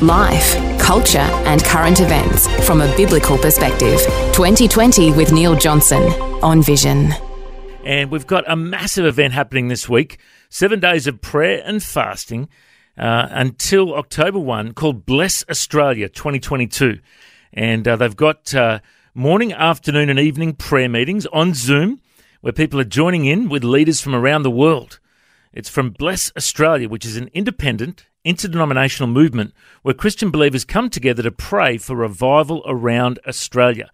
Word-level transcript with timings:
Life, 0.00 0.78
culture, 0.78 1.18
and 1.18 1.62
current 1.64 2.00
events 2.00 2.46
from 2.66 2.80
a 2.80 2.96
biblical 2.96 3.38
perspective. 3.38 4.00
2020 4.32 5.12
with 5.12 5.32
Neil 5.32 5.56
Johnson 5.56 6.02
on 6.42 6.62
Vision. 6.62 7.12
And 7.84 8.10
we've 8.10 8.26
got 8.26 8.44
a 8.46 8.56
massive 8.56 9.06
event 9.06 9.32
happening 9.32 9.68
this 9.68 9.88
week 9.88 10.18
seven 10.50 10.80
days 10.80 11.06
of 11.06 11.20
prayer 11.20 11.62
and 11.64 11.82
fasting 11.82 12.48
uh, 12.96 13.28
until 13.30 13.94
October 13.94 14.38
1 14.38 14.74
called 14.74 15.06
Bless 15.06 15.44
Australia 15.48 16.08
2022. 16.08 16.98
And 17.52 17.86
uh, 17.86 17.96
they've 17.96 18.16
got 18.16 18.54
uh, 18.54 18.80
morning, 19.14 19.52
afternoon, 19.52 20.10
and 20.10 20.18
evening 20.18 20.54
prayer 20.54 20.88
meetings 20.88 21.26
on 21.26 21.54
Zoom 21.54 22.00
where 22.40 22.52
people 22.52 22.80
are 22.80 22.84
joining 22.84 23.24
in 23.24 23.48
with 23.48 23.64
leaders 23.64 24.00
from 24.00 24.14
around 24.14 24.42
the 24.42 24.50
world. 24.50 25.00
It's 25.52 25.68
from 25.68 25.90
Bless 25.90 26.30
Australia, 26.36 26.88
which 26.88 27.04
is 27.04 27.16
an 27.16 27.30
independent, 27.32 28.06
interdenominational 28.24 29.08
movement 29.08 29.54
where 29.82 29.94
Christian 29.94 30.30
believers 30.30 30.64
come 30.64 30.90
together 30.90 31.22
to 31.22 31.30
pray 31.30 31.78
for 31.78 31.96
revival 31.96 32.62
around 32.66 33.18
Australia. 33.26 33.90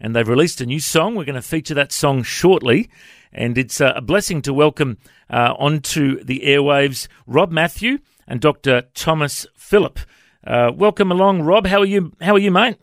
And 0.00 0.14
they've 0.14 0.28
released 0.28 0.60
a 0.60 0.66
new 0.66 0.80
song. 0.80 1.14
We're 1.14 1.24
going 1.24 1.34
to 1.34 1.42
feature 1.42 1.74
that 1.74 1.92
song 1.92 2.22
shortly. 2.22 2.90
And 3.32 3.58
it's 3.58 3.80
uh, 3.80 3.94
a 3.96 4.00
blessing 4.00 4.42
to 4.42 4.54
welcome 4.54 4.98
uh, 5.28 5.54
onto 5.58 6.22
the 6.22 6.40
airwaves 6.44 7.08
Rob 7.26 7.50
Matthew 7.50 7.98
and 8.26 8.40
Dr. 8.40 8.82
Thomas 8.94 9.46
Phillip. 9.56 9.98
Uh, 10.46 10.70
welcome 10.74 11.10
along, 11.10 11.42
Rob. 11.42 11.66
How 11.66 11.80
are 11.80 11.86
you? 11.86 12.12
How 12.20 12.34
are 12.34 12.38
you, 12.38 12.50
mate? 12.50 12.76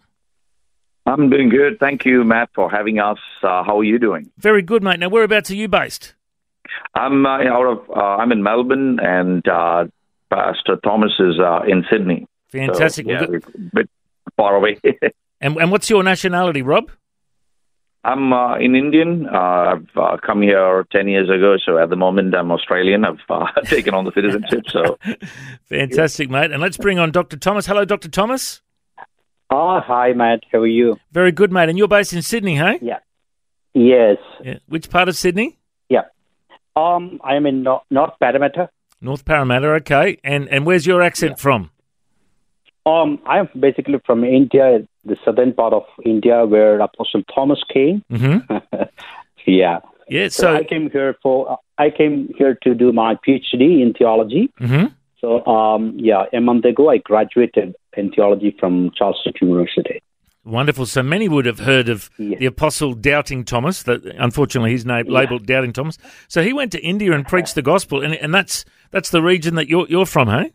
I'm 1.06 1.30
doing 1.30 1.50
good. 1.50 1.80
Thank 1.80 2.06
you, 2.06 2.24
Matt, 2.24 2.50
for 2.54 2.70
having 2.70 3.00
us. 3.00 3.18
Uh, 3.44 3.64
how 3.64 3.80
are 3.80 3.84
you 3.84 4.00
doing? 4.00 4.30
Very 4.38 4.62
good, 4.62 4.84
mate. 4.84 5.00
Now, 5.00 5.10
whereabouts 5.10 5.52
are 5.52 5.56
you 5.56 5.68
based? 5.68 6.16
I'm 6.94 7.26
uh, 7.26 7.40
out 7.44 7.66
of. 7.66 7.90
Uh, 7.90 8.18
I'm 8.18 8.32
in 8.32 8.44
Melbourne, 8.44 9.00
and 9.00 9.48
uh, 9.48 9.86
Pastor 10.32 10.78
Thomas 10.84 11.12
is 11.20 11.40
uh, 11.40 11.62
in 11.68 11.84
Sydney. 11.92 12.28
Fantastic. 12.52 13.06
So, 13.06 13.12
yeah, 13.12 13.26
we're 13.28 13.38
a 13.38 13.42
bit 13.74 13.90
far 14.38 14.56
away. 14.56 14.80
and, 15.42 15.58
and 15.58 15.72
what's 15.72 15.90
your 15.90 16.04
nationality, 16.04 16.62
Rob? 16.62 16.90
I'm 18.04 18.34
uh, 18.34 18.58
in 18.58 18.76
Indian. 18.76 19.28
Uh, 19.28 19.76
I've 19.76 19.90
uh, 19.96 20.18
come 20.26 20.42
here 20.42 20.86
10 20.92 21.08
years 21.08 21.30
ago, 21.30 21.58
so 21.64 21.78
at 21.78 21.90
the 21.90 21.96
moment 21.96 22.34
I'm 22.34 22.52
Australian. 22.52 23.06
I've 23.06 23.20
uh, 23.30 23.46
taken 23.66 23.94
on 23.94 24.06
the 24.06 24.12
citizenship. 24.14 24.64
So 24.70 24.98
Fantastic, 25.66 26.30
mate. 26.30 26.52
And 26.52 26.62
let's 26.62 26.78
bring 26.78 26.98
on 26.98 27.12
Dr. 27.12 27.38
Thomas. 27.38 27.68
Hello, 27.68 27.86
Dr. 27.86 28.10
Thomas. 28.10 28.62
Oh, 29.52 29.82
hi, 29.86 30.14
Matt. 30.14 30.44
How 30.52 30.60
are 30.60 30.68
you? 30.68 30.98
Very 31.12 31.32
good, 31.32 31.52
mate. 31.52 31.70
And 31.70 31.78
you're 31.78 31.88
based 31.88 32.14
in 32.14 32.22
Sydney, 32.22 32.56
hey? 32.56 32.80
Yeah. 32.82 33.00
Yes. 33.74 34.18
Yeah. 34.44 34.60
Which 34.68 34.90
part 34.90 35.10
of 35.10 35.16
Sydney? 35.16 35.60
Yeah. 35.90 36.06
Um, 36.76 37.20
I 37.24 37.36
am 37.36 37.46
in 37.46 37.64
North, 37.64 37.84
North 37.92 38.14
Parramatta. 38.20 38.70
North 39.02 39.26
Parramatta, 39.26 39.68
okay. 39.82 40.18
And 40.24 40.48
and 40.50 40.66
where's 40.66 40.86
your 40.86 41.02
accent 41.02 41.32
Yeah. 41.38 41.42
from? 41.44 41.70
Um, 42.86 43.20
I 43.28 43.38
am 43.40 43.50
basically 43.60 44.00
from 44.06 44.24
India, 44.24 44.88
the 45.06 45.16
southern 45.24 45.54
part 45.54 45.74
of 45.74 45.84
India, 46.04 46.46
where 46.46 46.80
Apostle 46.80 47.22
Thomas 47.34 47.64
came. 47.72 48.04
Mm-hmm. 48.12 48.56
yeah. 49.46 49.80
Yeah, 50.10 50.28
So, 50.28 50.42
so, 50.44 50.56
I 50.56 50.64
came 50.64 50.90
here 50.90 51.16
for 51.22 51.58
I 51.78 51.90
came 51.90 52.34
here 52.38 52.58
to 52.64 52.74
do 52.76 52.92
my 52.92 53.16
PhD 53.16 53.82
in 53.82 53.94
theology. 53.98 54.52
hmm 54.58 54.86
So 55.22 55.46
um, 55.46 55.94
yeah, 55.98 56.26
a 56.34 56.42
month 56.42 56.66
ago 56.66 56.90
I 56.90 56.98
graduated 56.98 57.76
in 57.96 58.12
theology 58.12 58.56
from 58.60 58.92
Charles 58.98 59.18
Sturt 59.22 59.40
University. 59.42 60.02
wonderful. 60.44 60.86
So 60.88 61.04
many 61.04 61.30
would 61.30 61.46
have 61.46 61.60
heard 61.60 61.88
of 61.88 62.10
Yeah. 62.18 62.38
the 62.40 62.48
apostle 62.48 62.94
Doubting 62.94 63.46
Thomas, 63.46 63.84
that 63.84 64.04
unfortunately 64.28 64.72
he's 64.72 64.86
named, 64.86 65.08
labeled 65.10 65.46
Doubting 65.46 65.72
Thomas. 65.72 65.98
So 66.28 66.42
he 66.42 66.52
went 66.52 66.72
to 66.74 66.80
India 66.82 67.12
and 67.14 67.26
preached 67.28 67.54
the 67.56 67.62
gospel, 67.62 68.02
and, 68.02 68.16
and 68.16 68.34
that's 68.34 68.66
that's 68.92 69.10
the 69.10 69.22
region 69.22 69.56
that 69.56 69.68
you're, 69.68 69.88
you're 69.88 70.06
from, 70.06 70.28
hey? 70.28 70.54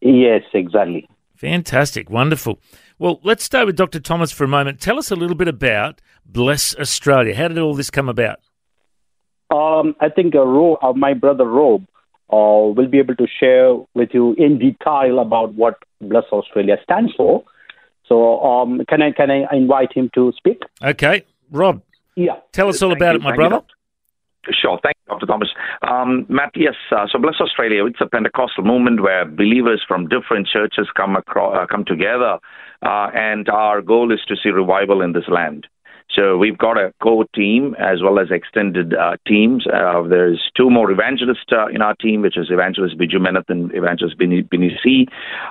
Yes, 0.00 0.42
exactly. 0.52 1.08
Fantastic, 1.36 2.08
wonderful. 2.10 2.60
Well, 2.98 3.20
let's 3.22 3.44
start 3.44 3.66
with 3.66 3.76
Dr. 3.76 4.00
Thomas 4.00 4.32
for 4.32 4.44
a 4.44 4.48
moment. 4.48 4.80
Tell 4.80 4.98
us 4.98 5.10
a 5.10 5.16
little 5.16 5.36
bit 5.36 5.48
about 5.48 6.00
Bless 6.24 6.74
Australia. 6.76 7.34
How 7.34 7.48
did 7.48 7.58
all 7.58 7.74
this 7.74 7.90
come 7.90 8.08
about? 8.08 8.38
Um, 9.50 9.94
I 10.00 10.08
think 10.08 10.34
uh, 10.34 10.40
Ro- 10.46 10.78
uh, 10.82 10.92
my 10.94 11.14
brother 11.14 11.44
Rob 11.44 11.82
uh, 12.32 12.72
will 12.74 12.88
be 12.88 12.98
able 12.98 13.14
to 13.16 13.26
share 13.38 13.74
with 13.94 14.10
you 14.12 14.34
in 14.34 14.58
detail 14.58 15.18
about 15.20 15.54
what 15.54 15.76
Bless 16.00 16.24
Australia 16.32 16.76
stands 16.82 17.12
for. 17.16 17.44
So, 18.08 18.40
um, 18.42 18.82
can 18.88 19.02
I 19.02 19.10
can 19.12 19.30
I 19.30 19.44
invite 19.52 19.92
him 19.92 20.10
to 20.14 20.32
speak? 20.36 20.62
Okay, 20.82 21.24
Rob, 21.50 21.82
Yeah. 22.14 22.36
tell 22.52 22.68
us 22.68 22.80
all 22.82 22.90
Thank 22.90 23.00
about 23.00 23.12
you. 23.14 23.18
it, 23.18 23.22
my 23.22 23.30
Thank 23.30 23.36
brother. 23.36 23.64
Sure. 24.52 24.78
Thank 24.82 24.96
you, 25.06 25.14
Dr. 25.14 25.26
Thomas. 25.26 25.48
Um, 25.88 26.26
Matt, 26.28 26.52
yes. 26.54 26.74
Uh, 26.90 27.06
so 27.10 27.18
Bless 27.18 27.40
Australia, 27.40 27.84
it's 27.86 28.00
a 28.00 28.06
Pentecostal 28.06 28.64
movement 28.64 29.00
where 29.02 29.24
believers 29.24 29.84
from 29.86 30.08
different 30.08 30.46
churches 30.46 30.88
come 30.96 31.16
across, 31.16 31.56
uh, 31.56 31.66
come 31.66 31.84
together, 31.84 32.38
uh, 32.82 33.08
and 33.14 33.48
our 33.48 33.82
goal 33.82 34.12
is 34.12 34.20
to 34.28 34.36
see 34.40 34.50
revival 34.50 35.02
in 35.02 35.12
this 35.12 35.28
land. 35.28 35.66
So 36.14 36.38
we've 36.38 36.56
got 36.56 36.78
a 36.78 36.92
core 37.02 37.26
team 37.34 37.74
as 37.78 38.02
well 38.02 38.18
as 38.18 38.28
extended 38.30 38.94
uh, 38.94 39.16
teams. 39.26 39.66
Uh, 39.66 40.02
there's 40.08 40.50
two 40.56 40.70
more 40.70 40.90
evangelists 40.90 41.44
uh, 41.52 41.66
in 41.66 41.82
our 41.82 41.94
team, 41.96 42.22
which 42.22 42.38
is 42.38 42.46
Evangelist 42.50 42.96
Biju 42.96 43.16
Menath 43.16 43.48
and 43.48 43.74
Evangelist 43.74 44.16
Bini, 44.16 44.42
Bini 44.42 44.78
C. 44.82 45.06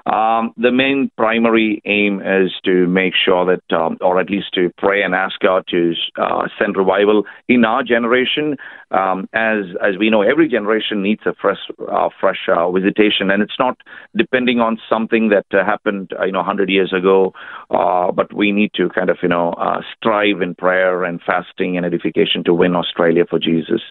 Um, 0.05 0.53
the 0.57 0.71
main 0.71 1.11
primary 1.17 1.81
aim 1.85 2.21
is 2.21 2.51
to 2.63 2.87
make 2.87 3.13
sure 3.13 3.45
that, 3.45 3.75
um, 3.75 3.97
or 4.01 4.19
at 4.19 4.29
least 4.29 4.53
to 4.53 4.71
pray 4.77 5.03
and 5.03 5.13
ask 5.13 5.39
God 5.39 5.65
to 5.69 5.93
uh, 6.17 6.47
send 6.57 6.77
revival 6.77 7.25
in 7.49 7.65
our 7.65 7.83
generation. 7.83 8.55
Um, 8.91 9.27
as 9.33 9.65
as 9.83 9.97
we 9.99 10.09
know, 10.09 10.21
every 10.21 10.47
generation 10.47 11.01
needs 11.01 11.21
a 11.25 11.33
fresh 11.33 11.57
uh, 11.91 12.09
fresh 12.19 12.47
uh, 12.47 12.71
visitation, 12.71 13.29
and 13.29 13.43
it's 13.43 13.59
not 13.59 13.77
depending 14.15 14.59
on 14.59 14.77
something 14.89 15.29
that 15.29 15.45
happened 15.51 16.13
you 16.25 16.31
know 16.31 16.39
100 16.39 16.69
years 16.69 16.93
ago, 16.93 17.33
but 17.69 18.33
we 18.33 18.51
need 18.51 18.71
to 18.75 18.89
kind 18.89 19.09
of 19.09 19.17
you 19.21 19.29
know 19.29 19.53
strive 19.97 20.41
in 20.45 20.51
prayer 20.65 20.95
and 21.07 21.15
fasting 21.29 21.71
and 21.77 21.83
edification 21.91 22.39
to 22.45 22.53
win 22.61 22.73
Australia 22.81 23.25
for 23.31 23.39
Jesus. 23.49 23.81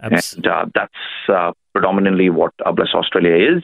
Abs- 0.00 0.34
And 0.34 0.46
uh, 0.46 0.64
that's 0.78 1.04
uh, 1.38 1.50
predominantly 1.74 2.28
what 2.40 2.52
uh, 2.66 2.72
Bless 2.76 2.92
Australia 3.00 3.36
is. 3.52 3.62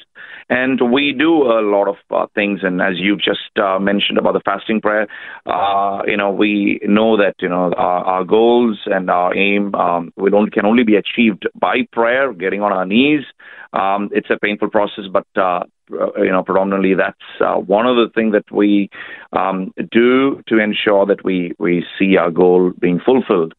And 0.49 0.77
we 0.97 1.05
do 1.27 1.33
a 1.59 1.61
lot 1.75 1.87
of 1.93 1.99
uh, 2.11 2.27
things. 2.39 2.59
And 2.67 2.77
as 2.89 2.95
you've 3.05 3.25
just 3.33 3.53
uh, 3.67 3.79
mentioned 3.91 4.19
about 4.19 4.35
the 4.39 4.45
fasting 4.51 4.81
prayer, 4.87 5.07
uh, 5.47 5.99
you 6.13 6.19
know, 6.21 6.31
we 6.45 6.53
know 6.97 7.11
that, 7.23 7.35
you 7.45 7.51
know, 7.55 7.65
our, 7.89 8.01
our 8.13 8.25
goals 8.37 8.77
and 8.87 9.05
our 9.19 9.31
aim 9.47 9.63
um, 9.85 10.03
will 10.17 10.35
only, 10.39 10.51
can 10.57 10.67
only 10.71 10.85
be 10.93 10.97
achieved 10.97 11.43
by 11.67 11.77
prayer, 11.99 12.27
getting 12.45 12.63
on 12.67 12.73
our 12.79 12.87
knees. 12.93 13.25
Um, 13.73 14.01
it's 14.19 14.31
a 14.31 14.39
painful 14.47 14.71
process, 14.77 15.07
but, 15.19 15.29
uh, 15.49 15.63
you 15.91 16.31
know, 16.31 16.43
predominantly 16.43 16.95
that's 16.95 17.19
uh, 17.41 17.55
one 17.55 17.87
of 17.87 17.97
the 17.97 18.11
things 18.15 18.33
that 18.33 18.51
we 18.51 18.91
um, 19.33 19.73
do 19.91 20.43
to 20.49 20.59
ensure 20.59 21.07
that 21.07 21.25
we, 21.25 21.53
we 21.59 21.85
see 21.99 22.17
our 22.17 22.31
goal 22.31 22.73
being 22.79 23.01
fulfilled. 23.05 23.55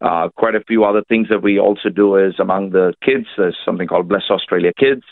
Uh, 0.00 0.28
quite 0.36 0.54
a 0.54 0.60
few 0.60 0.84
other 0.84 1.02
things 1.08 1.28
that 1.30 1.42
we 1.42 1.58
also 1.58 1.88
do 1.88 2.16
is 2.16 2.34
among 2.38 2.70
the 2.70 2.92
kids, 3.02 3.26
there's 3.36 3.56
something 3.64 3.88
called 3.88 4.08
Bless 4.08 4.24
Australia 4.30 4.72
Kids. 4.78 5.02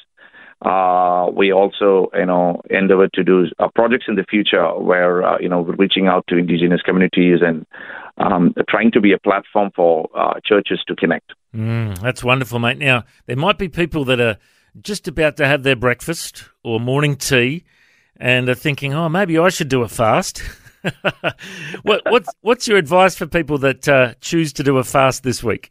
Uh, 0.65 1.29
we 1.35 1.53
also, 1.53 2.09
you 2.15 2.25
know, 2.25 2.61
endeavor 2.71 3.09
to 3.13 3.25
do 3.25 3.47
uh, 3.59 3.69
projects 3.75 4.07
in 4.09 4.15
the 4.15 4.25
future 4.31 4.67
where, 4.79 5.23
uh, 5.23 5.39
you 5.39 5.49
know, 5.49 5.61
we're 5.61 5.75
reaching 5.77 6.07
out 6.07 6.25
to 6.29 6.37
indigenous 6.37 6.81
communities 6.81 7.41
and 7.43 7.67
um, 8.19 8.55
trying 8.69 8.91
to 8.91 9.01
be 9.01 9.13
a 9.13 9.19
platform 9.19 9.71
for 9.75 10.09
uh, 10.17 10.35
churches 10.45 10.83
to 10.87 10.95
connect. 10.95 11.33
Mm, 11.55 11.99
that's 12.01 12.25
wonderful, 12.25 12.59
mate. 12.59 12.79
Now, 12.79 13.05
there 13.27 13.37
might 13.37 13.59
be 13.59 13.69
people 13.69 14.05
that 14.07 14.21
are 14.21 14.39
just 14.81 15.09
about 15.09 15.37
to 15.37 15.47
have 15.47 15.63
their 15.63 15.77
breakfast 15.77 16.45
or 16.63 16.81
morning 16.81 17.17
tea 17.17 17.65
and 18.17 18.49
are 18.49 18.55
thinking, 18.55 18.95
oh, 18.95 19.09
maybe 19.09 19.39
I 19.39 19.49
should 19.49 19.69
do 19.69 19.83
a 19.83 19.89
fast. 19.89 20.43
what, 21.83 22.03
what's, 22.07 22.29
what's 22.43 22.69
your 22.69 22.79
advice 22.79 23.15
for 23.15 23.27
people 23.27 23.59
that 23.59 23.89
uh, 23.89 24.15
choose 24.21 24.53
to 24.55 24.63
do 24.63 24.79
a 24.79 24.85
fast 24.85 25.23
this 25.23 25.43
week? 25.43 25.71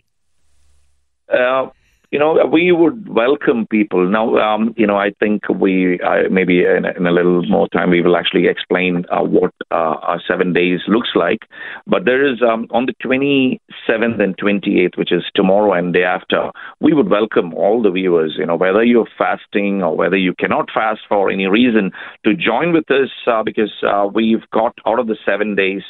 Uh, 1.30 1.68
you 2.14 2.20
know, 2.20 2.46
we 2.46 2.72
would 2.72 3.10
welcome 3.10 3.66
people. 3.66 4.08
Now, 4.08 4.38
um, 4.38 4.76
you 4.78 4.86
know, 4.86 4.98
I 4.98 5.14
think 5.20 5.50
we 5.50 6.00
uh, 6.00 6.30
maybe 6.30 6.64
in, 6.64 6.86
in 6.86 7.08
a 7.08 7.12
little 7.12 7.44
more 7.48 7.68
time 7.70 7.90
we 7.90 8.04
will 8.04 8.16
actually 8.16 8.48
explain 8.48 9.04
uh, 9.10 9.24
what 9.24 9.52
uh, 9.72 9.96
our 10.00 10.22
seven 10.28 10.54
days 10.54 10.82
looks 10.88 11.10
like. 11.16 11.40
But 11.88 12.06
there 12.06 12.24
is 12.24 12.40
um, 12.44 12.68
on 12.70 12.86
the 12.86 12.94
22nd 13.04 13.58
7th 13.88 14.22
and 14.22 14.38
28th, 14.38 14.98
which 14.98 15.12
is 15.12 15.24
tomorrow 15.36 15.74
and 15.74 15.94
day 15.94 16.04
after, 16.04 16.52
we 16.80 16.94
would 16.94 17.10
welcome 17.10 17.54
all 17.54 17.82
the 17.82 17.92
viewers, 17.92 18.36
you 18.38 18.46
know, 18.46 18.56
whether 18.56 18.84
you're 18.84 19.08
fasting 19.18 19.84
or 19.84 19.96
whether 19.96 20.18
you 20.18 20.34
cannot 20.40 20.70
fast 20.74 21.02
for 21.08 21.30
any 21.30 21.48
reason, 21.48 21.92
to 22.26 22.36
join 22.36 22.74
with 22.74 22.90
us 22.92 23.10
uh, 23.28 23.44
because 23.44 23.72
uh, 23.84 24.08
we've 24.14 24.50
got 24.52 24.78
out 24.86 25.00
of 25.00 25.08
the 25.08 25.18
seven 25.26 25.56
days, 25.56 25.82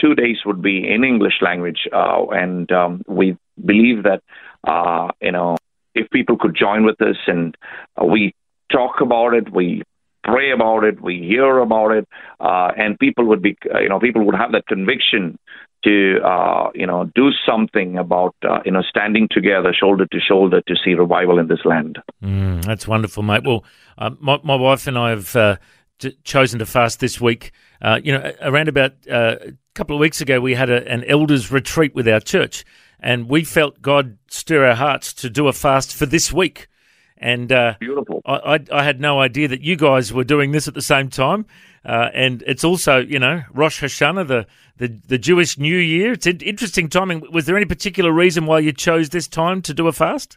two 0.00 0.14
days 0.14 0.38
would 0.44 0.62
be 0.62 0.88
in 0.88 1.04
English 1.04 1.34
language. 1.40 1.88
Uh, 1.92 2.26
and 2.30 2.70
um, 2.72 3.02
we 3.06 3.36
believe 3.64 4.04
that, 4.04 4.22
uh, 4.64 5.08
you 5.20 5.32
know, 5.32 5.56
if 5.94 6.08
people 6.10 6.36
could 6.38 6.56
join 6.56 6.84
with 6.84 7.00
us 7.02 7.16
and 7.26 7.56
uh, 8.00 8.04
we 8.04 8.34
talk 8.70 9.00
about 9.00 9.34
it, 9.34 9.52
we 9.52 9.82
pray 10.24 10.52
about 10.52 10.84
it, 10.84 11.00
we 11.02 11.18
hear 11.18 11.58
about 11.58 11.90
it, 11.90 12.08
uh, 12.40 12.70
and 12.76 12.98
people 12.98 13.26
would 13.26 13.42
be, 13.42 13.56
you 13.80 13.88
know, 13.88 13.98
people 13.98 14.24
would 14.24 14.36
have 14.36 14.52
that 14.52 14.66
conviction 14.66 15.36
to 15.84 16.20
uh, 16.24 16.70
you 16.74 16.86
know 16.86 17.10
do 17.14 17.30
something 17.46 17.98
about 17.98 18.34
uh, 18.42 18.60
you 18.64 18.72
know 18.72 18.82
standing 18.82 19.28
together 19.30 19.74
shoulder 19.78 20.06
to 20.06 20.20
shoulder 20.20 20.60
to 20.62 20.74
see 20.84 20.94
revival 20.94 21.38
in 21.38 21.48
this 21.48 21.64
land. 21.64 21.98
Mm, 22.22 22.64
that's 22.64 22.86
wonderful, 22.86 23.22
mate. 23.22 23.44
Well, 23.44 23.64
uh, 23.98 24.10
my, 24.20 24.38
my 24.42 24.54
wife 24.54 24.86
and 24.86 24.98
I 24.98 25.10
have 25.10 25.34
uh, 25.36 25.56
t- 25.98 26.16
chosen 26.24 26.58
to 26.58 26.66
fast 26.66 27.00
this 27.00 27.20
week. 27.20 27.52
Uh, 27.80 28.00
you 28.02 28.12
know, 28.12 28.32
around 28.42 28.68
about 28.68 28.92
uh, 29.10 29.36
a 29.40 29.52
couple 29.74 29.96
of 29.96 30.00
weeks 30.00 30.20
ago, 30.20 30.40
we 30.40 30.54
had 30.54 30.70
a, 30.70 30.86
an 30.90 31.04
elders 31.04 31.50
retreat 31.50 31.94
with 31.94 32.08
our 32.08 32.20
church, 32.20 32.64
and 33.00 33.28
we 33.28 33.44
felt 33.44 33.82
God 33.82 34.18
stir 34.28 34.66
our 34.66 34.76
hearts 34.76 35.12
to 35.14 35.30
do 35.30 35.48
a 35.48 35.52
fast 35.52 35.94
for 35.94 36.06
this 36.06 36.32
week. 36.32 36.68
And 37.22 37.52
uh, 37.52 37.74
beautiful. 37.78 38.20
I, 38.26 38.34
I, 38.54 38.58
I, 38.72 38.82
had 38.82 39.00
no 39.00 39.20
idea 39.20 39.46
that 39.46 39.62
you 39.62 39.76
guys 39.76 40.12
were 40.12 40.24
doing 40.24 40.50
this 40.50 40.66
at 40.66 40.74
the 40.74 40.82
same 40.82 41.08
time. 41.08 41.46
Uh, 41.84 42.08
and 42.12 42.42
it's 42.48 42.64
also, 42.64 42.98
you 42.98 43.20
know, 43.20 43.42
Rosh 43.52 43.82
Hashanah, 43.82 44.26
the, 44.26 44.46
the, 44.78 44.88
the 45.06 45.18
Jewish 45.18 45.56
New 45.56 45.76
Year. 45.76 46.12
It's 46.12 46.26
interesting 46.26 46.88
timing. 46.88 47.22
Was 47.32 47.46
there 47.46 47.56
any 47.56 47.66
particular 47.66 48.10
reason 48.10 48.46
why 48.46 48.58
you 48.58 48.72
chose 48.72 49.10
this 49.10 49.28
time 49.28 49.62
to 49.62 49.72
do 49.72 49.86
a 49.86 49.92
fast? 49.92 50.36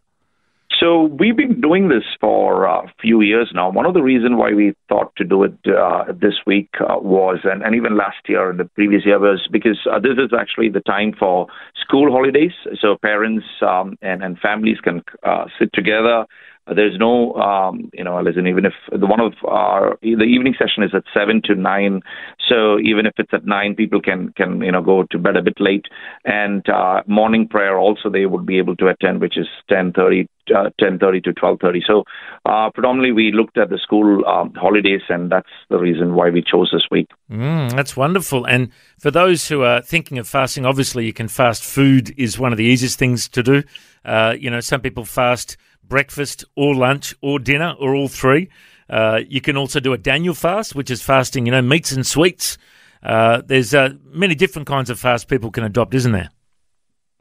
So 0.79 1.03
we've 1.03 1.37
been 1.37 1.61
doing 1.61 1.87
this 1.87 2.03
for 2.19 2.65
a 2.65 2.91
few 3.01 3.21
years 3.21 3.49
now. 3.53 3.71
One 3.71 3.85
of 3.85 3.93
the 3.93 4.01
reasons 4.01 4.35
why 4.35 4.53
we 4.53 4.73
thought 4.89 5.15
to 5.15 5.23
do 5.23 5.43
it 5.43 5.53
uh, 5.65 6.05
this 6.11 6.33
week 6.45 6.69
uh, 6.81 6.97
was, 6.99 7.39
and, 7.43 7.63
and, 7.63 7.75
even 7.75 7.95
last 7.95 8.17
year 8.27 8.49
and 8.49 8.59
the 8.59 8.65
previous 8.65 9.05
year 9.05 9.19
was 9.19 9.47
because 9.51 9.79
uh, 9.89 9.99
this 9.99 10.17
is 10.17 10.31
actually 10.37 10.69
the 10.69 10.81
time 10.81 11.13
for 11.17 11.47
school 11.81 12.11
holidays. 12.11 12.51
So 12.81 12.97
parents 13.01 13.45
um, 13.61 13.97
and, 14.01 14.23
and 14.23 14.37
families 14.39 14.77
can 14.83 15.01
uh, 15.23 15.45
sit 15.57 15.69
together 15.73 16.25
there's 16.73 16.97
no, 16.97 17.33
um, 17.35 17.89
you 17.93 18.03
know, 18.03 18.19
listen, 18.21 18.47
even 18.47 18.65
if 18.65 18.73
the 18.91 19.05
one 19.05 19.19
of 19.19 19.33
our, 19.47 19.97
the 20.01 20.23
evening 20.23 20.55
session 20.57 20.83
is 20.83 20.91
at 20.93 21.03
7 21.13 21.41
to 21.45 21.55
9. 21.55 22.01
So 22.49 22.79
even 22.79 23.05
if 23.05 23.13
it's 23.17 23.33
at 23.33 23.45
9, 23.45 23.75
people 23.75 24.01
can, 24.01 24.33
can 24.35 24.61
you 24.61 24.71
know, 24.71 24.81
go 24.81 25.03
to 25.11 25.19
bed 25.19 25.37
a 25.37 25.43
bit 25.43 25.59
late. 25.59 25.85
And 26.23 26.67
uh, 26.69 27.03
morning 27.05 27.47
prayer 27.47 27.77
also 27.77 28.09
they 28.09 28.25
would 28.25 28.45
be 28.45 28.57
able 28.57 28.75
to 28.77 28.87
attend, 28.87 29.21
which 29.21 29.37
is 29.37 29.47
10.30 29.69 30.27
uh, 30.53 30.69
10:30 30.79 31.23
to 31.23 31.33
12:30. 31.33 31.81
So 31.87 32.03
uh, 32.45 32.69
predominantly 32.69 33.11
we 33.11 33.31
looked 33.31 33.57
at 33.57 33.69
the 33.69 33.79
school 33.79 34.23
um, 34.27 34.53
holidays, 34.53 35.01
and 35.09 35.31
that's 35.31 35.49
the 35.69 35.77
reason 35.77 36.15
why 36.15 36.29
we 36.29 36.43
chose 36.43 36.69
this 36.71 36.85
week. 36.91 37.09
Mm, 37.31 37.71
that's 37.71 37.97
wonderful. 37.97 38.45
And 38.45 38.71
for 38.99 39.11
those 39.11 39.47
who 39.47 39.63
are 39.63 39.81
thinking 39.81 40.17
of 40.17 40.27
fasting, 40.27 40.65
obviously 40.65 41.05
you 41.05 41.13
can 41.13 41.27
fast. 41.27 41.63
Food 41.63 42.13
is 42.17 42.37
one 42.37 42.51
of 42.51 42.57
the 42.57 42.63
easiest 42.63 42.99
things 42.99 43.27
to 43.29 43.41
do. 43.41 43.63
Uh, 44.03 44.35
you 44.39 44.49
know, 44.49 44.59
some 44.59 44.81
people 44.81 45.03
fast 45.05 45.57
breakfast 45.87 46.45
or 46.55 46.75
lunch 46.75 47.15
or 47.21 47.39
dinner 47.39 47.75
or 47.79 47.95
all 47.95 48.07
three. 48.07 48.49
Uh, 48.89 49.21
you 49.27 49.41
can 49.41 49.57
also 49.57 49.79
do 49.79 49.93
a 49.93 49.97
Daniel 49.97 50.33
fast, 50.33 50.75
which 50.75 50.91
is 50.91 51.01
fasting, 51.01 51.45
you 51.45 51.51
know, 51.51 51.61
meats 51.61 51.91
and 51.91 52.05
sweets. 52.05 52.57
Uh, 53.01 53.41
there's 53.45 53.73
uh, 53.73 53.89
many 54.05 54.35
different 54.35 54.67
kinds 54.67 54.89
of 54.89 54.99
fast 54.99 55.27
people 55.27 55.51
can 55.51 55.63
adopt, 55.63 55.93
isn't 55.93 56.11
there? 56.11 56.29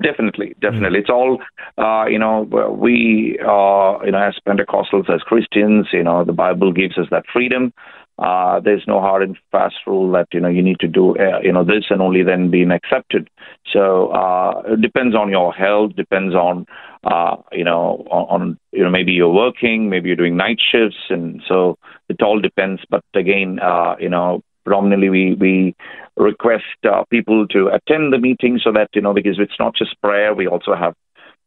Definitely, 0.03 0.55
definitely. 0.61 0.99
Mm. 0.99 1.03
It's 1.03 1.11
all, 1.11 1.41
uh, 1.79 2.07
you 2.07 2.19
know, 2.19 2.43
we, 2.79 3.39
uh, 3.41 4.05
you 4.05 4.11
know, 4.11 4.19
as 4.19 4.35
Pentecostals, 4.47 5.09
as 5.09 5.23
Christians, 5.23 5.87
you 5.93 6.03
know, 6.03 6.25
the 6.25 6.33
Bible 6.33 6.73
gives 6.73 6.99
us 6.99 7.07
that 7.11 7.25
freedom. 7.33 7.73
Uh, 8.17 8.61
there's 8.61 8.85
no 8.87 9.01
hard 9.01 9.23
and 9.23 9.37
fast 9.51 9.75
rule 9.87 10.13
that 10.13 10.29
you 10.33 10.39
know 10.39 10.49
you 10.49 10.63
need 10.63 10.79
to 10.79 10.87
do 10.87 11.17
uh, 11.17 11.41
you 11.43 11.53
know 11.53 11.65
this 11.65 11.85
and 11.91 12.01
only 12.01 12.23
then 12.23 12.49
being 12.49 12.71
accepted. 12.71 13.29
So 13.73 14.09
uh, 14.09 14.63
it 14.67 14.81
depends 14.81 15.17
on 15.17 15.31
your 15.31 15.53
health, 15.53 15.97
depends 15.97 16.33
on 16.35 16.67
uh, 17.03 17.37
you 17.51 17.65
know 17.65 18.07
on, 18.11 18.41
on 18.41 18.59
you 18.71 18.85
know 18.85 18.91
maybe 18.91 19.13
you're 19.13 19.33
working, 19.33 19.91
maybe 19.91 20.09
you're 20.09 20.17
doing 20.17 20.37
night 20.37 20.59
shifts, 20.61 21.11
and 21.11 21.43
so 21.49 21.77
it 22.09 22.23
all 22.23 22.41
depends. 22.41 22.83
But 22.89 23.03
again, 23.15 23.59
uh, 23.61 23.97
you 23.99 24.09
know 24.09 24.43
predominantly 24.65 25.11
we 25.11 25.35
we 25.35 25.75
request 26.17 26.65
uh, 26.89 27.03
people 27.11 27.49
to 27.49 27.67
attend 27.67 28.13
the 28.13 28.19
meeting 28.19 28.61
so 28.63 28.71
that 28.71 28.91
you 28.95 29.03
know 29.03 29.13
because 29.13 29.41
it's 29.41 29.59
not 29.59 29.75
just 29.75 30.01
prayer, 30.01 30.35
we 30.35 30.47
also 30.47 30.77
have 30.77 30.95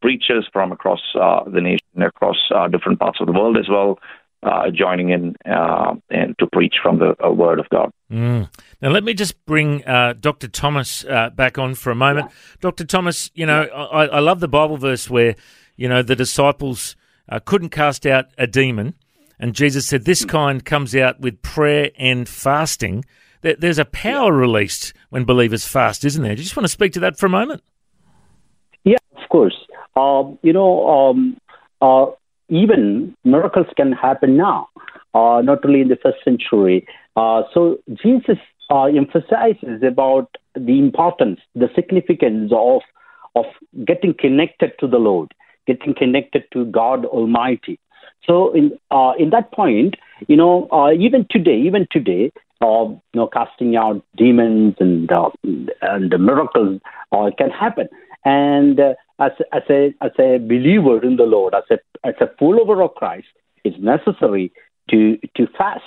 preachers 0.01 0.45
from 0.51 0.73
across 0.73 1.01
uh, 1.15 1.45
the 1.45 1.61
nation, 1.61 2.01
across 2.01 2.37
uh, 2.53 2.67
different 2.67 2.99
parts 2.99 3.21
of 3.21 3.27
the 3.27 3.33
world 3.33 3.57
as 3.57 3.69
well 3.69 3.97
uh, 4.47 4.71
joining 4.71 5.09
in 5.09 5.35
uh, 5.45 5.95
and 6.09 6.37
to 6.39 6.47
preach 6.47 6.75
from 6.81 6.99
the 6.99 7.15
uh, 7.23 7.29
Word 7.29 7.59
of 7.59 7.67
God. 7.69 7.91
Mm. 8.11 8.49
Now, 8.81 8.89
let 8.89 9.03
me 9.03 9.13
just 9.13 9.45
bring 9.45 9.85
uh, 9.85 10.13
Dr. 10.19 10.47
Thomas 10.47 11.03
uh, 11.05 11.29
back 11.31 11.57
on 11.57 11.75
for 11.75 11.91
a 11.91 11.95
moment. 11.95 12.27
Yeah. 12.29 12.57
Dr. 12.61 12.85
Thomas, 12.85 13.29
you 13.33 13.45
know, 13.45 13.63
I, 13.63 14.05
I, 14.05 14.19
love 14.19 14.39
the 14.39 14.47
Bible 14.47 14.77
verse 14.77 15.09
where, 15.09 15.35
you 15.75 15.89
know, 15.89 16.01
the 16.01 16.15
disciples 16.15 16.95
uh, 17.29 17.39
couldn't 17.43 17.69
cast 17.69 18.05
out 18.05 18.27
a 18.37 18.47
demon, 18.47 18.93
and 19.39 19.53
Jesus 19.53 19.85
said, 19.87 20.05
This 20.05 20.23
mm. 20.23 20.29
kind 20.29 20.63
comes 20.63 20.95
out 20.95 21.19
with 21.19 21.41
prayer 21.41 21.91
and 21.97 22.27
fasting. 22.27 23.03
There's 23.41 23.79
a 23.79 23.85
power 23.85 24.33
released 24.33 24.93
when 25.09 25.23
believers 25.23 25.67
fast, 25.67 26.03
isn't 26.03 26.23
there? 26.23 26.35
Do 26.35 26.39
you 26.39 26.43
just 26.43 26.57
want 26.57 26.65
to 26.65 26.71
speak 26.71 26.93
to 26.93 26.99
that 27.01 27.17
for 27.17 27.27
a 27.27 27.29
moment? 27.29 27.61
Yeah, 28.83 28.97
of 29.15 29.29
course. 29.29 29.55
Um, 29.95 30.39
you 30.41 30.53
know, 30.53 30.87
um, 30.87 31.37
even 32.49 33.15
miracles 33.23 33.67
can 33.75 33.91
happen 33.91 34.37
now, 34.37 34.69
uh, 35.13 35.41
not 35.43 35.65
only 35.65 35.81
in 35.81 35.89
the 35.89 35.97
first 36.01 36.23
century. 36.23 36.87
Uh, 37.15 37.43
so 37.53 37.77
Jesus 38.03 38.37
uh, 38.69 38.85
emphasizes 38.85 39.81
about 39.85 40.29
the 40.55 40.79
importance, 40.79 41.39
the 41.55 41.69
significance 41.75 42.51
of 42.55 42.81
of 43.35 43.45
getting 43.85 44.15
connected 44.17 44.71
to 44.79 44.87
the 44.87 44.97
Lord, 44.97 45.31
getting 45.67 45.93
connected 45.93 46.43
to 46.53 46.65
God 46.65 47.05
Almighty. 47.05 47.79
So 48.25 48.51
in 48.53 48.71
uh, 48.91 49.13
in 49.19 49.29
that 49.31 49.51
point, 49.51 49.95
you 50.27 50.35
know, 50.35 50.67
uh, 50.71 50.91
even 50.91 51.27
today, 51.29 51.57
even 51.57 51.87
today, 51.91 52.31
uh, 52.61 52.85
you 52.89 53.01
know, 53.13 53.27
casting 53.27 53.75
out 53.75 54.03
demons 54.15 54.75
and 54.79 55.09
and 55.81 56.11
the 56.11 56.17
miracles 56.17 56.81
can 57.37 57.49
happen. 57.49 57.87
And 58.25 58.79
as, 59.19 59.31
as, 59.51 59.63
a, 59.69 59.93
as 60.01 60.11
a 60.19 60.37
believer 60.37 61.03
in 61.03 61.17
the 61.17 61.23
Lord, 61.23 61.53
as 61.53 61.63
a, 61.71 62.07
as 62.07 62.15
a 62.21 62.29
follower 62.37 62.81
of 62.81 62.95
Christ, 62.95 63.27
it's 63.63 63.77
necessary 63.79 64.51
to, 64.89 65.17
to 65.35 65.47
fast, 65.57 65.83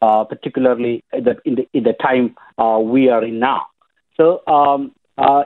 uh, 0.00 0.24
particularly 0.24 1.04
in 1.12 1.24
the, 1.24 1.36
in 1.44 1.54
the, 1.56 1.68
in 1.74 1.82
the 1.84 1.94
time 1.94 2.36
uh, 2.58 2.78
we 2.78 3.08
are 3.08 3.24
in 3.24 3.38
now. 3.38 3.66
So, 4.16 4.42
um, 4.46 4.92
uh, 5.18 5.44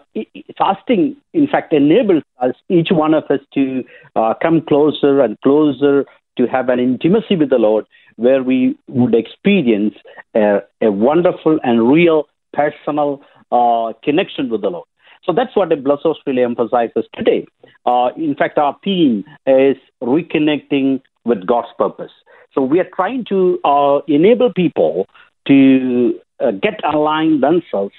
fasting, 0.59 1.17
in 1.33 1.47
fact, 1.47 1.73
enables 1.73 2.23
us, 2.41 2.55
each 2.69 2.89
one 2.91 3.15
of 3.15 3.25
us, 3.31 3.41
to 3.55 3.83
uh, 4.15 4.35
come 4.43 4.61
closer 4.61 5.21
and 5.23 5.41
closer 5.41 6.05
to 6.37 6.47
have 6.47 6.69
an 6.69 6.79
intimacy 6.79 7.37
with 7.37 7.51
the 7.51 7.59
Lord 7.59 7.87
where 8.17 8.43
we 8.43 8.77
would 8.89 9.15
experience 9.15 9.95
a, 10.35 10.59
a 10.83 10.93
wonderful 10.93 11.59
and 11.63 11.91
real 11.91 12.25
personal 12.53 13.23
uh, 13.51 13.93
connection 14.03 14.51
with 14.51 14.61
the 14.61 14.71
Lord. 14.71 14.87
So 15.25 15.33
that's 15.33 15.55
what 15.55 15.69
the 15.69 15.77
Bless 15.77 16.01
Australia 16.05 16.45
emphasizes 16.45 17.05
today. 17.15 17.47
Uh, 17.87 18.09
in 18.17 18.35
fact, 18.35 18.59
our 18.59 18.77
theme 18.85 19.25
is 19.47 19.77
reconnecting 20.03 21.01
with 21.25 21.47
God's 21.47 21.69
purpose. 21.79 22.11
So 22.55 22.63
we 22.63 22.81
are 22.81 22.89
trying 22.95 23.25
to 23.29 23.59
uh, 23.65 24.01
enable 24.09 24.53
people 24.53 25.07
to 25.47 26.19
uh, 26.41 26.51
get 26.51 26.81
aligned 26.85 27.43
themselves 27.43 27.95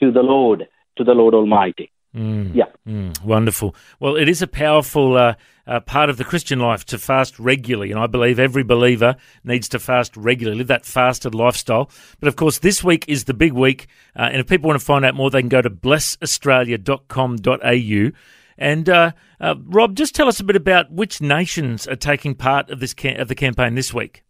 to 0.00 0.10
the 0.10 0.20
Lord, 0.20 0.68
to 0.98 1.04
the 1.04 1.12
Lord 1.12 1.34
Almighty. 1.34 1.90
Mm, 2.14 2.54
yeah. 2.54 2.66
Mm, 2.86 3.22
wonderful. 3.24 3.74
Well, 3.98 4.16
it 4.16 4.28
is 4.28 4.42
a 4.42 4.46
powerful 4.46 5.16
uh, 5.16 5.34
uh, 5.66 5.80
part 5.80 6.10
of 6.10 6.16
the 6.16 6.24
Christian 6.24 6.58
life 6.58 6.84
to 6.86 6.98
fast 6.98 7.38
regularly. 7.38 7.90
And 7.90 8.00
I 8.00 8.06
believe 8.06 8.38
every 8.38 8.62
believer 8.62 9.16
needs 9.42 9.68
to 9.70 9.78
fast 9.78 10.16
regularly, 10.16 10.58
live 10.58 10.68
that 10.68 10.84
fasted 10.84 11.34
lifestyle. 11.34 11.90
But 12.20 12.28
of 12.28 12.36
course, 12.36 12.58
this 12.58 12.84
week 12.84 13.04
is 13.08 13.24
the 13.24 13.34
big 13.34 13.52
week. 13.52 13.86
Uh, 14.16 14.28
and 14.32 14.40
if 14.40 14.46
people 14.46 14.68
want 14.68 14.78
to 14.78 14.84
find 14.84 15.04
out 15.04 15.14
more, 15.14 15.30
they 15.30 15.40
can 15.40 15.48
go 15.48 15.62
to 15.62 15.70
blessaustralia.com.au. 15.70 18.18
And 18.56 18.88
uh, 18.88 19.12
uh, 19.40 19.54
Rob, 19.64 19.96
just 19.96 20.14
tell 20.14 20.28
us 20.28 20.38
a 20.40 20.44
bit 20.44 20.56
about 20.56 20.92
which 20.92 21.20
nations 21.20 21.88
are 21.88 21.96
taking 21.96 22.34
part 22.34 22.70
of 22.70 22.80
this 22.80 22.94
of 23.04 23.28
the 23.28 23.34
campaign 23.34 23.74
this 23.74 23.92
week. 23.92 24.22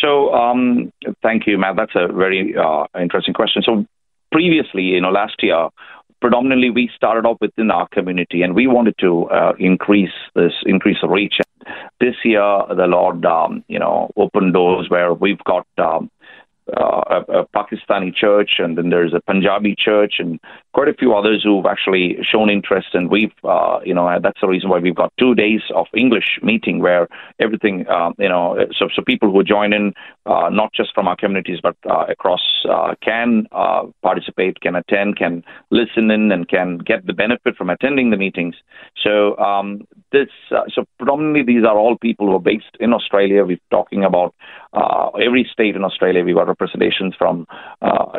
So, 0.00 0.32
um, 0.32 0.92
thank 1.22 1.46
you, 1.46 1.58
Matt. 1.58 1.76
That's 1.76 1.94
a 1.94 2.10
very 2.10 2.54
uh, 2.56 2.86
interesting 2.98 3.34
question. 3.34 3.62
So, 3.62 3.84
previously, 4.32 4.82
you 4.82 5.00
know, 5.00 5.10
last 5.10 5.34
year 5.42 5.68
predominantly 6.20 6.70
we 6.70 6.90
started 6.94 7.26
off 7.26 7.38
within 7.40 7.70
our 7.70 7.88
community 7.88 8.42
and 8.42 8.54
we 8.54 8.66
wanted 8.66 8.94
to 8.98 9.24
uh, 9.30 9.52
increase 9.58 10.12
this 10.34 10.52
increase 10.64 10.98
the 11.02 11.08
reach. 11.08 11.36
This 11.98 12.14
year 12.24 12.62
the 12.68 12.86
lord 12.86 13.24
um, 13.24 13.64
you 13.68 13.78
know 13.78 14.10
opened 14.16 14.52
doors 14.54 14.88
where 14.88 15.12
we've 15.12 15.42
got 15.44 15.66
um, 15.78 16.10
uh, 16.76 17.02
a, 17.28 17.40
a, 17.40 17.46
Pakistani 17.48 18.14
church, 18.14 18.52
and 18.58 18.78
then 18.78 18.90
there's 18.90 19.12
a 19.12 19.20
Punjabi 19.20 19.74
church, 19.76 20.14
and 20.18 20.38
quite 20.72 20.88
a 20.88 20.94
few 20.94 21.14
others 21.14 21.42
who've 21.42 21.66
actually 21.66 22.16
shown 22.22 22.48
interest, 22.48 22.88
and 22.94 23.10
we've, 23.10 23.32
uh, 23.42 23.80
you 23.84 23.92
know, 23.92 24.08
that's 24.22 24.40
the 24.40 24.46
reason 24.46 24.70
why 24.70 24.78
we've 24.78 24.94
got 24.94 25.12
two 25.18 25.34
days 25.34 25.60
of 25.74 25.86
English 25.96 26.38
meeting 26.42 26.80
where 26.80 27.08
everything, 27.40 27.86
uh, 27.88 28.10
you 28.18 28.28
know, 28.28 28.56
so, 28.78 28.88
so 28.94 29.02
people 29.02 29.32
who 29.32 29.42
join 29.42 29.72
in, 29.72 29.92
uh, 30.26 30.48
not 30.48 30.72
just 30.72 30.94
from 30.94 31.08
our 31.08 31.16
communities 31.16 31.58
but 31.60 31.76
uh, 31.90 32.04
across, 32.08 32.40
uh, 32.68 32.94
can 33.02 33.46
uh, 33.50 33.82
participate, 34.02 34.60
can 34.60 34.76
attend, 34.76 35.16
can 35.16 35.42
listen 35.70 36.10
in, 36.10 36.30
and 36.30 36.48
can 36.48 36.78
get 36.78 37.04
the 37.04 37.12
benefit 37.12 37.56
from 37.56 37.68
attending 37.68 38.10
the 38.10 38.16
meetings. 38.16 38.54
So 39.02 39.36
um, 39.38 39.88
this, 40.12 40.28
so 40.50 40.84
predominantly 40.98 41.42
these 41.42 41.64
are 41.64 41.76
all 41.76 41.96
people 41.98 42.26
who 42.26 42.36
are 42.36 42.40
based 42.40 42.76
in 42.78 42.92
Australia. 42.92 43.44
We're 43.44 43.58
talking 43.70 44.04
about 44.04 44.34
every 45.20 45.48
state 45.52 45.74
in 45.74 45.82
Australia. 45.82 46.24
We've 46.24 46.36
got 46.36 46.46
representations 46.46 47.14
from, 47.18 47.46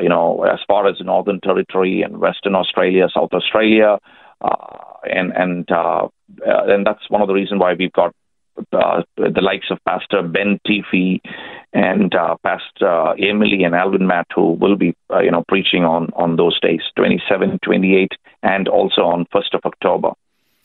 you 0.02 0.10
know, 0.10 0.44
as 0.44 0.60
far 0.68 0.88
as 0.88 0.96
Northern 1.00 1.40
Territory 1.40 2.02
and 2.02 2.18
West 2.18 2.41
Western 2.42 2.56
Australia, 2.56 3.08
South 3.14 3.34
Australia, 3.34 4.00
uh, 4.42 4.76
and 5.04 5.32
and 5.36 5.72
uh, 5.72 6.08
uh, 6.48 6.64
and 6.68 6.86
that's 6.86 7.10
one 7.10 7.22
of 7.22 7.28
the 7.28 7.34
reasons 7.34 7.60
why 7.60 7.74
we've 7.78 7.92
got 7.92 8.14
uh, 8.74 9.02
the 9.18 9.42
likes 9.42 9.68
of 9.70 9.78
Pastor 9.86 10.24
Ben 10.24 10.60
Tiffy 10.68 11.22
and 11.74 12.14
uh, 12.16 12.36
Pastor 12.44 13.14
Emily 13.20 13.64
and 13.64 13.76
Alvin 13.76 14.08
Matt, 14.08 14.28
who 14.36 14.54
will 14.54 14.76
be 14.76 14.96
uh, 15.14 15.20
you 15.20 15.32
know 15.32 15.44
preaching 15.48 15.84
on 15.84 16.10
on 16.16 16.36
those 16.36 16.60
days, 16.62 16.82
27, 16.96 17.60
28, 17.64 18.12
and 18.44 18.68
also 18.68 19.02
on 19.02 19.26
1st 19.34 19.54
of 19.56 19.62
October. 19.66 20.12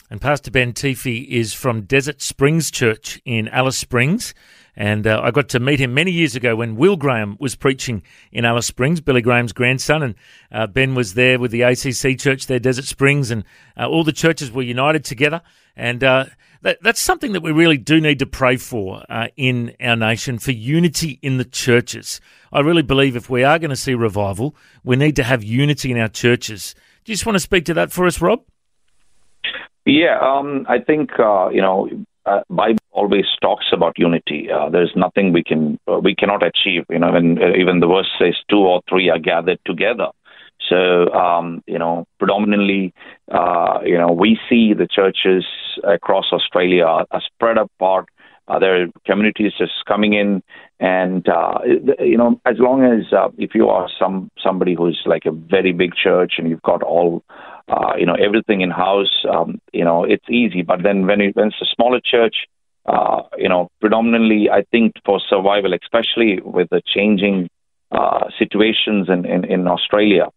And 0.09 0.21
Pastor 0.21 0.53
Ben 0.53 0.73
Tiffy 0.73 1.27
is 1.29 1.53
from 1.53 1.83
Desert 1.83 2.23
Springs 2.23 2.71
Church 2.71 3.21
in 3.25 3.49
Alice 3.49 3.77
Springs. 3.77 4.35
And 4.77 5.05
uh, 5.07 5.21
I 5.25 5.33
got 5.33 5.49
to 5.49 5.59
meet 5.59 5.81
him 5.81 5.95
many 5.95 6.13
years 6.13 6.37
ago 6.37 6.55
when 6.55 6.77
Will 6.77 6.97
Graham 6.97 7.37
was 7.41 7.57
preaching 7.57 8.03
in 8.31 8.45
Alice 8.45 8.67
Springs, 8.67 9.01
Billy 9.01 9.21
Graham's 9.21 9.53
grandson. 9.53 10.03
And 10.03 10.15
uh, 10.53 10.69
Ben 10.69 10.95
was 10.95 11.15
there 11.15 11.41
with 11.41 11.51
the 11.51 11.63
ACC 11.63 12.19
church 12.19 12.47
there, 12.47 12.61
Desert 12.61 12.85
Springs, 12.85 13.33
and 13.33 13.43
uh, 13.77 13.89
all 13.89 14.05
the 14.05 14.13
churches 14.13 14.53
were 14.53 14.63
united 14.63 15.05
together. 15.05 15.43
And 15.75 16.05
uh, 16.05 16.27
that, 16.63 16.79
that's 16.83 17.01
something 17.01 17.33
that 17.33 17.43
we 17.43 17.51
really 17.51 17.79
do 17.79 18.01
need 18.01 18.21
to 18.21 18.27
pray 18.27 18.59
for 18.59 19.03
uh, 19.09 19.29
in 19.37 19.75
our 19.81 19.97
nation 19.97 20.39
for 20.39 20.53
unity 20.53 21.19
in 21.21 21.39
the 21.39 21.45
churches. 21.45 22.21
I 22.53 22.61
really 22.61 22.83
believe 22.83 23.17
if 23.17 23.29
we 23.29 23.43
are 23.43 23.59
going 23.59 23.71
to 23.71 23.77
see 23.77 23.95
revival, 23.95 24.55
we 24.85 24.95
need 24.95 25.17
to 25.17 25.25
have 25.25 25.43
unity 25.43 25.91
in 25.91 25.99
our 25.99 26.09
churches. 26.09 26.75
Do 27.05 27.13
you 27.13 27.17
just 27.17 27.27
want 27.27 27.37
to 27.37 27.41
speak 27.41 27.65
to 27.65 27.75
that 27.75 27.93
for 27.93 28.07
us, 28.07 28.21
Rob? 28.21 28.45
Yeah, 29.87 30.19
um, 30.21 30.67
I 30.69 30.81
think 30.81 31.11
uh, 31.19 31.49
you 31.51 31.63
know 31.63 31.89
uh, 32.27 32.41
Bible 32.51 32.81
always 32.91 33.27
talks 33.41 33.67
about 33.73 33.97
unity. 33.97 34.49
Uh, 34.51 34.69
there's 34.69 34.93
nothing 34.97 35.33
we 35.33 35.45
can 35.45 35.79
uh, 35.89 36.01
we 36.03 36.15
cannot 36.17 36.43
achieve. 36.43 36.85
You 36.91 36.99
know, 36.99 37.13
when 37.13 37.39
uh, 37.41 37.57
even 37.57 37.79
the 37.79 37.87
verse 37.87 38.11
says 38.19 38.35
two 38.51 38.59
or 38.59 38.83
three 38.89 39.09
are 39.11 39.21
gathered 39.21 39.61
together. 39.65 40.09
So 40.69 41.13
um, 41.13 41.63
you 41.69 41.79
know, 41.79 42.05
predominantly, 42.19 42.93
uh, 43.31 43.79
you 43.85 43.97
know, 43.97 44.11
we 44.11 44.41
see 44.49 44.75
the 44.75 44.89
churches 44.89 45.45
across 45.85 46.27
Australia 46.33 46.85
are, 46.85 47.07
spread 47.25 47.57
apart. 47.57 48.07
There 48.61 48.83
are 48.83 48.87
communities 49.05 49.53
just 49.59 49.73
coming 49.87 50.15
in, 50.15 50.43
and 50.81 51.25
you 52.01 52.17
know, 52.17 52.41
as 52.45 52.57
long 52.59 52.83
as 52.83 53.05
if 53.39 53.55
you 53.55 53.69
are 53.69 53.89
some 54.01 54.31
somebody 54.43 54.75
who's 54.75 55.01
like 55.07 55.27
a 55.27 55.33
very 55.33 55.73
big 55.73 55.95
church 55.95 56.35
and 56.39 56.49
you've 56.49 56.63
got 56.63 56.83
all 56.83 57.23
uh, 57.69 57.93
you 57.99 58.07
know 58.07 58.15
everything 58.15 58.61
in 58.61 58.71
house. 58.71 59.25
Um, 59.29 59.61
you 59.73 59.85
know 59.85 60.05
it's 60.05 60.29
easy, 60.29 60.63
but 60.63 60.83
then 60.83 61.07
when, 61.07 61.21
it, 61.21 61.37
when 61.37 61.49
it's 61.49 61.63
a 61.63 61.75
smaller 61.75 62.01
church, 62.05 62.37
uh, 62.87 63.23
you 63.37 63.49
know 63.49 63.69
predominantly 63.81 64.49
I 64.51 64.63
think 64.71 64.95
for 65.05 65.21
survival, 65.29 65.73
especially 65.75 66.41
with 66.41 66.69
the 66.71 66.83
changing 66.87 67.49
uh, 67.91 68.29
situations 68.39 69.09
in 69.09 69.25
in, 69.25 69.45
in 69.45 69.67
Australia. 69.67 70.29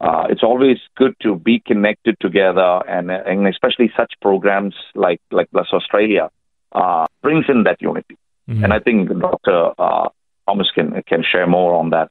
Uh, 0.00 0.26
it's 0.28 0.42
always 0.42 0.78
good 0.96 1.14
to 1.22 1.36
be 1.36 1.62
connected 1.64 2.16
together, 2.20 2.82
and, 2.88 3.10
and 3.10 3.46
especially 3.46 3.90
such 3.96 4.12
programs 4.20 4.74
like 4.94 5.20
like 5.30 5.50
Bless 5.50 5.68
Australia 5.72 6.30
uh, 6.72 7.06
brings 7.22 7.46
in 7.48 7.62
that 7.62 7.80
unity. 7.80 8.18
Mm-hmm. 8.48 8.64
And 8.64 8.72
I 8.72 8.80
think 8.80 9.08
Dr. 9.08 9.72
Uh, 9.78 10.08
Thomas 10.46 10.70
can 10.74 11.02
can 11.06 11.22
share 11.30 11.46
more 11.46 11.74
on 11.74 11.90
that. 11.90 12.10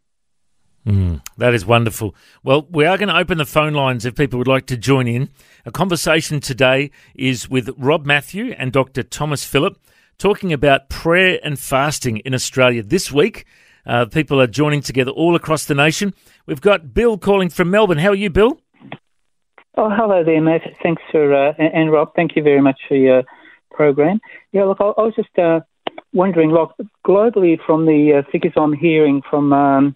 Mm, 0.85 1.21
that 1.37 1.53
is 1.53 1.65
wonderful. 1.65 2.13
Well, 2.43 2.67
we 2.69 2.85
are 2.85 2.97
going 2.97 3.07
to 3.07 3.17
open 3.17 3.37
the 3.37 3.45
phone 3.45 3.73
lines 3.73 4.05
if 4.05 4.15
people 4.15 4.37
would 4.37 4.47
like 4.47 4.65
to 4.67 4.77
join 4.77 5.07
in. 5.07 5.29
A 5.65 5.71
conversation 5.71 6.41
today 6.41 6.91
is 7.15 7.49
with 7.49 7.69
Rob 7.77 8.05
Matthew 8.05 8.53
and 8.57 8.71
Dr. 8.71 9.03
Thomas 9.03 9.45
Phillip 9.45 9.77
talking 10.17 10.51
about 10.51 10.89
prayer 10.89 11.39
and 11.43 11.57
fasting 11.57 12.17
in 12.17 12.33
Australia 12.33 12.83
this 12.83 13.11
week. 13.11 13.45
Uh, 13.85 14.05
people 14.05 14.39
are 14.41 14.47
joining 14.47 14.81
together 14.81 15.11
all 15.11 15.35
across 15.35 15.65
the 15.65 15.75
nation. 15.75 16.13
We've 16.45 16.61
got 16.61 16.93
Bill 16.93 17.17
calling 17.17 17.49
from 17.49 17.69
Melbourne. 17.69 17.97
How 17.97 18.09
are 18.09 18.15
you, 18.15 18.29
Bill? 18.29 18.59
Oh, 19.75 19.89
hello 19.89 20.23
there, 20.23 20.41
Matt. 20.41 20.61
Thanks 20.83 21.01
for, 21.11 21.33
uh, 21.33 21.53
and 21.57 21.91
Rob, 21.91 22.13
thank 22.15 22.35
you 22.35 22.43
very 22.43 22.61
much 22.61 22.79
for 22.87 22.95
your 22.95 23.23
program. 23.71 24.19
Yeah, 24.51 24.65
look, 24.65 24.77
I, 24.79 24.85
I 24.85 25.01
was 25.01 25.13
just 25.15 25.37
uh, 25.39 25.61
wondering, 26.13 26.51
like, 26.51 26.69
globally 27.05 27.57
from 27.65 27.85
the 27.85 28.19
uh, 28.19 28.31
figures 28.31 28.53
I'm 28.55 28.73
hearing 28.73 29.21
from 29.29 29.51
um, 29.51 29.95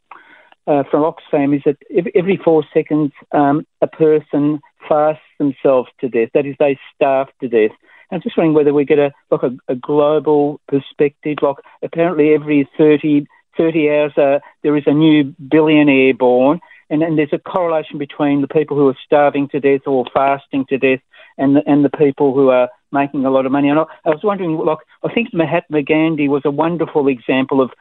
uh, 0.68 0.84
from 0.92 1.04
Oxfam 1.04 1.56
is 1.56 1.62
that 1.66 1.78
every 2.14 2.40
four 2.44 2.64
seconds 2.74 3.12
um, 3.32 3.66
a 3.82 3.88
person 3.88 4.60
fasts 4.88 5.24
themselves 5.40 5.90
to 6.00 6.10
death. 6.10 6.30
That 6.34 6.46
is, 6.46 6.56
they 6.60 6.78
starve 6.96 7.28
to 7.42 7.48
death. 7.48 7.76
I'm 8.12 8.22
just 8.22 8.38
wondering 8.38 8.54
whether 8.54 8.74
we 8.74 8.86
get 8.86 9.00
a 9.00 9.12
like 9.32 9.44
a, 9.44 9.52
a 9.72 9.76
global 9.76 10.62
perspective. 10.68 11.38
Like 11.42 11.58
apparently 11.82 12.34
every 12.34 12.70
30, 12.78 13.28
30 13.58 13.90
hours 13.90 14.18
uh, 14.18 14.40
there 14.64 14.78
is 14.78 14.84
a 14.88 14.94
new 14.94 15.36
billionaire 15.50 16.14
born, 16.14 16.60
and, 16.90 17.04
and 17.04 17.18
there's 17.18 17.34
a 17.34 17.40
correlation 17.40 17.98
between 17.98 18.42
the 18.42 18.48
people 18.48 18.78
who 18.78 18.88
are 18.88 18.98
starving 19.06 19.50
to 19.50 19.60
death 19.60 19.82
or 19.86 20.06
fasting 20.14 20.66
to 20.70 20.78
death 20.78 21.00
and 21.38 21.56
the, 21.58 21.62
and 21.66 21.84
the 21.84 21.90
people 21.90 22.34
who 22.34 22.50
are 22.50 22.70
making 22.92 23.26
a 23.26 23.30
lot 23.30 23.46
of 23.46 23.52
money. 23.52 23.70
And 23.70 23.80
I, 23.80 23.84
I 24.06 24.10
was 24.10 24.24
wondering, 24.24 24.58
like 24.58 24.80
I 25.04 25.14
think 25.14 25.34
Mahatma 25.34 25.84
Gandhi 25.84 26.30
was 26.30 26.44
a 26.46 26.52
wonderful 26.52 27.08
example 27.08 27.62
of 27.62 27.72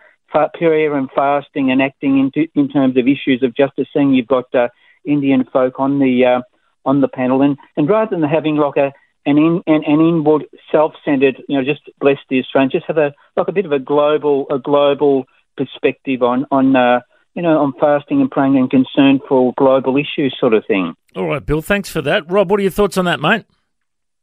prayer 0.55 0.95
and 0.95 1.09
fasting 1.15 1.71
and 1.71 1.83
acting 1.83 2.19
into, 2.19 2.49
in 2.55 2.69
terms 2.69 2.97
of 2.97 3.07
issues 3.07 3.43
of 3.43 3.57
justice. 3.57 3.89
Seeing 3.93 4.13
you've 4.13 4.27
got 4.27 4.55
uh, 4.55 4.69
Indian 5.05 5.45
folk 5.53 5.79
on 5.79 5.99
the 5.99 6.25
uh, 6.25 6.43
on 6.85 7.01
the 7.01 7.09
panel, 7.09 7.43
and, 7.43 7.57
and 7.77 7.89
rather 7.89 8.17
than 8.17 8.29
having 8.29 8.57
like 8.57 8.77
a 8.77 8.93
an 9.27 9.39
in 9.39 9.63
an, 9.67 9.83
an 9.85 10.01
inward 10.01 10.47
self-centered, 10.71 11.43
you 11.49 11.59
know, 11.59 11.65
just 11.65 11.83
bless 12.01 12.19
the 12.31 12.41
Australians, 12.41 12.73
just 12.73 12.87
have 12.87 12.99
a 12.99 13.13
like 13.37 13.49
a 13.49 13.53
bit 13.53 13.67
of 13.67 13.73
a 13.73 13.79
global 13.79 14.47
a 14.51 14.59
global 14.59 15.25
perspective 15.57 16.23
on 16.23 16.47
on 16.51 16.77
uh, 16.77 17.01
you 17.35 17.43
know 17.43 17.59
on 17.59 17.73
fasting 17.81 18.21
and 18.21 18.31
praying 18.31 18.57
and 18.57 18.71
concern 18.71 19.21
for 19.29 19.53
global 19.57 19.97
issues, 19.97 20.37
sort 20.39 20.55
of 20.55 20.65
thing. 20.67 20.95
All 21.17 21.27
right, 21.27 21.45
Bill. 21.45 21.63
Thanks 21.63 21.89
for 21.89 22.03
that. 22.03 22.31
Rob, 22.31 22.51
what 22.51 22.61
are 22.61 22.63
your 22.63 22.71
thoughts 22.71 22.97
on 22.97 23.05
that, 23.07 23.21
mate? 23.21 23.45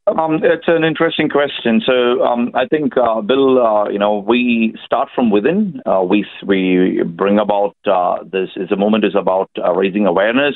Um, 0.05 0.41
it's 0.43 0.67
an 0.67 0.83
interesting 0.83 1.29
question. 1.29 1.81
So 1.85 2.23
um, 2.23 2.51
I 2.53 2.67
think, 2.67 2.97
uh, 2.97 3.21
Bill, 3.21 3.65
uh, 3.65 3.89
you 3.89 3.97
know, 3.97 4.19
we 4.19 4.75
start 4.85 5.07
from 5.15 5.31
within. 5.31 5.81
Uh, 5.85 6.03
we 6.03 6.25
we 6.45 7.03
bring 7.05 7.39
about 7.39 7.75
uh, 7.85 8.17
this. 8.29 8.49
Is 8.57 8.71
a 8.71 8.75
moment 8.75 9.05
is 9.05 9.15
about 9.15 9.49
uh, 9.57 9.71
raising 9.71 10.05
awareness, 10.05 10.55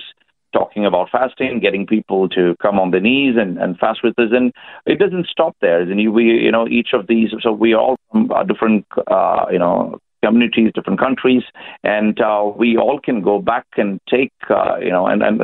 talking 0.52 0.86
about 0.86 1.10
fasting, 1.12 1.62
getting 1.62 1.88
people 1.88 2.28
to 2.30 2.56
come 2.62 2.78
on 2.78 2.92
their 2.92 3.00
knees 3.00 3.36
and, 3.40 3.58
and 3.58 3.78
fast 3.78 4.02
with 4.04 4.20
us, 4.20 4.32
and 4.32 4.52
it 4.86 5.00
doesn't 5.00 5.28
stop 5.28 5.56
there. 5.62 5.80
And 5.82 6.14
we, 6.14 6.26
you 6.26 6.52
know, 6.52 6.68
each 6.68 6.90
of 6.94 7.08
these. 7.08 7.30
So 7.42 7.54
we 7.54 7.74
all 7.74 7.96
from 8.12 8.30
different, 8.48 8.86
uh, 9.10 9.46
you 9.50 9.60
know, 9.60 10.00
communities, 10.28 10.72
different 10.76 11.02
countries, 11.08 11.46
and 11.98 12.16
uh, 12.30 12.44
we 12.62 12.70
all 12.84 13.00
can 13.08 13.18
go 13.32 13.36
back 13.52 13.68
and 13.84 13.92
take, 14.16 14.36
uh, 14.60 14.76
you 14.88 14.94
know, 14.96 15.06
and, 15.12 15.20
and 15.28 15.40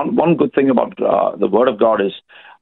one 0.00 0.08
one 0.24 0.32
good 0.40 0.52
thing 0.56 0.68
about 0.74 0.92
uh, 1.12 1.30
the 1.42 1.50
Word 1.56 1.68
of 1.72 1.76
God 1.86 1.98
is 2.08 2.14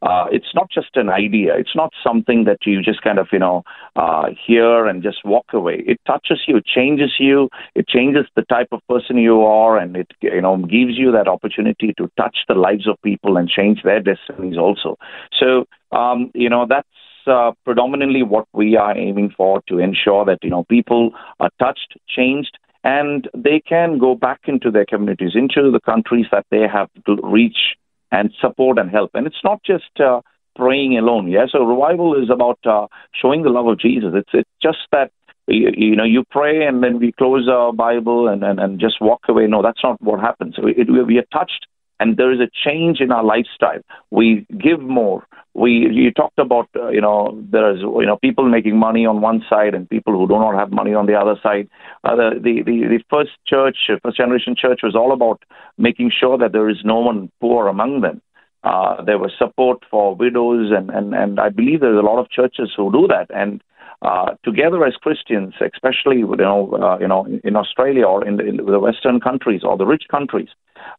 uh, 0.02 0.26
it's 0.37 0.52
not 0.54 0.68
just 0.70 0.92
an 1.02 1.08
idea. 1.08 1.50
It's 1.56 1.76
not 1.82 1.90
something 2.06 2.44
that 2.44 2.58
you 2.66 2.82
just 2.82 3.02
kind 3.02 3.18
of, 3.18 3.28
you 3.32 3.38
know, 3.38 3.56
uh, 4.02 4.26
hear 4.46 4.87
and 4.87 5.02
just 5.02 5.25
walk 5.25 5.46
away. 5.52 5.82
It 5.87 5.99
touches 6.06 6.40
you, 6.46 6.58
it 6.58 6.66
changes 6.66 7.12
you, 7.18 7.49
it 7.75 7.87
changes 7.88 8.26
the 8.37 8.42
type 8.42 8.68
of 8.73 8.80
person 8.88 9.16
you 9.16 9.42
are, 9.42 9.78
and 9.78 9.96
it, 9.96 10.08
you 10.20 10.42
know, 10.44 10.56
gives 10.58 10.94
you 11.02 11.12
that 11.12 11.28
opportunity 11.28 11.94
to 11.99 12.11
touch 12.16 12.37
the 12.49 12.54
lives 12.54 12.87
of 12.87 12.96
people 13.02 13.37
and 13.38 13.49
change 13.49 13.82
their 13.82 14.00
destinies 14.00 14.58
also. 14.58 14.96
So, 15.40 15.49
um, 15.96 16.30
you 16.35 16.50
know, 16.50 16.66
that's 16.68 16.88
uh, 17.26 17.52
predominantly 17.64 18.23
what 18.23 18.47
we 18.52 18.76
are 18.76 18.97
aiming 18.97 19.33
for 19.37 19.62
to 19.68 19.78
ensure 19.78 20.25
that 20.25 20.38
you 20.42 20.50
know 20.50 20.64
people 20.64 21.11
are 21.40 21.50
touched, 21.59 21.97
changed, 22.09 22.59
and 22.85 23.28
they 23.37 23.61
can 23.61 23.99
go 23.99 24.14
back 24.14 24.40
into 24.47 24.71
their 24.71 24.87
communities, 24.87 25.33
into 25.35 25.71
the 25.71 25.80
countries 25.80 26.26
that 26.30 26.47
they 26.50 26.66
have 26.73 26.88
to 27.06 27.16
reach 27.23 27.76
and 28.12 28.33
support 28.40 28.78
and 28.78 28.90
help. 28.90 29.11
And 29.14 29.26
it's 29.26 29.42
not 29.42 29.62
just 29.64 30.00
uh, 30.00 30.21
praying 30.54 30.97
alone. 30.97 31.28
Yeah, 31.28 31.47
so 31.50 31.64
revival 31.64 32.21
is 32.21 32.30
about 32.30 32.59
uh, 32.64 32.87
showing 33.21 33.42
the 33.42 33.50
love 33.50 33.66
of 33.66 33.78
Jesus. 33.78 34.12
It's 34.14 34.30
it's 34.33 34.50
just 34.62 34.78
that 34.92 35.11
you, 35.49 35.71
you, 35.76 35.97
know 35.97 36.04
you 36.04 36.25
pray 36.30 36.66
and 36.66 36.83
then 36.83 36.99
we 36.99 37.12
close 37.12 37.49
our 37.49 37.73
Bible 37.73 38.28
and, 38.28 38.42
and, 38.42 38.59
and 38.59 38.80
just 38.80 39.00
walk 39.00 39.23
away. 39.28 39.47
No, 39.47 39.62
that's 39.62 39.83
not 39.83 40.00
what 40.02 40.21
happens. 40.21 40.56
It, 40.59 40.88
we 40.90 41.18
are 41.18 41.26
touched 41.33 41.66
and 42.00 42.16
there 42.16 42.33
is 42.33 42.40
a 42.40 42.50
change 42.64 43.00
in 43.00 43.11
our 43.11 43.25
lifestyle. 43.25 43.80
We 44.11 44.47
give 44.59 44.80
more. 44.80 45.26
We 45.56 45.88
you 45.90 46.10
talked 46.12 46.38
about 46.38 46.68
uh, 46.76 46.88
you 46.88 47.00
know 47.00 47.42
there's 47.50 47.80
you 47.80 48.06
know 48.06 48.16
people 48.16 48.48
making 48.48 48.76
money 48.78 49.06
on 49.06 49.20
one 49.20 49.42
side 49.48 49.75
and 49.75 49.88
people 49.88 50.12
who 50.12 50.28
do 50.28 50.34
not 50.34 50.54
have 50.54 50.70
money 50.70 50.94
on 50.94 51.06
the 51.06 51.14
other 51.14 51.36
side. 51.42 51.68
Uh, 52.04 52.14
the, 52.16 52.30
the 52.42 52.62
the 52.62 52.76
the 52.88 53.02
first 53.08 53.30
church, 53.46 53.76
first 54.02 54.16
generation 54.16 54.54
church, 54.56 54.80
was 54.82 54.94
all 54.94 55.12
about 55.12 55.42
making 55.78 56.10
sure 56.10 56.36
that 56.36 56.52
there 56.52 56.68
is 56.68 56.78
no 56.84 56.98
one 57.00 57.30
poor 57.40 57.68
among 57.68 58.02
them. 58.02 58.20
Uh, 58.64 59.02
there 59.04 59.18
was 59.18 59.32
support 59.38 59.78
for 59.90 60.16
widows, 60.16 60.72
and, 60.76 60.90
and, 60.90 61.14
and 61.14 61.38
I 61.38 61.50
believe 61.50 61.80
there's 61.80 61.98
a 61.98 62.04
lot 62.04 62.18
of 62.18 62.28
churches 62.30 62.72
who 62.76 62.90
do 62.90 63.06
that. 63.06 63.28
And 63.30 63.62
uh, 64.02 64.34
together 64.44 64.84
as 64.84 64.94
Christians, 64.94 65.54
especially 65.60 66.18
you 66.18 66.36
know, 66.36 66.72
uh, 66.72 66.98
you 66.98 67.06
know, 67.06 67.26
in 67.44 67.54
Australia 67.56 68.04
or 68.04 68.26
in 68.26 68.36
the, 68.36 68.44
in 68.44 68.56
the 68.56 68.80
Western 68.80 69.20
countries 69.20 69.62
or 69.62 69.78
the 69.78 69.86
rich 69.86 70.04
countries, 70.10 70.48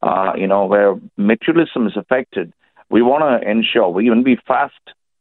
uh, 0.02 0.32
you 0.38 0.48
know, 0.48 0.66
where 0.66 0.96
materialism 1.18 1.88
is 1.88 1.98
affected, 1.98 2.54
we 2.90 3.02
want 3.02 3.24
to 3.24 3.50
ensure 3.50 3.90
we, 3.90 4.10
when 4.10 4.24
we 4.24 4.38
fast, 4.48 4.74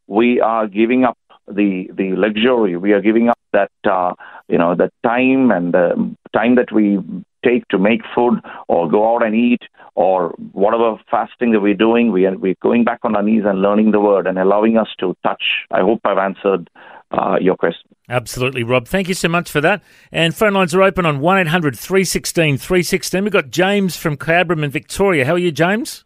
we 0.06 0.40
are 0.40 0.66
giving 0.66 1.04
up 1.04 1.18
the 1.48 1.88
the 1.92 2.14
luxury. 2.16 2.76
We 2.76 2.92
are 2.92 3.00
giving 3.00 3.28
up 3.28 3.38
that 3.52 3.70
uh, 3.84 4.14
you 4.48 4.58
know 4.58 4.74
the 4.74 4.90
time 5.04 5.50
and 5.50 5.72
the 5.72 6.16
time 6.32 6.56
that 6.56 6.72
we 6.72 6.98
take 7.44 7.66
to 7.68 7.78
make 7.78 8.00
food 8.14 8.40
or 8.68 8.90
go 8.90 9.14
out 9.14 9.24
and 9.24 9.34
eat 9.34 9.62
or 9.94 10.34
whatever 10.52 10.96
fasting 11.10 11.52
that 11.52 11.60
we're 11.60 11.74
doing. 11.74 12.12
We 12.12 12.26
are 12.26 12.36
we're 12.36 12.56
going 12.62 12.84
back 12.84 13.00
on 13.02 13.16
our 13.16 13.22
knees 13.22 13.42
and 13.44 13.62
learning 13.62 13.92
the 13.92 14.00
word 14.00 14.26
and 14.26 14.38
allowing 14.38 14.76
us 14.76 14.88
to 15.00 15.16
touch. 15.24 15.42
I 15.70 15.80
hope 15.80 16.00
I've 16.04 16.18
answered 16.18 16.68
uh, 17.10 17.36
your 17.40 17.56
question. 17.56 17.90
Absolutely, 18.08 18.62
Rob. 18.62 18.86
Thank 18.86 19.08
you 19.08 19.14
so 19.14 19.28
much 19.28 19.50
for 19.50 19.60
that. 19.60 19.82
And 20.12 20.34
phone 20.34 20.54
lines 20.54 20.74
are 20.74 20.82
open 20.82 21.06
on 21.06 21.20
1 21.20 21.38
800 21.38 21.78
316 21.78 22.56
316. 22.58 23.24
We've 23.24 23.32
got 23.32 23.50
James 23.50 23.96
from 23.96 24.16
Cobram 24.16 24.64
in 24.64 24.70
Victoria. 24.70 25.24
How 25.24 25.34
are 25.34 25.38
you, 25.38 25.52
James? 25.52 26.05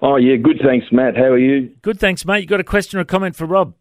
Oh, 0.00 0.16
yeah, 0.16 0.36
good. 0.36 0.60
Thanks, 0.64 0.86
Matt. 0.92 1.16
How 1.16 1.24
are 1.24 1.38
you? 1.38 1.70
Good, 1.82 1.98
thanks, 1.98 2.24
mate. 2.24 2.40
You 2.40 2.46
got 2.46 2.60
a 2.60 2.64
question 2.64 2.98
or 2.98 3.02
a 3.02 3.06
comment 3.06 3.34
for 3.36 3.46
Rob? 3.46 3.74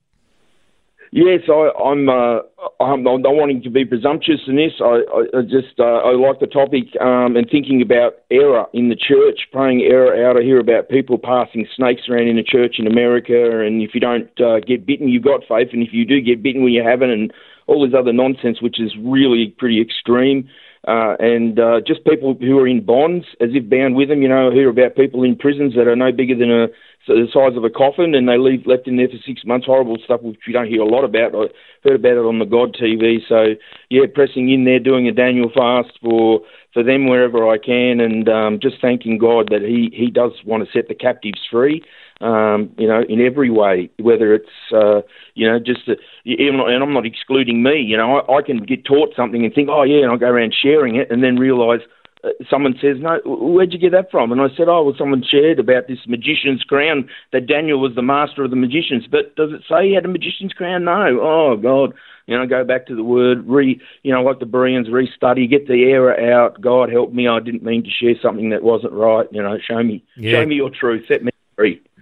Yes, 1.12 1.42
I, 1.48 1.72
I'm. 1.82 2.10
Uh, 2.10 2.40
I'm 2.82 3.04
not 3.04 3.34
wanting 3.34 3.64
to 3.64 3.70
be 3.70 3.86
presumptuous 3.86 4.42
in 4.46 4.58
this. 4.58 4.74
I, 4.82 5.02
I 5.38 5.42
just 5.42 5.80
uh, 5.80 6.04
I 6.04 6.14
like 6.14 6.40
the 6.40 6.48
topic 6.48 6.84
um, 7.00 7.38
and 7.38 7.48
thinking 7.50 7.82
about 7.82 8.16
error 8.30 8.66
in 8.74 8.90
the 8.90 8.96
church, 8.96 9.48
praying 9.54 9.82
error 9.82 10.28
out. 10.28 10.38
I 10.38 10.44
hear 10.44 10.60
about 10.60 10.90
people 10.90 11.18
passing 11.18 11.66
snakes 11.76 12.04
around 12.10 12.28
in 12.28 12.36
the 12.36 12.44
church 12.44 12.76
in 12.78 12.88
America, 12.88 13.62
and 13.62 13.82
if 13.82 13.92
you 13.94 14.02
don't 14.02 14.30
uh, 14.42 14.60
get 14.60 14.86
bitten, 14.86 15.08
you've 15.08 15.24
got 15.24 15.42
faith, 15.48 15.70
and 15.72 15.82
if 15.82 15.94
you 15.94 16.04
do 16.04 16.20
get 16.20 16.44
bitten, 16.44 16.62
when 16.62 16.74
you 16.74 16.84
haven't, 16.84 17.12
and 17.12 17.32
all 17.68 17.86
this 17.86 17.98
other 17.98 18.14
nonsense, 18.14 18.62
which 18.62 18.80
is 18.80 18.92
really 19.02 19.56
pretty 19.58 19.82
extreme 19.82 20.50
uh, 20.88 21.16
and 21.20 21.60
uh, 21.60 21.82
just 21.86 22.04
people 22.06 22.36
who 22.40 22.60
are 22.60 22.68
in 22.68 22.86
bonds 22.86 23.26
as 23.42 23.50
if 23.54 23.70
bound 23.70 23.96
with 23.96 24.10
them. 24.10 24.22
You 24.22 24.30
know, 24.30 24.50
I 24.50 24.54
hear 24.54 24.70
about 24.70 24.96
people 24.96 25.24
in 25.24 25.36
prisons 25.36 25.76
that 25.76 25.88
are 25.88 25.96
no 25.96 26.12
bigger 26.12 26.36
than 26.36 26.52
a 26.52 26.68
the 27.08 27.28
size 27.32 27.56
of 27.56 27.64
a 27.64 27.70
coffin, 27.70 28.14
and 28.16 28.28
they 28.28 28.38
leave 28.38 28.68
left 28.68 28.88
in 28.88 28.98
there 28.98 29.08
for 29.08 29.18
six 29.26 29.46
months. 29.46 29.66
Horrible 29.66 29.98
stuff 30.04 30.22
which 30.22 30.40
you 30.46 30.54
don't 30.54 30.68
hear 30.68 30.82
a 30.82 30.86
lot 30.86 31.04
about. 31.04 31.34
I 31.36 31.48
heard 31.84 32.00
about 32.00 32.20
it 32.20 32.28
on 32.28 32.40
the 32.40 32.46
God 32.46 32.76
TV. 32.76 33.20
So 33.28 33.56
yeah, 33.90 34.04
pressing 34.14 34.52
in 34.52 34.66
there, 34.66 34.80
doing 34.80 35.08
a 35.08 35.14
Daniel 35.14 35.50
fast 35.54 35.98
for 36.02 36.42
for 36.74 36.84
them 36.84 37.08
wherever 37.08 37.50
I 37.50 37.58
can, 37.58 38.02
and 38.02 38.28
um, 38.28 38.60
just 38.62 38.82
thanking 38.82 39.18
God 39.18 39.50
that 39.52 39.62
He 39.62 39.90
He 39.96 40.12
does 40.12 40.34
want 40.46 40.66
to 40.66 40.72
set 40.72 40.88
the 40.88 40.96
captives 40.96 41.40
free 41.50 41.84
um, 42.22 42.72
you 42.78 42.88
know, 42.88 43.04
in 43.08 43.22
every 43.22 43.50
way, 43.50 43.90
whether 44.00 44.34
it's, 44.34 44.50
uh, 44.74 45.02
you 45.36 45.48
know, 45.48 45.60
just, 45.60 45.88
a, 45.88 45.96
and 46.26 46.84
I'm 46.84 46.94
not 46.94 47.06
excluding 47.06 47.62
me, 47.62 47.80
you 47.80 47.98
know, 47.98 48.18
I, 48.18 48.38
I 48.38 48.42
can 48.42 48.64
get 48.64 48.86
taught 48.86 49.16
something 49.16 49.46
and 49.46 49.54
think, 49.54 49.70
oh, 49.70 49.84
yeah, 49.84 50.02
and 50.04 50.12
I'll 50.12 50.18
go 50.18 50.28
around 50.28 50.56
sharing 50.60 50.96
it 50.96 51.12
and 51.12 51.24
then 51.24 51.38
realise 51.38 51.82
uh, 52.24 52.30
someone 52.50 52.74
says, 52.82 52.98
no, 53.00 53.20
where'd 53.26 53.72
you 53.72 53.80
get 53.80 53.92
that 53.92 54.10
from? 54.10 54.32
And 54.32 54.42
I 54.42 54.48
said, 54.58 54.68
oh, 54.68 54.84
well, 54.84 54.96
someone 54.98 55.24
shared 55.30 55.60
about 55.60 55.88
this 55.88 56.00
magician's 56.08 56.64
crown, 56.64 57.08
that 57.32 57.48
Daniel 57.48 57.80
was 57.80 57.94
the 57.96 58.02
master 58.02 58.44
of 58.44 58.50
the 58.50 58.56
magicians. 58.56 59.06
But 59.10 59.36
does 59.36 59.52
it 59.54 59.62
say 59.70 59.90
he 59.90 59.94
had 59.94 60.06
a 60.06 60.10
magician's 60.10 60.54
crown? 60.54 60.86
No. 60.86 61.20
Oh, 61.22 61.56
God. 61.56 61.94
You 62.26 62.38
know, 62.38 62.46
go 62.46 62.66
back 62.66 62.88
to 62.88 62.96
the 62.96 63.06
word, 63.06 63.48
re, 63.48 63.80
you 64.04 64.12
know, 64.12 64.22
like 64.22 64.40
the 64.40 64.46
Bereans, 64.46 64.90
restudy, 64.90 65.50
get 65.50 65.68
the 65.68 65.86
error 65.86 66.20
out. 66.34 66.60
God 66.60 66.92
help 66.92 67.14
me, 67.14 67.26
I 67.26 67.40
didn't 67.40 67.64
mean 67.64 67.84
to 67.84 67.90
share 67.90 68.16
something 68.22 68.50
that 68.50 68.64
wasn't 68.64 68.92
right. 68.92 69.28
You 69.32 69.42
know, 69.42 69.58
show 69.66 69.82
me, 69.82 70.04
yeah. 70.18 70.42
show 70.42 70.46
me 70.46 70.56
your 70.56 70.70
truth, 70.70 71.06
set 71.08 71.24
me. 71.24 71.32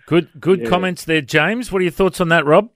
Good, 0.06 0.30
good 0.40 0.62
yeah. 0.62 0.70
comments 0.70 1.04
there, 1.06 1.22
James. 1.22 1.72
What 1.72 1.80
are 1.80 1.84
your 1.84 1.92
thoughts 1.92 2.22
on 2.22 2.30
that, 2.30 2.46
Rob? 2.46 2.70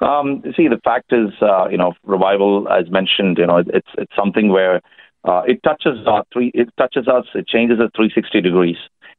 Um, 0.00 0.42
see, 0.56 0.68
the 0.68 0.80
fact 0.84 1.12
is, 1.12 1.30
uh, 1.40 1.68
you 1.68 1.78
know, 1.78 1.94
revival, 2.04 2.68
as 2.68 2.90
mentioned, 2.90 3.38
you 3.38 3.46
know, 3.46 3.58
it's 3.58 3.88
it's 3.96 4.12
something 4.14 4.50
where 4.50 4.82
uh, 5.24 5.42
it 5.46 5.62
touches 5.62 6.06
our 6.06 6.24
three, 6.32 6.50
it 6.54 6.68
touches 6.76 7.08
us, 7.08 7.24
it 7.34 7.48
changes 7.48 7.78
at 7.80 7.94
360 7.96 8.40
degrees 8.42 8.76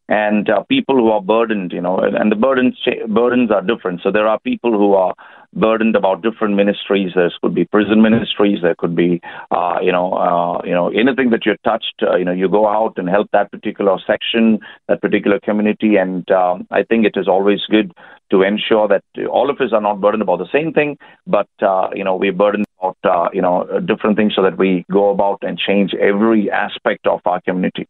and 0.10 0.50
uh, 0.50 0.64
people 0.64 0.96
who 0.96 1.10
are 1.10 1.22
burdened, 1.22 1.72
you 1.74 1.82
know, 1.82 2.00
and 2.00 2.32
the 2.32 2.36
burdens 2.36 2.78
burdens 3.08 3.52
are 3.52 3.62
different. 3.62 4.02
So 4.02 4.12
there 4.12 4.28
are 4.28 4.40
people 4.40 4.72
who 4.72 4.94
are 4.94 5.14
burdened 5.54 5.96
about 5.96 6.22
different 6.22 6.56
ministries. 6.56 7.12
There 7.16 7.32
could 7.42 7.54
be 7.54 7.66
prison 7.66 8.02
ministries. 8.02 8.60
There 8.62 8.76
could 8.76 8.96
be, 8.96 9.22
uh, 9.52 9.80
you 9.82 9.92
know, 9.92 10.14
uh, 10.14 10.62
you 10.66 10.74
know, 10.74 10.90
anything 10.90 11.32
that 11.32 11.46
you're 11.46 11.58
touched. 11.64 11.96
Uh, 12.02 12.16
you 12.16 12.26
know, 12.26 12.32
you 12.32 12.48
go 12.48 12.68
out 12.68 12.94
and 12.98 13.10
help 13.10 13.30
that 13.32 13.52
particular 13.52 13.98
section, 14.06 14.60
that 14.88 15.02
particular 15.02 15.40
community, 15.40 15.98
and 15.98 16.30
um, 16.32 16.68
I 16.72 16.84
think 16.84 17.06
it 17.06 17.20
is 17.20 17.28
always 17.28 17.60
good 17.70 17.92
to 18.32 18.44
ensure 18.44 18.88
that 18.88 19.04
all 19.30 19.50
of 19.50 19.60
us 19.60 19.72
are 19.74 19.82
not 19.82 20.02
burdened 20.02 20.22
about 20.22 20.40
the 20.40 20.50
same 20.52 20.74
thing, 20.74 20.98
but 21.26 21.48
uh, 21.62 21.90
you 21.94 22.04
know, 22.04 22.16
we're 22.16 22.34
burdened 22.34 22.66
about 22.80 22.98
uh, 23.04 23.30
you 23.34 23.42
know 23.42 23.80
different 23.86 24.16
things 24.16 24.34
so 24.36 24.44
that 24.44 24.58
we 24.58 24.86
go 24.90 25.10
about 25.10 25.40
and 25.42 25.58
change 25.58 25.94
every 25.94 26.50
aspect 26.50 27.08
of 27.08 27.20
our 27.26 27.42
community. 27.42 27.88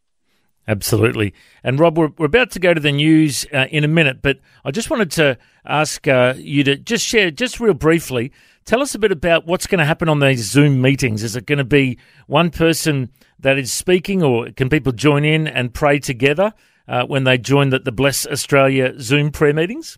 Absolutely. 0.67 1.33
And 1.63 1.79
Rob, 1.79 1.97
we're, 1.97 2.11
we're 2.17 2.25
about 2.25 2.51
to 2.51 2.59
go 2.59 2.73
to 2.73 2.81
the 2.81 2.91
news 2.91 3.45
uh, 3.53 3.67
in 3.71 3.83
a 3.83 3.87
minute, 3.87 4.21
but 4.21 4.39
I 4.65 4.71
just 4.71 4.89
wanted 4.89 5.11
to 5.11 5.37
ask 5.65 6.05
uh, 6.07 6.33
you 6.37 6.63
to 6.65 6.75
just 6.75 7.05
share, 7.05 7.31
just 7.31 7.59
real 7.61 7.73
briefly, 7.73 8.33
tell 8.65 8.81
us 8.81 8.93
a 8.93 8.99
bit 8.99 9.13
about 9.13 9.47
what's 9.47 9.65
going 9.65 9.79
to 9.79 9.85
happen 9.85 10.09
on 10.09 10.19
these 10.19 10.43
Zoom 10.43 10.81
meetings. 10.81 11.23
Is 11.23 11.37
it 11.37 11.45
going 11.45 11.57
to 11.57 11.63
be 11.63 11.97
one 12.27 12.49
person 12.49 13.09
that 13.39 13.57
is 13.57 13.71
speaking, 13.71 14.21
or 14.21 14.51
can 14.51 14.69
people 14.69 14.91
join 14.91 15.23
in 15.23 15.47
and 15.47 15.73
pray 15.73 15.99
together 15.99 16.53
uh, 16.87 17.05
when 17.05 17.23
they 17.23 17.37
join 17.37 17.69
the, 17.69 17.79
the 17.79 17.91
Bless 17.91 18.27
Australia 18.27 18.93
Zoom 18.99 19.31
prayer 19.31 19.53
meetings? 19.53 19.97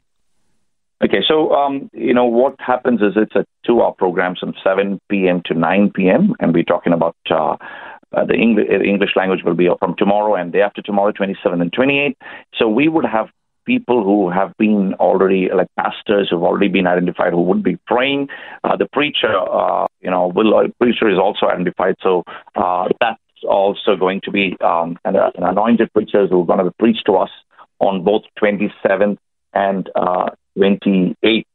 Okay, 1.04 1.24
so 1.26 1.54
um, 1.54 1.90
you 1.94 2.14
know 2.14 2.26
what 2.26 2.56
happens 2.60 3.00
is 3.02 3.14
it's 3.16 3.34
a 3.34 3.46
two-hour 3.66 3.94
program 3.94 4.36
from 4.38 4.54
7 4.62 5.00
p.m. 5.10 5.42
to 5.46 5.54
9 5.54 5.92
p.m. 5.96 6.34
and 6.42 6.54
we're 6.54 6.64
talking 6.64 6.92
about 6.92 7.16
uh, 7.32 7.56
the 8.30 8.36
English, 8.36 8.68
uh, 8.72 8.82
English 8.82 9.12
language 9.16 9.44
will 9.44 9.56
be 9.56 9.68
from 9.80 9.96
tomorrow 9.98 10.36
and 10.36 10.54
day 10.54 10.62
after 10.62 10.82
tomorrow, 10.82 11.12
27 11.12 11.62
and 11.62 11.74
28. 11.74 12.18
So 12.58 12.70
we 12.70 12.88
would 12.88 13.06
have 13.06 13.28
people 13.66 14.04
who 14.04 14.30
have 14.30 14.56
been 14.58 14.94
already 14.96 15.50
like 15.54 15.68
pastors 15.76 16.30
who've 16.30 16.44
already 16.44 16.70
been 16.70 16.88
identified 16.88 17.34
who 17.34 17.42
would 17.42 17.64
be 17.64 17.78
praying. 17.88 18.30
Uh, 18.64 18.76
the 18.78 18.88
preacher, 18.94 19.34
uh, 19.36 19.88
you 20.02 20.10
know, 20.10 20.28
will 20.28 20.56
uh, 20.56 20.68
preacher 20.80 21.10
is 21.10 21.18
also 21.18 21.48
identified. 21.48 21.96
So 22.02 22.24
uh, 22.56 22.88
that's 23.02 23.20
also 23.48 23.96
going 23.96 24.22
to 24.26 24.32
be 24.32 24.56
um, 24.64 24.98
an, 25.06 25.16
an 25.16 25.44
anointed 25.44 25.92
preachers 25.94 26.30
who 26.30 26.42
are 26.42 26.46
going 26.46 26.64
to 26.64 26.72
preach 26.80 27.04
to 27.06 27.14
us 27.14 27.30
on 27.80 28.04
both 28.04 28.24
27th 28.42 29.18
and 29.54 29.90
28th. 30.58 31.46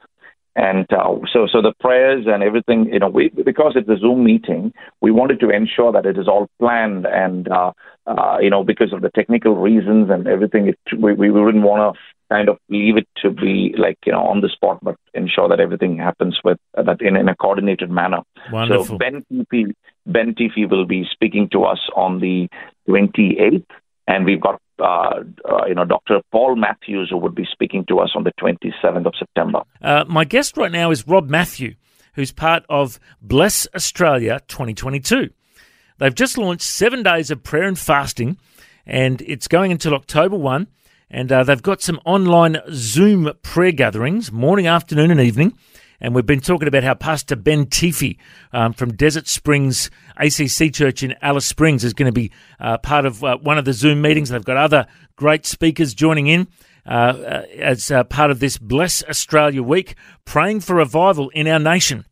And 0.57 0.87
uh, 0.93 1.17
so, 1.33 1.49
so 1.51 1.61
the 1.61 1.75
prayers 1.81 2.27
and 2.29 2.43
everything, 2.43 2.87
you 2.93 3.01
know, 3.01 3.09
we, 3.09 3.29
because 3.29 3.73
it's 3.75 3.89
a 3.89 3.99
Zoom 3.99 4.25
meeting, 4.25 4.73
we 5.01 5.11
wanted 5.11 5.41
to 5.41 5.51
ensure 5.51 5.91
that 5.93 6.07
it 6.07 6.17
is 6.17 6.29
all 6.29 6.49
planned 6.61 7.07
and, 7.07 7.49
uh, 7.49 7.73
uh, 8.07 8.39
you 8.41 8.51
know, 8.51 8.63
because 8.63 8.93
of 8.93 9.03
the 9.03 9.11
technical 9.11 9.57
reasons 9.57 10.11
and 10.11 10.29
everything, 10.29 10.69
it, 10.69 10.79
we, 10.97 11.13
we 11.15 11.31
wouldn't 11.31 11.65
want 11.65 11.97
to 11.97 12.01
kind 12.33 12.49
of 12.49 12.59
leave 12.69 12.97
it 12.97 13.09
to 13.17 13.31
be 13.31 13.75
like, 13.77 13.99
you 14.07 14.13
know, 14.13 14.23
on 14.23 14.43
the 14.43 14.49
spot, 14.49 14.79
but 14.83 14.97
ensure 15.13 15.49
that 15.49 15.61
everything 15.61 15.99
happens 15.99 16.39
with 16.45 16.59
uh, 16.79 16.83
that 16.83 17.01
in, 17.01 17.17
in 17.17 17.29
a 17.29 17.37
coordinated 17.37 17.91
manner. 17.91 18.21
Wonderful. 18.53 18.85
So 18.85 18.99
Ben 18.99 19.25
Tiffy, 19.33 19.75
Ben 20.07 20.35
Tiffy 20.35 20.71
will 20.71 20.87
be 20.87 21.05
speaking 21.11 21.49
to 21.51 21.65
us 21.65 21.81
on 21.97 22.21
the 22.21 22.49
28th 22.89 23.67
and 24.07 24.25
we've 24.25 24.41
got 24.41 24.61
uh, 24.79 25.21
uh, 25.49 25.67
you 25.67 25.75
know 25.75 25.85
Dr. 25.85 26.21
Paul 26.33 26.57
Matthews 26.57 27.09
who 27.11 27.19
would 27.19 27.35
be 27.35 27.47
speaking 27.51 27.85
to 27.89 28.01
us 28.01 28.13
on 28.15 28.25
the 28.25 28.33
27th 28.41 29.07
of 29.07 29.15
September. 29.19 29.63
Uh, 29.81 30.05
my 30.09 30.25
guest 30.25 30.57
right 30.57 30.73
now 30.73 30.91
is 30.91 31.07
Rob 31.07 31.29
Matthew, 31.29 31.75
who's 32.15 32.33
part 32.33 32.65
of 32.69 32.99
Bless 33.23 33.67
Australia 33.75 34.41
2022. 34.49 35.31
They've 35.99 36.15
just 36.15 36.37
launched 36.37 36.63
seven 36.63 37.03
days 37.03 37.31
of 37.31 37.43
prayer 37.43 37.65
and 37.65 37.79
fasting, 37.79 38.39
and 38.87 39.21
it's 39.23 39.49
going 39.49 39.71
until 39.73 39.95
October 39.95 40.37
1. 40.37 40.67
And 41.11 41.31
uh, 41.31 41.45
they've 41.45 41.63
got 41.63 41.81
some 41.81 42.01
online 42.05 42.59
Zoom 42.73 43.31
prayer 43.43 43.71
gatherings, 43.71 44.33
morning, 44.33 44.67
afternoon, 44.67 45.13
and 45.13 45.21
evening. 45.21 45.57
And 46.01 46.15
we've 46.15 46.27
been 46.27 46.41
talking 46.41 46.69
about 46.69 46.85
how 46.85 46.95
Pastor 46.95 47.37
Ben 47.37 47.67
Tiffy 47.67 48.19
um, 48.53 48.73
from 48.73 48.95
Desert 48.95 49.29
Springs 49.29 49.91
ACC 50.17 50.73
Church 50.73 51.03
in 51.03 51.15
Alice 51.23 51.47
Springs 51.47 51.85
is 51.85 51.95
going 51.95 52.07
to 52.07 52.13
be 52.13 52.31
uh, 52.61 52.79
part 52.79 53.07
of 53.07 53.23
uh, 53.23 53.39
one 53.39 53.59
of 53.59 53.65
the 53.65 53.73
Zoom 53.73 54.03
meetings. 54.03 54.29
They've 54.29 54.45
got 54.45 54.57
other 54.57 54.87
great 55.17 55.47
speakers 55.47 55.95
joining 55.95 56.27
in. 56.27 56.49
Uh, 56.87 56.91
uh 56.91 57.43
as 57.59 57.91
uh, 57.91 58.05
part 58.05 58.31
of 58.31 58.41
this 58.41 58.59
Bless 58.59 59.03
Australia 59.05 59.63
Week, 59.63 59.95
praying 60.27 60.61
for 60.61 60.77
revival 60.77 61.31
in 61.31 61.49
our 61.49 61.59
nation. 61.59 62.05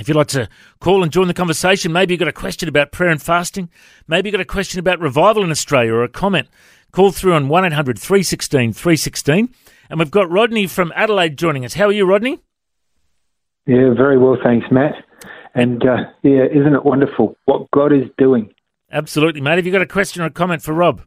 If 0.00 0.08
you'd 0.08 0.16
like 0.16 0.26
to 0.28 0.48
call 0.80 1.04
and 1.04 1.12
join 1.12 1.28
the 1.28 1.32
conversation, 1.32 1.92
maybe 1.92 2.12
you've 2.12 2.18
got 2.18 2.26
a 2.26 2.32
question 2.32 2.68
about 2.68 2.90
prayer 2.90 3.10
and 3.10 3.22
fasting, 3.22 3.70
maybe 4.08 4.28
you've 4.28 4.34
got 4.34 4.40
a 4.40 4.44
question 4.44 4.80
about 4.80 4.98
revival 4.98 5.44
in 5.44 5.52
Australia 5.52 5.92
or 5.92 6.02
a 6.02 6.08
comment, 6.08 6.48
Call 6.96 7.12
through 7.12 7.34
on 7.34 7.48
1 7.48 7.64
800 7.66 7.98
316 7.98 8.72
316. 8.72 9.54
And 9.90 9.98
we've 9.98 10.10
got 10.10 10.30
Rodney 10.30 10.66
from 10.66 10.94
Adelaide 10.96 11.36
joining 11.36 11.62
us. 11.64 11.74
How 11.74 11.88
are 11.88 11.92
you, 11.92 12.06
Rodney? 12.06 12.38
Yeah, 13.66 13.94
very 13.96 14.16
well, 14.16 14.36
thanks, 14.42 14.66
Matt. 14.70 14.94
And 15.54 15.82
uh, 15.82 16.10
yeah, 16.22 16.44
isn't 16.44 16.74
it 16.74 16.84
wonderful 16.84 17.36
what 17.46 17.70
God 17.72 17.92
is 17.92 18.08
doing? 18.18 18.52
Absolutely, 18.92 19.40
mate. 19.40 19.56
Have 19.56 19.66
you 19.66 19.72
got 19.72 19.82
a 19.82 19.86
question 19.86 20.22
or 20.22 20.26
a 20.26 20.30
comment 20.30 20.62
for 20.62 20.72
Rob? 20.72 21.02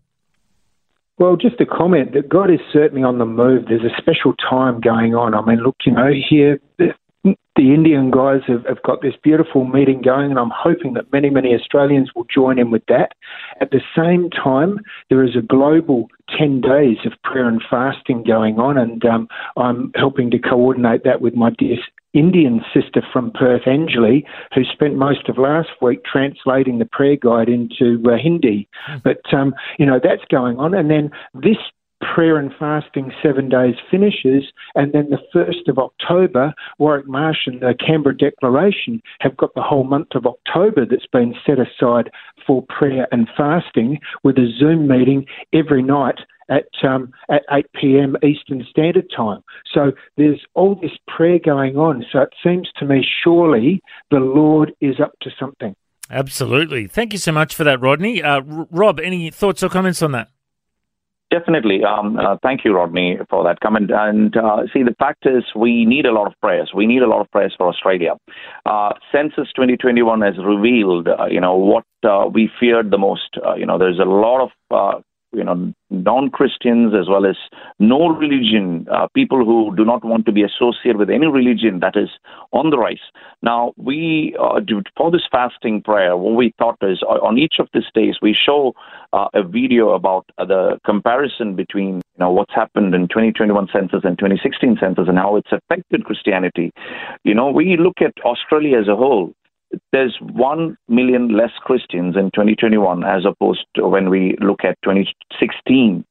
Well, 1.17 1.36
just 1.36 1.60
a 1.60 1.65
comment 1.65 2.13
that 2.13 2.30
God 2.30 2.50
is 2.50 2.60
certainly 2.72 3.04
on 3.04 3.19
the 3.19 3.26
move. 3.26 3.65
There's 3.67 3.84
a 3.84 4.02
special 4.02 4.34
time 4.50 4.80
going 4.80 5.15
on. 5.15 5.34
I 5.34 5.45
mean, 5.45 5.60
look, 5.60 5.76
you 5.86 5.91
know, 5.91 6.10
here 6.30 6.60
the, 6.78 6.93
the 7.24 7.74
Indian 7.74 8.10
guys 8.10 8.39
have, 8.48 8.65
have, 8.65 8.82
got 8.84 9.02
this 9.02 9.15
beautiful 9.22 9.65
meeting 9.65 10.02
going, 10.02 10.32
and 10.32 10.39
I'm 10.39 10.52
hoping 10.54 10.93
that 10.93 11.12
many, 11.12 11.30
many 11.30 11.54
Australians 11.54 12.12
will 12.15 12.26
join 12.34 12.58
in 12.58 12.72
with 12.72 12.84
that. 12.88 13.12
At 13.60 13.72
the 13.72 13.82
same 13.95 14.30
time, 14.30 14.80
there 15.10 15.24
is 15.24 15.36
a 15.36 15.41
global 15.41 16.08
10 16.38 16.62
days 16.62 16.98
of 17.06 17.12
prayer 17.24 17.48
and 17.48 17.62
fasting 17.69 18.24
going 18.24 18.58
on, 18.60 18.78
and 18.78 19.04
um, 19.06 19.28
I'm 19.58 19.91
helping 19.95 20.32
to 20.32 20.39
coordinate 20.39 21.04
that 21.04 21.22
with 21.22 21.36
my 21.36 21.50
dear 21.58 21.76
Indian 22.13 22.62
sister 22.74 23.02
from 23.13 23.32
Perth, 23.32 23.63
Anjali, 23.63 24.24
who 24.54 24.63
spent 24.63 24.95
most 24.95 25.30
of 25.30 25.38
last 25.38 25.69
week 25.82 26.04
translating 26.04 26.80
the 26.80 26.86
prayer 26.86 27.15
guide 27.15 27.50
into 27.50 28.04
uh, 28.08 28.17
Hindi. 28.17 28.67
Mm. 28.89 29.04
But, 29.04 29.34
um, 29.34 29.54
you 29.78 29.86
know, 29.86 30.00
that's 30.02 30.26
going 30.30 30.58
on. 30.58 30.74
And 30.74 30.89
then 30.89 31.12
this 31.34 31.58
prayer 32.02 32.38
and 32.38 32.52
fasting 32.58 33.12
seven 33.22 33.50
days 33.50 33.76
finishes, 33.91 34.45
and 34.76 34.93
then 34.93 35.10
the 35.10 35.19
1st 35.34 35.67
of 35.67 35.78
October, 35.78 36.54
Warwick 36.78 37.08
Marsh 37.08 37.45
and 37.45 37.62
the 37.62 37.76
Canberra 37.86 38.15
Declaration 38.15 39.02
have 39.19 39.36
got 39.38 39.54
the 39.54 39.62
whole 39.62 39.84
month 39.84 40.15
of 40.15 40.26
October 40.26 40.86
that's 40.86 41.08
been 41.08 41.36
set 41.45 41.58
aside 41.60 42.10
for 42.48 42.65
prayer 42.69 43.08
and 43.12 43.28
fasting 43.36 44.00
with 44.24 44.38
a 44.38 44.52
Zoom 44.58 44.88
meeting 44.88 45.26
every 45.54 45.84
night 45.84 46.19
at 46.50 46.68
um, 46.84 47.12
at 47.30 47.44
8 47.52 47.66
p.m. 47.80 48.18
Eastern 48.24 48.66
Standard 48.70 49.10
Time. 49.16 49.42
So 49.74 49.92
there's 50.18 50.42
all 50.54 50.76
this 50.76 50.92
prayer 51.08 51.40
going 51.40 51.78
on. 51.78 52.06
So 52.12 52.22
it 52.22 52.34
seems 52.44 52.70
to 52.78 52.86
me 52.86 53.06
surely 53.24 53.82
the 54.12 54.20
Lord 54.20 54.74
is 54.82 55.00
up 55.00 55.14
to 55.22 55.30
something. 55.40 55.76
Absolutely. 56.12 56.88
Thank 56.88 57.14
you 57.14 57.20
so 57.20 57.32
much 57.32 57.54
for 57.54 57.64
that, 57.64 57.80
Rodney. 57.80 58.24
Uh, 58.24 58.42
Rob, 58.42 59.00
any 59.00 59.30
thoughts 59.30 59.62
or 59.62 59.70
comments 59.70 60.02
on 60.02 60.12
that? 60.14 60.30
Definitely. 61.32 61.84
Um, 61.84 62.18
uh, 62.18 62.38
thank 62.42 62.66
you, 62.66 62.74
Rodney, 62.74 63.20
for 63.30 63.44
that 63.44 63.60
comment. 63.60 63.92
And 63.94 64.36
uh, 64.36 64.64
see, 64.74 64.82
the 64.82 64.96
fact 64.98 65.28
is, 65.28 65.44
we 65.56 65.86
need 65.86 66.08
a 66.08 66.12
lot 66.12 66.26
of 66.26 66.34
prayers. 66.42 66.72
We 66.76 66.88
need 66.88 67.04
a 67.04 67.08
lot 67.08 67.22
of 67.22 67.30
prayers 67.30 67.54
for 67.56 67.68
Australia. 67.68 68.16
Uh, 68.66 68.94
Census 69.12 69.48
2021 69.56 70.22
has 70.22 70.34
revealed, 70.44 71.08
uh, 71.08 71.28
you 71.30 71.40
know, 71.40 71.56
what 71.56 71.86
uh, 72.04 72.28
we 72.34 72.50
feared 72.60 72.90
the 72.90 72.98
most. 72.98 73.38
Uh, 73.46 73.54
you 73.54 73.68
know, 73.68 73.78
there's 73.78 74.00
a 74.00 74.10
lot 74.10 74.50
of 74.72 75.04
you 75.32 75.44
know 75.44 75.74
non-Christians 75.89 76.94
as 77.00 77.08
well 77.08 77.26
as 77.26 77.36
no 77.80 78.10
religion 78.10 78.88
uh, 78.92 79.08
people 79.13 79.44
who 79.44 79.76
do 79.76 79.86
not 79.86 80.04
want 80.04 80.26
to 80.26 80.32
be 80.32 80.44
associated 80.44 80.98
with 80.98 81.10
any 81.10 81.28
religion 81.28 81.80
that 81.80 81.96
is 81.96 82.10
on 82.52 82.70
the 82.70 82.78
rise. 82.78 82.98
Now 83.42 83.74
we 83.78 84.36
uh, 84.39 84.60
do 84.60 84.82
for 84.98 85.12
this 85.12 85.28
fasting 85.32 85.82
prayer. 85.82 86.18
What 86.18 86.36
we 86.36 86.54
thought 86.58 86.78
is 86.82 87.02
uh, 87.04 87.26
on 87.26 87.38
each 87.38 87.56
of 87.60 87.68
these 87.74 87.89
days 87.94 88.15
we 88.22 88.36
show 88.36 88.74
uh, 89.13 89.28
a 89.34 89.44
video 89.44 89.89
about 89.89 90.26
uh, 90.38 90.46
the 90.46 90.80
comparison 90.86 91.56
between 91.56 91.96
you 91.96 92.20
know 92.20 92.32
what's 92.32 92.54
happened 92.54 92.94
in 92.96 93.08
2021 93.08 93.68
census 93.72 94.02
and 94.04 94.18
2016 94.18 94.78
census 94.80 95.08
and 95.08 95.18
how 95.18 95.36
it's 95.36 95.52
affected 95.52 96.06
Christianity. 96.06 96.72
You 97.24 97.34
know 97.34 97.50
we 97.52 97.78
look 97.78 98.02
at 98.02 98.13
Australia 98.26 98.80
as 98.80 98.88
a 98.88 98.96
whole 98.96 99.34
there's 99.92 100.18
1 100.22 100.78
million 100.88 101.30
less 101.30 101.52
Christians 101.62 102.16
in 102.16 102.32
2021 102.32 103.04
as 103.04 103.26
opposed 103.26 103.66
to 103.76 103.88
when 103.88 104.10
we 104.10 104.36
look 104.42 104.64
at 104.64 104.78
2016. 104.84 106.06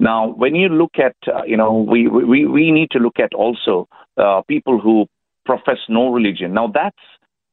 Now, 0.00 0.28
when 0.28 0.54
you 0.54 0.68
look 0.68 0.92
at, 0.98 1.14
uh, 1.28 1.44
you 1.44 1.56
know, 1.56 1.86
we, 1.88 2.08
we, 2.08 2.46
we 2.46 2.70
need 2.72 2.90
to 2.92 2.98
look 2.98 3.18
at 3.18 3.34
also 3.34 3.88
uh, 4.16 4.42
people 4.48 4.80
who 4.80 5.06
profess 5.44 5.78
no 5.88 6.12
religion. 6.12 6.54
Now, 6.54 6.68
that's 6.72 6.96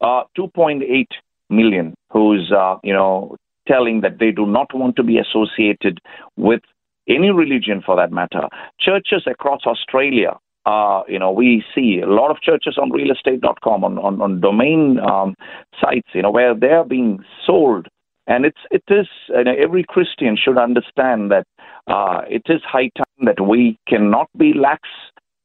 uh, 0.02 0.24
2.8 0.38 1.06
million 1.50 1.94
who's, 2.10 2.52
uh, 2.52 2.78
you 2.84 2.94
know, 2.94 3.36
telling 3.68 4.02
that 4.02 4.18
they 4.20 4.32
do 4.32 4.46
not 4.46 4.74
want 4.74 4.96
to 4.96 5.04
be 5.04 5.20
associated 5.20 6.00
with 6.36 6.62
any 7.08 7.30
religion 7.30 7.82
for 7.86 7.96
that 7.96 8.12
matter. 8.12 8.48
Churches 8.80 9.24
across 9.28 9.62
Australia 9.66 10.38
uh, 10.66 11.02
you 11.08 11.18
know, 11.18 11.32
we 11.32 11.64
see 11.74 12.02
a 12.04 12.08
lot 12.08 12.32
of 12.32 12.42
churches 12.42 12.78
on 12.82 12.92
realestate.com, 12.92 13.84
on, 13.84 13.98
on, 13.98 14.22
on 14.22 14.40
domain 14.40 15.00
um, 15.00 15.36
sites, 15.80 16.10
you 16.14 16.22
know, 16.22 16.32
where 16.32 16.54
they 16.54 16.68
are 16.68 16.86
being 16.86 17.24
sold. 17.46 17.88
And 18.28 18.46
it's, 18.46 18.60
it 18.70 18.84
is, 18.88 19.08
you 19.30 19.44
know, 19.44 19.56
every 19.58 19.84
Christian 19.88 20.38
should 20.38 20.58
understand 20.58 21.32
that 21.32 21.46
uh, 21.88 22.22
it 22.30 22.44
is 22.48 22.62
high 22.64 22.90
time 22.96 23.26
that 23.26 23.42
we 23.42 23.78
cannot 23.88 24.30
be 24.38 24.54
lax 24.54 24.88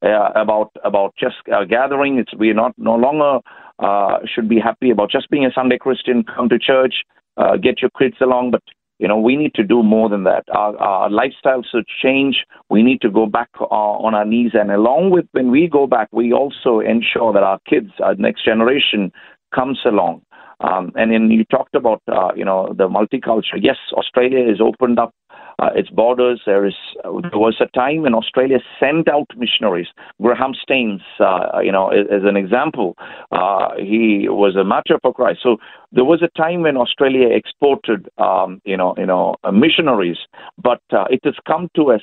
uh, 0.03 0.31
about 0.35 0.71
about 0.85 1.15
just 1.19 1.37
uh, 1.53 1.65
gathering. 1.65 2.19
It's 2.19 2.35
we 2.37 2.51
are 2.51 2.55
not 2.55 2.75
no 2.77 2.95
longer 2.95 3.41
uh, 3.79 4.19
should 4.27 4.49
be 4.49 4.59
happy 4.61 4.91
about 4.91 5.11
just 5.11 5.31
being 5.31 5.47
a 5.47 5.53
Sunday 5.53 5.79
Christian, 5.79 6.23
come 6.23 6.49
to 6.51 6.59
church, 6.59 6.95
uh, 7.39 7.57
get 7.57 7.81
your 7.81 7.91
kids 7.99 8.17
along, 8.21 8.51
but 8.51 8.63
you 8.99 9.07
know, 9.07 9.19
we 9.19 9.37
need 9.37 9.55
to 9.55 9.63
do 9.63 9.83
more 9.83 10.09
than 10.09 10.25
that. 10.25 10.45
Our, 10.53 10.77
our 10.79 11.11
lifestyle 11.11 11.63
should 11.63 11.87
change. 12.03 12.45
We 12.71 12.83
need 12.83 13.01
to 13.03 13.11
go 13.11 13.27
back 13.27 13.51
uh, 13.61 13.65
on 13.65 14.15
our 14.15 14.25
knees. 14.25 14.53
And 14.55 14.71
along 14.71 15.11
with 15.11 15.27
when 15.33 15.51
we 15.51 15.69
go 15.69 15.87
back, 15.87 16.09
we 16.13 16.33
also 16.33 16.81
ensure 16.81 17.33
that 17.33 17.43
our 17.43 17.61
kids, 17.69 17.91
our 18.03 18.15
next 18.15 18.45
generation, 18.45 19.13
comes 19.55 19.79
along. 19.85 20.23
Um, 20.61 20.93
and 20.95 21.13
then 21.13 21.31
you 21.31 21.45
talked 21.45 21.75
about, 21.75 22.03
uh, 22.09 22.31
you 22.35 22.45
know, 22.45 22.75
the 22.77 22.89
multicultural. 22.89 23.61
Yes, 23.61 23.77
Australia 23.93 24.47
has 24.49 24.61
opened 24.61 24.99
up 24.99 25.13
uh, 25.59 25.71
its 25.75 25.91
borders. 25.91 26.43
There 26.47 26.67
is 26.67 26.75
there 27.03 27.13
was 27.13 27.57
a 27.61 27.67
time 27.79 28.03
when 28.03 28.15
Australia 28.15 28.59
sent 28.81 29.09
out 29.09 29.27
missionaries. 29.37 29.89
Graham 30.21 30.55
Staines, 30.55 31.03
uh, 31.21 31.61
you 31.63 31.73
know, 31.73 31.89
as, 31.89 32.07
as 32.11 32.23
an 32.25 32.37
example, 32.37 32.95
uh, 33.33 33.71
he 33.79 34.29
was 34.29 34.57
a 34.57 34.65
martyr 34.65 34.99
for 35.03 35.13
Christ. 35.13 35.41
So 35.43 35.57
there 35.93 36.05
was 36.05 36.23
a 36.23 36.29
time 36.39 36.63
when 36.63 36.77
Australia 36.77 37.29
exported, 37.31 38.09
um, 38.19 38.61
you 38.65 38.77
know, 38.77 38.95
you 38.99 39.07
know, 39.07 39.37
uh, 39.45 39.53
missionaries, 39.53 40.19
but 40.63 40.81
uh, 40.93 41.05
it 41.11 41.21
has 41.25 41.35
come 41.47 41.69
to 41.77 41.93
a 41.93 41.99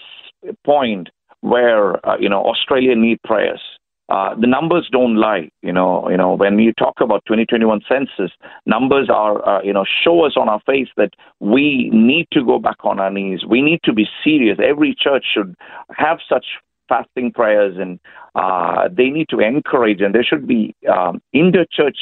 point 0.66 1.10
where 1.42 2.06
uh, 2.08 2.18
you 2.20 2.30
know 2.30 2.44
Australia 2.44 2.96
need 2.96 3.22
prayers. 3.24 3.62
Uh, 4.10 4.36
the 4.36 4.48
numbers 4.48 4.88
don't 4.92 5.16
lie. 5.16 5.50
You 5.62 5.72
know, 5.72 6.10
you 6.10 6.18
know, 6.18 6.34
when 6.34 6.60
you 6.60 6.74
talk 6.74 6.96
about 7.00 7.24
2021 7.26 7.82
census, 7.88 8.32
numbers 8.66 9.10
are, 9.10 9.48
uh, 9.48 9.64
you 9.64 9.72
know, 9.74 9.86
show 10.04 10.26
us 10.26 10.34
on 10.36 10.50
our 10.50 10.60
face 10.66 10.90
that 10.98 11.12
we 11.40 11.90
need 11.94 12.28
to 12.34 12.44
go 12.44 12.60
back 12.60 12.78
on 12.84 13.00
our 13.00 13.10
knees. 13.10 13.46
We 13.48 13.62
need 13.62 13.80
to 13.86 13.94
be 13.94 14.06
serious. 14.24 14.60
Every 14.62 14.96
church 14.98 15.26
should 15.34 15.56
have 15.96 16.20
such 16.28 16.46
fasting 16.90 17.32
prayers, 17.32 17.78
and 17.80 18.00
uh, 18.36 18.90
they 18.92 19.10
need 19.10 19.30
to 19.30 19.40
encourage, 19.40 20.02
and 20.02 20.14
there 20.14 20.24
should 20.24 20.48
be 20.48 20.76
um, 20.92 21.22
inter-church 21.32 21.98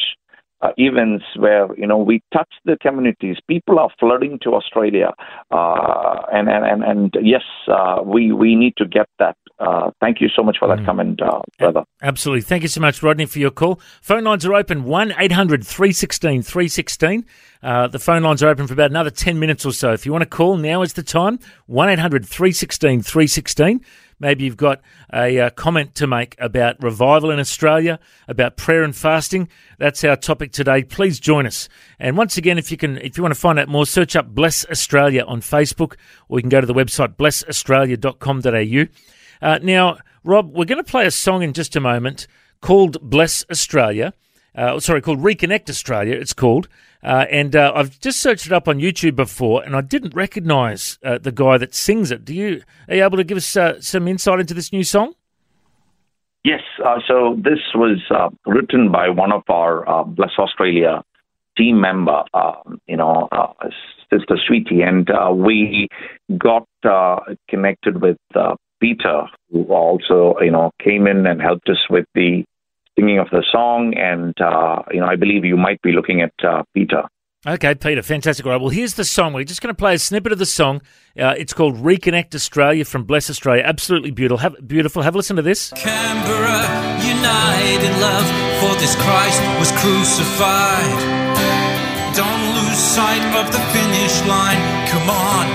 uh, 0.62 0.70
events 0.78 1.26
where 1.36 1.68
you 1.76 1.88
know 1.88 1.98
we 1.98 2.22
touch 2.34 2.50
the 2.66 2.78
communities. 2.82 3.38
People 3.48 3.80
are 3.80 3.90
flooding 4.00 4.40
to 4.44 4.52
Australia, 4.52 5.14
uh, 5.52 6.22
and, 6.32 6.50
and 6.50 6.66
and 6.66 6.84
and 6.84 7.16
yes, 7.22 7.44
uh, 7.68 8.02
we 8.04 8.32
we 8.32 8.56
need 8.56 8.76
to 8.78 8.86
get 8.86 9.08
that. 9.20 9.36
Uh, 9.60 9.92
thank 10.00 10.22
you 10.22 10.28
so 10.36 10.44
much 10.44 10.58
for 10.60 10.68
that 10.68 10.80
mm. 10.80 10.86
comment, 10.86 11.22
uh, 11.22 11.40
brother. 11.60 11.84
Absolutely. 12.02 12.42
Thank 12.42 12.64
you 12.64 12.68
so 12.68 12.82
much, 12.82 13.04
Rodney, 13.04 13.26
for 13.26 13.38
your 13.38 13.52
call. 13.52 13.80
Phone 14.02 14.24
lines 14.24 14.44
are 14.46 14.56
open 14.56 14.86
1 14.86 15.14
800 15.18 15.66
316 15.66 16.42
316. 16.42 17.26
Uh, 17.62 17.88
the 17.88 18.00
phone 18.00 18.24
lines 18.24 18.42
are 18.42 18.50
open 18.50 18.66
for 18.66 18.74
about 18.74 18.90
another 18.90 19.12
10 19.12 19.40
minutes 19.40 19.66
or 19.66 19.72
so. 19.72 19.94
If 19.94 20.06
you 20.06 20.12
want 20.12 20.24
to 20.24 20.30
call, 20.30 20.58
now 20.58 20.82
is 20.82 20.94
the 20.94 21.04
time 21.04 21.38
1 21.68 21.90
800 21.90 22.26
316 22.26 23.04
316. 23.04 23.82
Maybe 24.22 24.44
you've 24.44 24.56
got 24.56 24.82
a 25.12 25.40
uh, 25.40 25.50
comment 25.50 25.96
to 25.96 26.06
make 26.06 26.36
about 26.38 26.82
revival 26.82 27.32
in 27.32 27.40
Australia, 27.40 28.00
about 28.28 28.56
prayer 28.56 28.84
and 28.84 28.96
fasting. 28.96 29.50
That's 29.80 30.04
our 30.04 30.16
topic 30.16 30.52
today. 30.52 30.84
Please 30.84 31.20
join 31.20 31.48
us. 31.48 31.68
And 32.00 32.16
once 32.16 32.38
again, 32.38 32.60
if 32.60 32.70
you 32.70 32.78
can, 32.78 33.00
if 33.00 33.18
you 33.18 33.24
want 33.24 33.34
to 33.34 33.40
find 33.40 33.58
out 33.58 33.68
more, 33.68 33.88
search 33.88 34.16
up 34.16 34.28
Bless 34.28 34.64
Australia 34.70 35.24
on 35.26 35.42
Facebook, 35.42 35.96
or 36.30 36.38
you 36.38 36.44
can 36.44 36.50
go 36.50 36.62
to 36.62 36.68
the 36.68 36.76
website 36.76 37.16
blessaustralia.com.au. 37.16 39.48
Uh, 39.48 39.60
now, 39.64 39.98
Rob, 40.24 40.56
we're 40.56 40.66
going 40.66 40.78
to 40.78 40.84
play 40.84 41.08
a 41.08 41.12
song 41.12 41.42
in 41.42 41.52
just 41.52 41.76
a 41.76 41.80
moment 41.80 42.28
called 42.62 43.02
Bless 43.02 43.44
Australia. 43.50 44.14
Uh, 44.56 44.80
sorry, 44.80 45.02
called 45.02 45.22
Reconnect 45.22 45.70
Australia. 45.70 46.16
It's 46.16 46.34
called, 46.34 46.68
uh, 47.04 47.26
and 47.30 47.56
uh, 47.56 47.72
I've 47.74 48.00
just 48.00 48.20
searched 48.20 48.46
it 48.46 48.52
up 48.52 48.68
on 48.68 48.80
YouTube 48.80 49.16
before, 49.16 49.64
and 49.64 49.76
I 49.76 49.82
didn't 49.82 50.14
recognise 50.14 51.00
uh, 51.04 51.18
the 51.20 51.32
guy 51.32 51.58
that 51.58 51.74
sings 51.74 52.12
it. 52.12 52.26
Do 52.26 52.34
you 52.34 52.62
are 52.90 52.96
you 52.96 53.04
able 53.04 53.18
to 53.18 53.24
give 53.24 53.38
us 53.38 53.56
uh, 53.56 53.80
some 53.80 54.08
insight 54.08 54.42
into 54.42 54.54
this 54.54 54.74
new 54.74 54.84
song? 54.84 55.14
Yes. 56.44 56.62
Uh, 56.84 56.98
so 57.08 57.38
this 57.38 57.60
was 57.76 58.00
written 58.46 58.92
by 58.92 59.10
one 59.10 59.32
of 59.32 59.44
our 59.48 60.04
Bless 60.06 60.32
Australia 60.38 61.02
team 61.58 61.80
member, 61.80 62.24
you 62.88 62.98
know, 62.98 63.30
Sister 64.12 64.38
Sweetie, 64.48 64.82
and 64.82 65.10
we 65.36 65.88
got 66.38 66.68
connected 67.48 68.02
with 68.02 68.18
Peter, 68.82 69.28
who 69.52 69.64
also, 69.66 70.36
you 70.42 70.52
know, 70.52 70.72
came 70.84 71.08
in 71.08 71.26
and 71.28 71.42
helped 71.42 71.70
us 71.70 71.78
with 71.90 72.06
the 72.16 72.44
singing 73.02 73.20
of 73.20 73.30
the 73.32 73.44
song. 73.52 73.94
And, 73.98 74.40
uh, 74.40 74.84
you 74.92 75.00
know, 75.00 75.08
I 75.08 75.16
believe 75.16 75.46
you 75.46 75.58
might 75.58 75.82
be 75.82 75.92
looking 75.92 76.22
at 76.22 76.34
uh, 76.48 76.64
Peter. 76.74 77.04
Okay, 77.48 77.74
Peter, 77.74 78.04
fantastic. 78.04 78.46
All 78.46 78.52
right, 78.52 78.62
well, 78.62 78.70
here's 78.70 78.94
the 78.94 79.04
song. 79.04 79.34
We're 79.34 79.44
just 79.44 79.64
going 79.64 79.74
to 79.74 79.78
play 79.78 79.96
a 79.96 80.00
snippet 80.00 80.32
of 80.32 80.38
the 80.38 80.46
song. 80.46 80.82
Uh, 81.20 81.34
it's 81.36 81.54
called 81.54 81.76
Reconnect 81.76 82.36
Australia 82.36 82.86
from 82.86 83.04
Bless 83.04 83.32
Australia. 83.32 83.64
Absolutely 83.66 84.12
beautiful. 84.12 84.38
Have, 84.38 84.56
beautiful. 84.68 85.02
Have 85.02 85.16
a 85.16 85.18
listen 85.18 85.38
to 85.38 85.42
this. 85.42 85.72
Canberra, 85.72 86.62
unite 87.02 87.82
in 87.82 88.00
love, 88.00 88.28
for 88.62 88.80
this 88.80 88.96
Christ 88.96 89.42
was 89.58 89.72
crucified. 89.82 90.94
Don't 92.14 92.46
lose 92.62 92.78
sight 92.78 93.26
of 93.42 93.52
the 93.52 93.60
finish 93.74 94.22
line. 94.30 94.62
Come 94.90 95.10
on, 95.10 95.48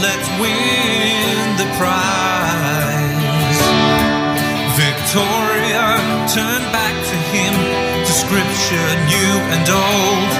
let's 0.00 0.28
win 0.40 1.56
the 1.58 1.76
prize. 1.76 2.35
New 8.66 8.74
and 9.54 9.68
old 9.70 10.32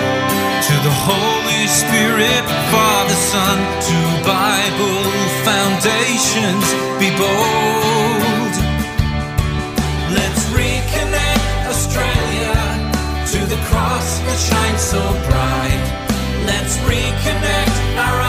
to 0.67 0.75
the 0.83 0.95
Holy 1.07 1.67
Spirit, 1.69 2.43
Father, 2.75 3.15
Son, 3.15 3.59
to 3.87 3.99
Bible 4.27 5.03
foundations, 5.47 6.67
be 6.99 7.15
bold. 7.15 8.55
Let's 10.11 10.43
reconnect 10.51 11.71
Australia 11.71 12.59
to 13.31 13.47
the 13.47 13.63
cross 13.71 14.19
that 14.19 14.39
shines 14.43 14.83
so 14.83 15.03
bright. 15.31 15.87
Let's 16.51 16.79
reconnect 16.79 17.79
our 17.97 18.26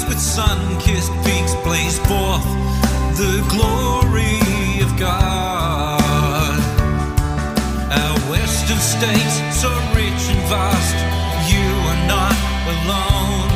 territories 0.00 0.08
with 0.08 0.20
sun 0.20 0.78
kissed 0.80 1.12
peaks 1.24 1.54
blaze 1.64 1.98
forth 2.00 2.44
the 3.16 3.44
glory 3.50 4.40
of 4.82 4.98
God. 4.98 6.58
Our 7.90 8.18
western 8.30 8.78
states, 8.78 9.40
so 9.60 9.68
rich 9.94 10.22
and 10.32 10.42
vast, 10.48 10.96
you 11.52 11.66
are 11.90 12.02
not 12.06 12.36
alone. 12.74 13.50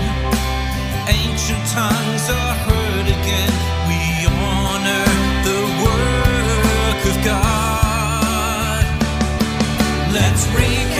Ancient 1.08 1.64
tongues 1.72 2.28
are 2.30 2.54
heard 2.66 3.06
again, 3.06 3.52
we 3.88 4.26
honor 4.26 5.06
the 5.48 5.60
work 5.84 7.00
of 7.12 7.16
God. 7.24 8.84
Let's 10.12 10.46
reconnect 10.48 10.93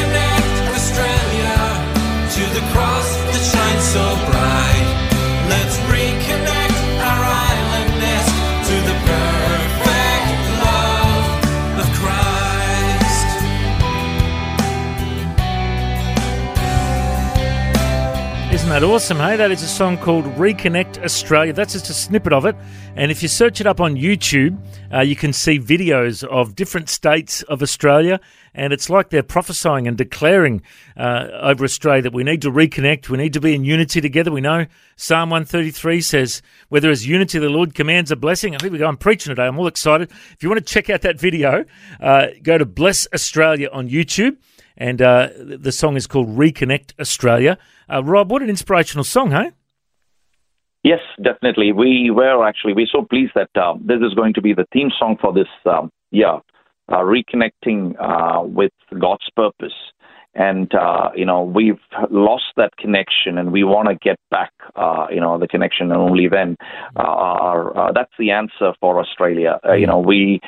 Isn't 18.64 18.80
that 18.80 18.82
awesome, 18.82 19.18
hey? 19.18 19.36
That 19.36 19.50
is 19.50 19.62
a 19.62 19.68
song 19.68 19.98
called 19.98 20.24
Reconnect 20.36 21.04
Australia. 21.04 21.52
That's 21.52 21.74
just 21.74 21.90
a 21.90 21.92
snippet 21.92 22.32
of 22.32 22.46
it. 22.46 22.56
And 22.96 23.10
if 23.10 23.22
you 23.22 23.28
search 23.28 23.60
it 23.60 23.66
up 23.66 23.78
on 23.78 23.94
YouTube, 23.94 24.58
uh, 24.90 25.00
you 25.00 25.14
can 25.14 25.34
see 25.34 25.58
videos 25.58 26.24
of 26.24 26.56
different 26.56 26.88
states 26.88 27.42
of 27.42 27.60
Australia. 27.60 28.20
And 28.54 28.72
it's 28.72 28.88
like 28.88 29.10
they're 29.10 29.22
prophesying 29.22 29.86
and 29.86 29.98
declaring 29.98 30.62
uh, 30.96 31.28
over 31.42 31.62
Australia 31.62 32.00
that 32.00 32.14
we 32.14 32.24
need 32.24 32.40
to 32.40 32.50
reconnect. 32.50 33.10
We 33.10 33.18
need 33.18 33.34
to 33.34 33.40
be 33.40 33.54
in 33.54 33.66
unity 33.66 34.00
together. 34.00 34.32
We 34.32 34.40
know 34.40 34.64
Psalm 34.96 35.28
133 35.28 36.00
says, 36.00 36.40
where 36.70 36.80
there 36.80 36.90
is 36.90 37.06
unity, 37.06 37.38
the 37.38 37.50
Lord 37.50 37.74
commands 37.74 38.10
a 38.10 38.16
blessing. 38.16 38.56
Here 38.58 38.70
we 38.70 38.78
go. 38.78 38.86
I'm 38.86 38.96
preaching 38.96 39.32
today. 39.32 39.46
I'm 39.46 39.58
all 39.58 39.66
excited. 39.66 40.10
If 40.10 40.42
you 40.42 40.48
want 40.48 40.66
to 40.66 40.72
check 40.72 40.88
out 40.88 41.02
that 41.02 41.20
video, 41.20 41.66
uh, 42.00 42.28
go 42.42 42.56
to 42.56 42.64
Bless 42.64 43.06
Australia 43.12 43.68
on 43.70 43.90
YouTube 43.90 44.38
and 44.76 45.00
uh, 45.00 45.28
the 45.36 45.72
song 45.72 45.96
is 45.96 46.06
called 46.06 46.28
Reconnect 46.28 46.92
Australia. 46.98 47.58
Uh, 47.92 48.02
Rob, 48.02 48.30
what 48.30 48.42
an 48.42 48.50
inspirational 48.50 49.04
song, 49.04 49.30
hey? 49.30 49.52
Yes, 50.82 51.00
definitely. 51.22 51.72
We 51.72 52.10
were 52.10 52.46
actually 52.46 52.74
we're 52.74 52.86
so 52.92 53.06
pleased 53.08 53.32
that 53.34 53.48
uh, 53.56 53.74
this 53.80 54.00
is 54.06 54.12
going 54.14 54.34
to 54.34 54.42
be 54.42 54.52
the 54.52 54.66
theme 54.72 54.90
song 54.98 55.16
for 55.18 55.32
this 55.32 55.48
um, 55.64 55.90
year, 56.10 56.40
uh, 56.92 56.98
reconnecting 56.98 57.94
uh, 57.98 58.42
with 58.42 58.72
God's 59.00 59.28
purpose. 59.34 59.72
And 60.34 60.74
uh, 60.74 61.10
you 61.14 61.24
know 61.24 61.42
we've 61.42 61.80
lost 62.10 62.52
that 62.56 62.76
connection, 62.76 63.38
and 63.38 63.52
we 63.52 63.62
want 63.62 63.88
to 63.88 63.94
get 63.94 64.18
back, 64.30 64.50
uh, 64.74 65.06
you 65.08 65.20
know, 65.20 65.38
the 65.38 65.46
connection, 65.46 65.92
and 65.92 66.00
only 66.00 66.28
then, 66.28 66.56
uh, 66.96 67.02
our, 67.02 67.92
that's 67.94 68.12
the 68.18 68.32
answer 68.32 68.74
for 68.80 69.00
Australia. 69.00 69.60
you 69.78 69.86
know, 69.86 70.00
we 70.00 70.40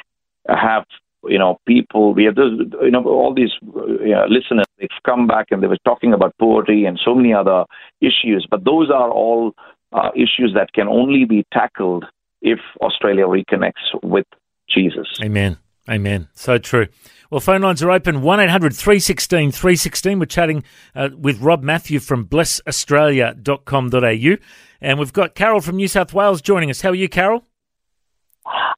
have 0.49 0.85
you 1.29 1.39
know, 1.39 1.59
people, 1.67 2.15
we 2.15 2.25
have, 2.25 2.35
this, 2.35 2.51
you 2.83 2.91
know, 2.91 3.05
all 3.05 3.35
these 3.35 3.53
you 3.62 4.11
know, 4.11 4.27
listeners, 4.29 4.65
they've 4.79 4.89
come 5.05 5.27
back 5.27 5.47
and 5.51 5.62
they 5.62 5.67
were 5.67 5.79
talking 5.85 6.12
about 6.12 6.37
poverty 6.39 6.85
and 6.85 6.99
so 7.05 7.15
many 7.15 7.33
other 7.33 7.65
issues, 8.01 8.47
but 8.51 8.65
those 8.65 8.91
are 8.91 9.11
all 9.11 9.53
uh, 9.93 10.11
issues 10.15 10.53
that 10.55 10.73
can 10.73 10.89
only 10.89 11.25
be 11.25 11.45
tackled 11.53 12.05
if 12.43 12.59
Australia 12.81 13.25
reconnects 13.25 13.95
with 14.03 14.27
Jesus. 14.69 15.07
Amen. 15.23 15.59
Amen. 15.89 16.29
So 16.35 16.59
true. 16.59 16.89
Well, 17.31 17.41
phone 17.41 17.62
lines 17.62 17.83
are 17.83 17.91
open 17.91 18.23
1 18.23 18.41
800 18.41 18.75
316 18.75 19.53
316. 19.53 20.19
We're 20.19 20.27
chatting 20.27 20.65
uh, 20.95 21.11
with 21.17 21.41
Rob 21.41 21.62
Matthew 21.62 22.01
from 22.01 22.27
blessaustralia.com.au. 22.27 24.37
And 24.81 24.99
we've 24.99 25.12
got 25.12 25.35
Carol 25.35 25.61
from 25.61 25.77
New 25.77 25.89
South 25.89 26.12
Wales 26.12 26.43
joining 26.43 26.71
us. 26.71 26.81
How 26.81 26.91
are 26.91 26.95
you, 26.95 27.09
Carol? 27.09 27.45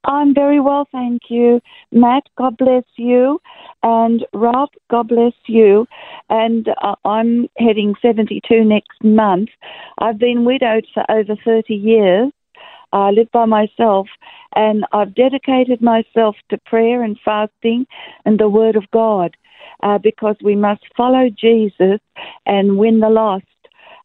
I'm 0.04 0.34
very 0.34 0.60
well, 0.60 0.86
thank 0.90 1.22
you. 1.28 1.60
Matt, 1.92 2.24
God 2.36 2.56
bless 2.56 2.84
you. 2.96 3.40
And 3.82 4.24
Rob, 4.32 4.70
God 4.90 5.08
bless 5.08 5.34
you. 5.46 5.86
And 6.30 6.68
uh, 6.82 6.94
I'm 7.04 7.48
heading 7.58 7.94
72 8.00 8.64
next 8.64 9.02
month. 9.02 9.50
I've 9.98 10.18
been 10.18 10.44
widowed 10.44 10.86
for 10.92 11.04
over 11.10 11.36
30 11.44 11.74
years. 11.74 12.32
I 12.92 13.10
live 13.10 13.30
by 13.32 13.44
myself 13.44 14.08
and 14.56 14.84
I've 14.92 15.14
dedicated 15.14 15.82
myself 15.82 16.36
to 16.48 16.58
prayer 16.58 17.02
and 17.02 17.18
fasting 17.22 17.86
and 18.24 18.38
the 18.38 18.48
Word 18.48 18.76
of 18.76 18.90
God 18.92 19.36
uh, 19.82 19.98
because 19.98 20.36
we 20.42 20.56
must 20.56 20.84
follow 20.96 21.28
Jesus 21.28 22.00
and 22.46 22.78
win 22.78 23.00
the 23.00 23.10
lost 23.10 23.44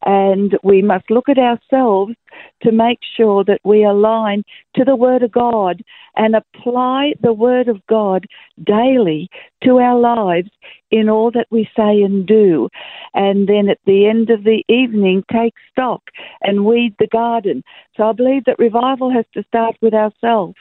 and 0.06 0.58
we 0.64 0.82
must 0.82 1.10
look 1.10 1.30
at 1.30 1.38
ourselves 1.38 2.14
to 2.62 2.72
make 2.72 3.00
sure 3.18 3.44
that 3.44 3.62
we 3.64 3.84
align 3.84 4.44
to 4.76 4.84
the 4.84 4.96
Word 4.96 5.24
of 5.24 5.32
God 5.32 5.84
and 6.16 6.36
apply 6.36 7.14
the 7.22 7.34
Word 7.34 7.68
of 7.68 7.86
God 7.88 8.26
daily 8.64 9.30
to 9.64 9.80
our 9.80 10.00
lives 10.00 10.50
in 10.92 11.10
all 11.10 11.32
that 11.32 11.48
we 11.50 11.68
say 11.76 12.02
and 12.02 12.26
do. 12.28 12.70
And 13.16 13.48
then 13.48 13.68
at 13.68 13.80
the 13.86 14.08
end 14.08 14.30
of 14.30 14.44
the 14.44 14.64
evening, 14.70 15.24
take 15.32 15.56
stock 15.72 16.02
and 16.42 16.66
weed 16.66 16.96
the 17.00 17.08
garden. 17.08 17.64
So 17.98 18.04
I 18.04 18.12
believe 18.12 18.46
that 18.46 18.60
revival 18.60 19.12
has 19.12 19.26
to 19.34 19.44
start 19.48 19.76
with 19.82 19.94
ourselves 19.94 20.56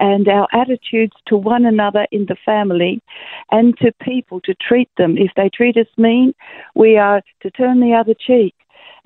and 0.00 0.26
our 0.28 0.48
attitudes 0.52 1.14
to 1.26 1.36
one 1.36 1.64
another 1.64 2.06
in 2.10 2.26
the 2.26 2.36
family 2.44 3.00
and 3.52 3.76
to 3.78 3.92
people 4.02 4.40
to 4.42 4.54
treat 4.54 4.90
them. 4.98 5.16
If 5.16 5.30
they 5.36 5.48
treat 5.48 5.76
us 5.76 5.86
mean, 5.96 6.34
we 6.74 6.96
are 6.96 7.22
to 7.42 7.50
turn 7.50 7.80
the 7.80 7.94
other 7.94 8.14
cheek. 8.14 8.54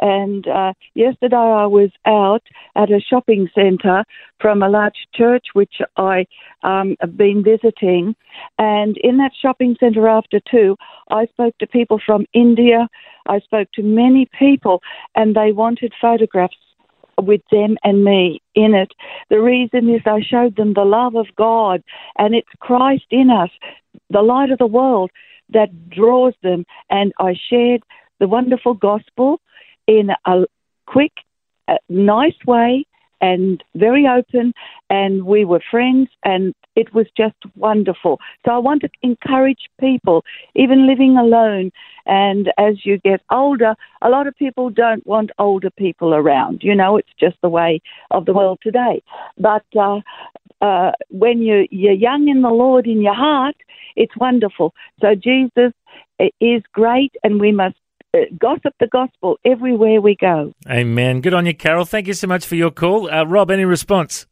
And 0.03 0.49
uh, 0.49 0.73
yesterday 0.95 1.37
I 1.37 1.67
was 1.67 1.91
out 2.07 2.43
at 2.75 2.91
a 2.91 2.99
shopping 3.01 3.49
centre 3.55 4.05
from 4.41 4.61
a 4.61 4.69
large 4.69 5.07
church 5.15 5.47
which 5.53 5.77
I 5.97 6.27
um, 6.65 6.97
have 7.01 7.17
been 7.17 7.45
visiting. 7.45 8.17
And 8.59 8.97
in 8.99 9.19
that 9.19 9.31
shopping 9.41 9.77
centre 9.79 10.09
after 10.09 10.41
two, 10.41 10.77
I 11.13 11.27
spoke 11.27 11.57
to 11.59 11.69
people 11.69 12.01
from 12.05 12.27
India. 12.35 12.89
I 13.29 13.39
spoke 13.39 13.69
to 13.75 13.83
many 13.85 14.29
people, 14.37 14.83
and 15.15 15.37
they 15.37 15.53
wanted 15.53 15.93
photographs 16.01 16.57
with 17.17 17.43
them 17.53 17.77
and 17.85 18.05
me 18.05 18.43
in 18.57 18.75
it. 18.75 18.91
The 19.31 19.41
reason 19.41 19.89
is 19.89 20.01
I 20.05 20.21
showed 20.21 20.57
them 20.57 20.75
the 20.75 20.85
love 20.85 21.15
of 21.15 21.27
God, 21.37 21.81
and 22.19 22.35
it's 22.35 22.49
Christ 22.59 23.07
in 23.11 23.31
us, 23.31 23.51
the 24.11 24.23
light 24.23 24.51
of 24.51 24.59
the 24.59 24.67
world, 24.67 25.13
that 25.51 25.91
draws 25.91 26.35
them. 26.43 26.65
And 26.91 27.13
I 27.21 27.37
shared 27.49 27.85
the 28.19 28.27
wonderful 28.27 28.75
gospel 28.75 29.41
in 29.87 30.11
a 30.27 30.45
quick, 30.87 31.13
uh, 31.69 31.77
nice 31.89 32.37
way 32.47 32.87
and 33.23 33.63
very 33.77 34.07
open, 34.07 34.53
and 34.91 35.25
we 35.25 35.45
were 35.45 35.63
friends, 35.71 36.09
and 36.25 36.53
it 36.75 36.93
was 36.93 37.07
just 37.17 37.37
wonderful. 37.55 38.19
So 38.45 38.53
I 38.53 38.59
want 38.59 38.83
to 38.83 38.89
encourage 39.03 39.71
people, 39.79 40.25
even 40.57 40.89
living 40.89 41.17
alone, 41.17 41.71
and 42.05 42.53
as 42.59 42.85
you 42.85 42.99
get 42.99 43.21
older, 43.31 43.77
a 44.03 44.09
lot 44.11 44.27
of 44.27 44.37
people 44.37 44.71
don't 44.71 45.07
want 45.07 45.31
older 45.39 45.71
people 45.71 46.15
around. 46.15 46.63
You 46.65 46.75
know, 46.75 46.97
it's 46.97 47.15
just 47.19 47.37
the 47.43 47.49
way 47.49 47.81
of 48.11 48.27
the 48.27 48.35
world 48.35 48.59
today. 48.61 49.03
But 49.39 49.65
uh, 49.79 50.01
uh, 50.61 50.93
when 51.11 51.43
you, 51.43 51.69
you're 51.71 51.93
young 51.93 52.29
in 52.29 52.43
the 52.43 52.51
Lord 52.51 52.89
in 52.89 53.01
your 53.01 53.15
heart, 53.15 53.57
it's 53.95 54.17
wonderful. 54.17 54.75
So 55.01 55.15
Jesus 55.15 55.73
is 56.41 56.63
great, 56.73 57.15
and 57.23 57.41
we 57.41 57.53
must 57.53 57.77
uh, 57.77 57.82
gossip 58.39 58.75
the 58.81 58.87
gospel 58.87 59.39
everywhere 59.45 60.01
we 60.01 60.17
go. 60.17 60.53
Amen. 60.69 61.21
Good 61.21 61.35
on 61.35 61.47
you, 61.47 61.55
Carol. 61.55 61.85
Thank 61.85 62.07
you 62.07 62.15
so 62.15 62.27
much 62.27 62.47
for 62.47 62.57
your 62.57 62.71
call. 62.71 63.11
Uh, 63.11 63.25
Rob, 63.25 63.51
any 63.51 63.65
response? 63.65 64.27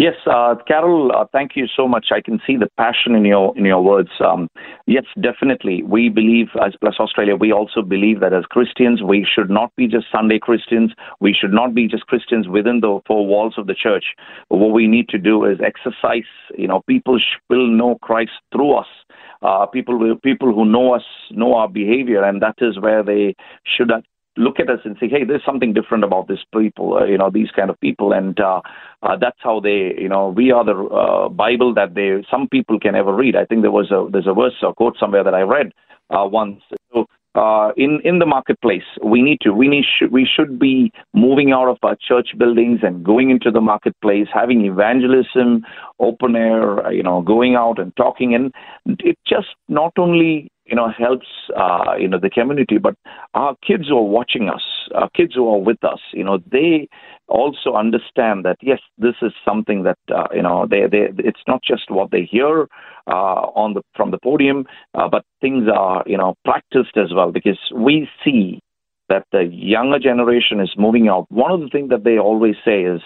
Yes, 0.00 0.14
uh, 0.24 0.54
Carol, 0.66 1.12
uh, 1.14 1.26
thank 1.30 1.56
you 1.56 1.66
so 1.76 1.86
much. 1.86 2.06
I 2.10 2.22
can 2.22 2.40
see 2.46 2.56
the 2.56 2.70
passion 2.78 3.14
in 3.14 3.26
your 3.26 3.54
in 3.58 3.66
your 3.66 3.82
words. 3.82 4.08
Um, 4.18 4.48
yes, 4.86 5.04
definitely. 5.20 5.82
We 5.82 6.08
believe 6.08 6.46
as 6.64 6.72
Bless 6.80 6.94
Australia, 6.98 7.36
we 7.36 7.52
also 7.52 7.82
believe 7.82 8.20
that 8.20 8.32
as 8.32 8.44
Christians, 8.46 9.02
we 9.02 9.26
should 9.30 9.50
not 9.50 9.76
be 9.76 9.86
just 9.86 10.06
Sunday 10.10 10.38
Christians. 10.38 10.92
We 11.20 11.36
should 11.38 11.52
not 11.52 11.74
be 11.74 11.86
just 11.86 12.06
Christians 12.06 12.48
within 12.48 12.80
the 12.80 13.00
four 13.06 13.26
walls 13.26 13.56
of 13.58 13.66
the 13.66 13.74
church. 13.74 14.04
What 14.48 14.72
we 14.72 14.86
need 14.86 15.10
to 15.10 15.18
do 15.18 15.44
is 15.44 15.58
exercise. 15.60 16.30
You 16.56 16.68
know, 16.68 16.80
people 16.86 17.20
will 17.50 17.68
know 17.68 17.98
Christ 18.00 18.32
through 18.52 18.76
us. 18.76 18.88
Uh, 19.42 19.66
people 19.66 19.98
will, 19.98 20.16
people 20.16 20.52
who 20.52 20.64
know 20.64 20.94
us 20.94 21.02
know 21.30 21.54
our 21.54 21.68
behavior, 21.68 22.22
and 22.22 22.42
that 22.42 22.56
is 22.58 22.78
where 22.78 23.02
they 23.02 23.34
should 23.64 23.90
look 24.36 24.60
at 24.60 24.68
us 24.68 24.80
and 24.84 24.96
say, 25.00 25.08
"Hey, 25.08 25.24
there's 25.24 25.44
something 25.44 25.72
different 25.72 26.04
about 26.04 26.28
these 26.28 26.44
people." 26.54 26.98
Uh, 26.98 27.04
you 27.04 27.18
know, 27.18 27.30
these 27.30 27.50
kind 27.50 27.70
of 27.70 27.80
people, 27.80 28.12
and 28.12 28.38
uh, 28.38 28.60
uh, 29.02 29.16
that's 29.16 29.38
how 29.40 29.60
they, 29.60 29.94
you 29.98 30.08
know, 30.08 30.28
we 30.28 30.50
are 30.52 30.64
the 30.64 30.74
uh, 30.74 31.28
Bible 31.28 31.72
that 31.74 31.94
they 31.94 32.24
some 32.30 32.48
people 32.48 32.78
can 32.78 32.94
ever 32.94 33.14
read. 33.14 33.36
I 33.36 33.44
think 33.44 33.62
there 33.62 33.70
was 33.70 33.90
a 33.90 34.08
there's 34.10 34.26
a 34.26 34.34
verse 34.34 34.54
or 34.62 34.74
quote 34.74 34.96
somewhere 34.98 35.24
that 35.24 35.34
I 35.34 35.42
read 35.42 35.72
uh, 36.10 36.26
once. 36.26 36.60
So, 36.92 37.06
uh, 37.34 37.70
in 37.76 38.00
in 38.04 38.18
the 38.18 38.26
marketplace. 38.26 38.84
We 39.04 39.22
need 39.22 39.40
to 39.42 39.52
we 39.52 39.68
need 39.68 39.84
sh- 39.84 40.10
we 40.10 40.26
should 40.26 40.58
be 40.58 40.92
moving 41.14 41.52
out 41.52 41.68
of 41.68 41.78
our 41.82 41.96
church 41.96 42.30
buildings 42.36 42.80
and 42.82 43.04
going 43.04 43.30
into 43.30 43.50
the 43.50 43.60
marketplace, 43.60 44.28
having 44.32 44.64
evangelism, 44.64 45.64
open 45.98 46.36
air, 46.36 46.92
you 46.92 47.02
know, 47.02 47.22
going 47.22 47.54
out 47.54 47.78
and 47.78 47.94
talking, 47.96 48.34
and 48.34 48.52
it 48.86 49.18
just 49.26 49.48
not 49.68 49.92
only 49.98 50.50
you 50.66 50.76
know 50.76 50.88
helps 50.88 51.26
uh, 51.56 51.94
you 51.98 52.08
know 52.08 52.18
the 52.18 52.30
community, 52.30 52.78
but 52.78 52.94
our 53.34 53.54
kids 53.66 53.88
who 53.88 53.96
are 53.96 54.02
watching 54.02 54.48
us, 54.48 54.62
our 54.94 55.10
kids 55.10 55.34
who 55.34 55.48
are 55.48 55.60
with 55.60 55.82
us, 55.84 56.00
you 56.12 56.24
know, 56.24 56.38
they 56.50 56.88
also 57.30 57.74
understand 57.74 58.44
that 58.44 58.58
yes, 58.60 58.80
this 58.98 59.14
is 59.22 59.32
something 59.44 59.84
that 59.84 59.98
uh, 60.14 60.26
you 60.34 60.42
know 60.42 60.66
they 60.68 60.82
they 60.90 61.08
it's 61.18 61.40
not 61.46 61.62
just 61.62 61.90
what 61.90 62.10
they 62.10 62.22
hear 62.22 62.68
uh, 63.06 63.42
on 63.54 63.74
the 63.74 63.82
from 63.94 64.10
the 64.10 64.18
podium, 64.22 64.66
uh, 64.94 65.08
but 65.08 65.24
things 65.40 65.64
are 65.72 66.02
you 66.06 66.18
know 66.18 66.34
practiced 66.44 66.96
as 66.96 67.14
well 67.14 67.32
because 67.32 67.58
we 67.74 68.08
see 68.24 68.60
that 69.08 69.24
the 69.32 69.44
younger 69.44 69.98
generation 69.98 70.60
is 70.60 70.70
moving 70.76 71.08
out. 71.08 71.26
One 71.30 71.52
of 71.52 71.60
the 71.60 71.68
things 71.68 71.90
that 71.90 72.04
they 72.04 72.18
always 72.18 72.56
say 72.64 72.82
is 72.82 73.00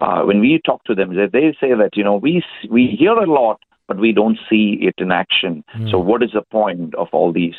uh, 0.00 0.22
when 0.22 0.40
we 0.40 0.60
talk 0.64 0.84
to 0.84 0.94
them, 0.94 1.14
they 1.14 1.56
say 1.60 1.74
that 1.74 1.90
you 1.94 2.04
know 2.04 2.16
we 2.16 2.42
we 2.70 2.96
hear 2.98 3.12
a 3.12 3.30
lot, 3.30 3.60
but 3.86 3.98
we 3.98 4.12
don't 4.12 4.38
see 4.50 4.78
it 4.80 4.94
in 4.98 5.12
action. 5.12 5.64
Mm. 5.76 5.90
So 5.90 5.98
what 5.98 6.22
is 6.22 6.30
the 6.34 6.42
point 6.50 6.94
of 6.94 7.08
all 7.12 7.32
these? 7.32 7.56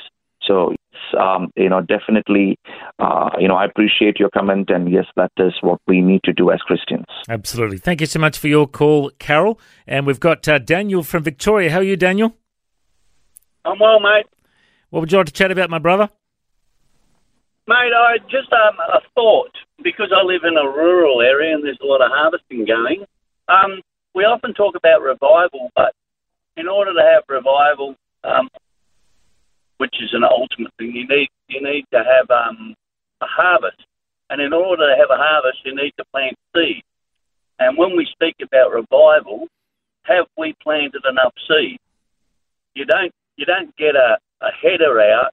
So, 0.49 0.73
um, 1.19 1.51
you 1.55 1.69
know, 1.69 1.81
definitely, 1.81 2.57
uh, 2.97 3.29
you 3.39 3.47
know, 3.47 3.55
I 3.55 3.65
appreciate 3.65 4.19
your 4.19 4.29
comment, 4.31 4.69
and 4.71 4.91
yes, 4.91 5.05
that 5.15 5.31
is 5.37 5.53
what 5.61 5.79
we 5.87 6.01
need 6.01 6.21
to 6.23 6.33
do 6.33 6.49
as 6.51 6.59
Christians. 6.61 7.05
Absolutely. 7.29 7.77
Thank 7.77 8.01
you 8.01 8.07
so 8.07 8.19
much 8.19 8.37
for 8.37 8.47
your 8.47 8.67
call, 8.67 9.11
Carol. 9.19 9.59
And 9.85 10.07
we've 10.07 10.19
got 10.19 10.47
uh, 10.47 10.57
Daniel 10.57 11.03
from 11.03 11.23
Victoria. 11.23 11.69
How 11.69 11.79
are 11.79 11.83
you, 11.83 11.95
Daniel? 11.95 12.35
I'm 13.63 13.77
well, 13.77 13.99
mate. 13.99 14.25
What 14.89 15.01
would 15.01 15.11
you 15.11 15.19
like 15.19 15.27
to 15.27 15.33
chat 15.33 15.51
about, 15.51 15.69
my 15.69 15.77
brother? 15.77 16.09
Mate, 17.67 17.93
I 17.95 18.17
just 18.31 18.51
um, 18.51 18.77
a 18.91 19.01
thought 19.13 19.51
because 19.83 20.11
I 20.11 20.23
live 20.23 20.41
in 20.43 20.57
a 20.57 20.65
rural 20.65 21.21
area 21.21 21.53
and 21.53 21.63
there's 21.63 21.77
a 21.83 21.85
lot 21.85 22.01
of 22.01 22.09
harvesting 22.11 22.65
going. 22.65 23.05
Um, 23.47 23.81
we 24.15 24.23
often 24.23 24.55
talk 24.55 24.75
about 24.75 25.01
revival, 25.01 25.69
but 25.75 25.93
in 26.57 26.67
order 26.67 26.93
to 26.93 26.99
have 26.99 27.23
revival, 27.29 27.95
um, 28.23 28.49
which 29.79 29.95
is 30.01 30.13
an 30.13 30.23
ultimate 30.23 30.71
thing. 30.77 30.93
You 30.93 31.07
need 31.07 31.29
you 31.47 31.61
need 31.61 31.85
to 31.91 32.03
have 32.03 32.29
um, 32.29 32.75
a 33.21 33.25
harvest, 33.25 33.81
and 34.29 34.41
in 34.41 34.53
order 34.53 34.87
to 34.87 34.95
have 34.95 35.09
a 35.09 35.17
harvest, 35.17 35.59
you 35.65 35.75
need 35.75 35.93
to 35.97 36.05
plant 36.13 36.37
seed. 36.55 36.83
And 37.59 37.77
when 37.77 37.95
we 37.95 38.05
speak 38.11 38.35
about 38.41 38.71
revival, 38.71 39.47
have 40.03 40.27
we 40.37 40.53
planted 40.61 41.03
enough 41.09 41.33
seed? 41.47 41.79
You 42.75 42.85
don't 42.85 43.13
you 43.37 43.45
don't 43.45 43.75
get 43.77 43.95
a, 43.95 44.17
a 44.41 44.51
header 44.61 44.99
out 45.01 45.31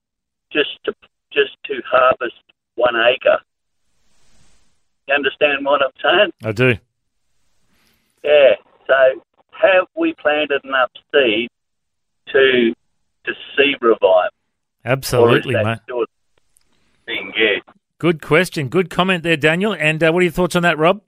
just 0.52 0.78
to 0.84 0.94
just 1.32 1.56
to 1.64 1.82
harvest 1.84 2.40
one 2.76 2.94
acre. 2.96 3.38
You 5.08 5.14
understand 5.14 5.64
what 5.64 5.82
I'm 5.82 5.90
saying? 6.02 6.32
I 6.44 6.52
do. 6.52 6.78
Yeah. 8.22 8.54
So 8.86 9.22
have 9.50 9.86
we 9.96 10.14
planted 10.14 10.60
enough 10.64 10.90
seed 11.12 11.48
to 12.28 12.74
to 13.24 13.32
see 13.56 13.74
revival? 13.80 14.35
Absolutely, 14.86 15.54
mate. 15.54 15.78
Being 17.06 17.32
good. 17.36 17.74
Good 17.98 18.22
question. 18.22 18.68
Good 18.68 18.88
comment 18.88 19.22
there, 19.22 19.36
Daniel. 19.36 19.74
And 19.74 20.02
uh, 20.02 20.12
what 20.12 20.20
are 20.20 20.22
your 20.22 20.32
thoughts 20.32 20.54
on 20.54 20.62
that, 20.62 20.78
Rob? 20.78 21.00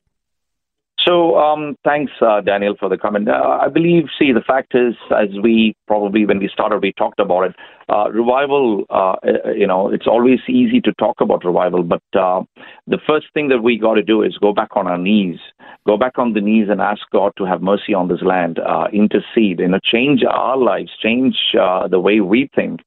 So, 1.07 1.39
um, 1.39 1.77
thanks, 1.85 2.13
uh, 2.21 2.41
Daniel, 2.41 2.75
for 2.79 2.89
the 2.89 2.99
comment. 2.99 3.29
Uh, 3.29 3.59
I 3.63 3.69
believe, 3.69 4.05
see, 4.19 4.33
the 4.33 4.43
fact 4.43 4.75
is, 4.75 4.95
as 5.17 5.29
we 5.43 5.75
probably, 5.87 6.27
when 6.27 6.39
we 6.39 6.49
started, 6.53 6.83
we 6.83 6.93
talked 6.93 7.21
about 7.21 7.45
it. 7.45 7.57
Uh, 7.91 8.11
revival, 8.11 8.85
uh, 8.91 9.15
uh, 9.25 9.51
you 9.57 9.67
know, 9.67 9.89
it's 9.89 10.07
always 10.07 10.41
easy 10.47 10.79
to 10.79 10.93
talk 10.99 11.23
about 11.23 11.43
revival, 11.43 11.83
but 11.83 12.03
uh, 12.13 12.43
the 12.87 12.99
first 13.07 13.27
thing 13.33 13.49
that 13.49 13.63
we 13.63 13.79
got 13.79 13.95
to 13.95 14.03
do 14.03 14.23
is 14.23 14.37
go 14.37 14.53
back 14.53 14.69
on 14.77 14.87
our 14.87 14.99
knees, 14.99 15.39
go 15.87 15.97
back 15.97 16.19
on 16.19 16.35
the 16.35 16.41
knees 16.41 16.69
and 16.71 16.83
ask 16.83 17.01
God 17.13 17.33
to 17.39 17.47
have 17.47 17.63
mercy 17.63 17.95
on 17.95 18.09
this 18.09 18.21
land, 18.21 18.61
intercede, 18.93 19.61
you 19.61 19.69
know, 19.69 19.79
change 19.83 20.23
our 20.23 20.59
lives, 20.59 20.91
change 21.03 21.35
the 21.55 21.99
way 21.99 22.21
we 22.21 22.51
think, 22.55 22.81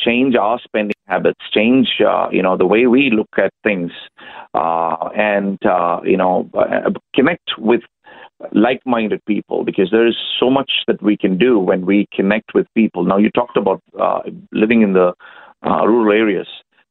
change 0.00 0.34
our 0.34 0.58
spending 0.64 0.96
habits, 1.06 1.38
change, 1.54 1.88
you 2.32 2.42
know, 2.42 2.56
the 2.56 2.66
way 2.66 2.86
we 2.86 3.10
look 3.10 3.30
at 3.38 3.52
things, 3.62 3.92
and, 4.54 5.58
you 6.04 6.16
know, 6.16 6.50
connect 7.14 7.52
with 7.58 7.82
like-minded 8.52 9.24
people 9.24 9.64
because 9.64 9.90
there 9.90 10.06
is 10.06 10.16
so 10.38 10.50
much 10.50 10.70
that 10.86 11.02
we 11.02 11.16
can 11.16 11.38
do 11.38 11.58
when 11.58 11.86
we 11.86 12.08
connect 12.12 12.54
with 12.54 12.66
people. 12.74 13.04
Now, 13.04 13.16
you 13.16 13.30
talked 13.30 13.56
about 13.56 13.82
uh, 13.98 14.20
living 14.52 14.82
in 14.82 14.92
the 14.92 15.14
uh, 15.66 15.86
rural 15.86 16.12
areas. 16.12 16.46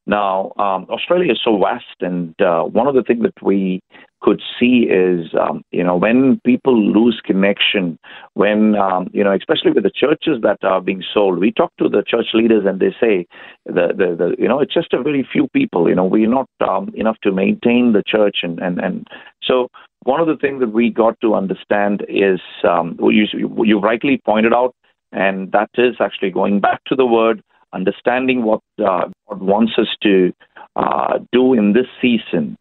Now, 0.06 0.52
um, 0.56 0.86
Australia 0.88 1.32
is 1.32 1.40
so 1.44 1.58
vast, 1.58 2.00
and 2.00 2.34
uh, 2.40 2.62
one 2.62 2.86
of 2.86 2.94
the 2.94 3.02
things 3.02 3.22
that 3.22 3.42
we 3.42 3.80
could 4.20 4.40
see 4.58 4.86
is, 4.88 5.34
um, 5.38 5.62
you 5.72 5.82
know, 5.82 5.96
when 5.96 6.40
people 6.44 6.76
lose 6.76 7.20
connection, 7.24 7.98
when, 8.34 8.76
um, 8.76 9.08
you 9.12 9.22
know, 9.22 9.32
especially 9.32 9.72
with 9.72 9.82
the 9.82 9.90
churches 9.90 10.40
that 10.42 10.58
are 10.62 10.80
being 10.80 11.02
sold, 11.12 11.38
we 11.38 11.52
talk 11.52 11.72
to 11.78 11.88
the 11.88 12.02
church 12.06 12.28
leaders 12.34 12.64
and 12.66 12.80
they 12.80 12.94
say, 13.00 13.26
the, 13.66 13.88
the, 13.88 14.16
the 14.16 14.36
you 14.38 14.48
know, 14.48 14.60
it's 14.60 14.74
just 14.74 14.92
a 14.92 15.02
very 15.02 15.26
few 15.30 15.48
people, 15.48 15.88
you 15.88 15.94
know, 15.94 16.04
we're 16.04 16.28
not 16.28 16.48
um, 16.66 16.90
enough 16.94 17.16
to 17.22 17.32
maintain 17.32 17.92
the 17.92 18.02
church. 18.06 18.38
And, 18.42 18.58
and, 18.60 18.78
and 18.80 19.06
so 19.42 19.68
one 20.04 20.20
of 20.20 20.28
the 20.28 20.36
things 20.36 20.60
that 20.60 20.72
we 20.72 20.90
got 20.90 21.20
to 21.20 21.34
understand 21.34 22.04
is, 22.08 22.40
um, 22.68 22.96
you, 23.00 23.26
you 23.64 23.78
rightly 23.78 24.20
pointed 24.24 24.54
out, 24.54 24.74
and 25.12 25.52
that 25.52 25.70
is 25.74 25.96
actually 26.00 26.30
going 26.30 26.60
back 26.60 26.80
to 26.86 26.94
the 26.94 27.06
word, 27.06 27.42
understanding 27.72 28.44
what 28.44 28.60
uh, 28.78 29.08
God 29.28 29.40
wants 29.40 29.72
us 29.78 29.88
to 30.02 30.32
uh, 30.76 31.18
do 31.32 31.54
in 31.54 31.72
this 31.72 31.86
season. 32.00 32.56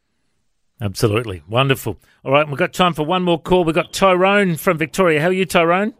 Absolutely. 0.82 1.42
Wonderful. 1.48 1.98
All 2.24 2.32
right, 2.34 2.48
we've 2.48 2.58
got 2.58 2.74
time 2.74 2.94
for 2.94 3.06
one 3.06 3.24
more 3.24 3.40
call. 3.40 3.64
We've 3.64 3.76
got 3.76 3.94
Tyrone 3.94 4.56
from 4.56 4.78
Victoria. 4.78 5.22
How 5.22 5.28
are 5.28 5.34
you, 5.34 5.46
Tyrone? 5.46 5.94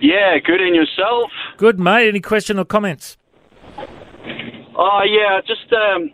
Yeah, 0.00 0.38
good. 0.44 0.60
And 0.60 0.74
yourself? 0.74 1.30
Good, 1.56 1.78
mate. 1.78 2.08
Any 2.08 2.20
question 2.20 2.58
or 2.58 2.64
comments? 2.64 3.16
Oh, 4.76 5.02
yeah, 5.06 5.40
just, 5.46 5.72
um, 5.72 6.10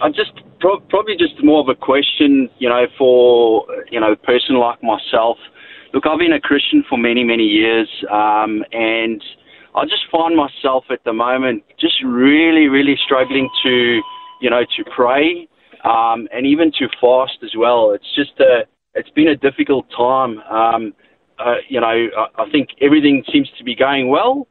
I'm 0.00 0.12
just 0.12 0.32
pro- 0.60 0.80
probably 0.80 1.16
just 1.18 1.42
more 1.42 1.60
of 1.60 1.68
a 1.68 1.74
question, 1.74 2.48
you 2.58 2.68
know, 2.68 2.86
for, 2.96 3.66
you 3.90 3.98
know, 3.98 4.12
a 4.12 4.16
person 4.16 4.56
like 4.56 4.82
myself. 4.82 5.38
Look, 5.92 6.06
I've 6.06 6.18
been 6.18 6.32
a 6.32 6.40
Christian 6.40 6.84
for 6.88 6.98
many, 6.98 7.24
many 7.24 7.44
years, 7.44 7.88
um, 8.10 8.64
and 8.72 9.22
I 9.74 9.84
just 9.84 10.04
find 10.10 10.36
myself 10.36 10.84
at 10.90 11.02
the 11.04 11.12
moment 11.12 11.64
just 11.78 11.94
really, 12.04 12.68
really 12.68 12.96
struggling 13.04 13.48
to, 13.64 14.00
you 14.40 14.50
know, 14.50 14.62
to 14.76 14.84
pray 14.94 15.48
um, 15.84 16.28
and 16.32 16.46
even 16.46 16.70
to 16.78 16.88
fast 17.00 17.38
as 17.42 17.52
well. 17.56 17.92
It's 17.92 18.14
just 18.14 18.38
a, 18.40 18.66
it's 18.94 19.10
been 19.10 19.28
a 19.28 19.36
difficult 19.36 19.86
time. 19.96 20.38
Um, 20.40 20.94
uh, 21.38 21.56
you 21.68 21.80
know, 21.80 21.86
I, 21.86 22.42
I 22.42 22.50
think 22.50 22.70
everything 22.80 23.24
seems 23.32 23.50
to 23.58 23.64
be 23.64 23.74
going 23.74 24.08
well, 24.08 24.46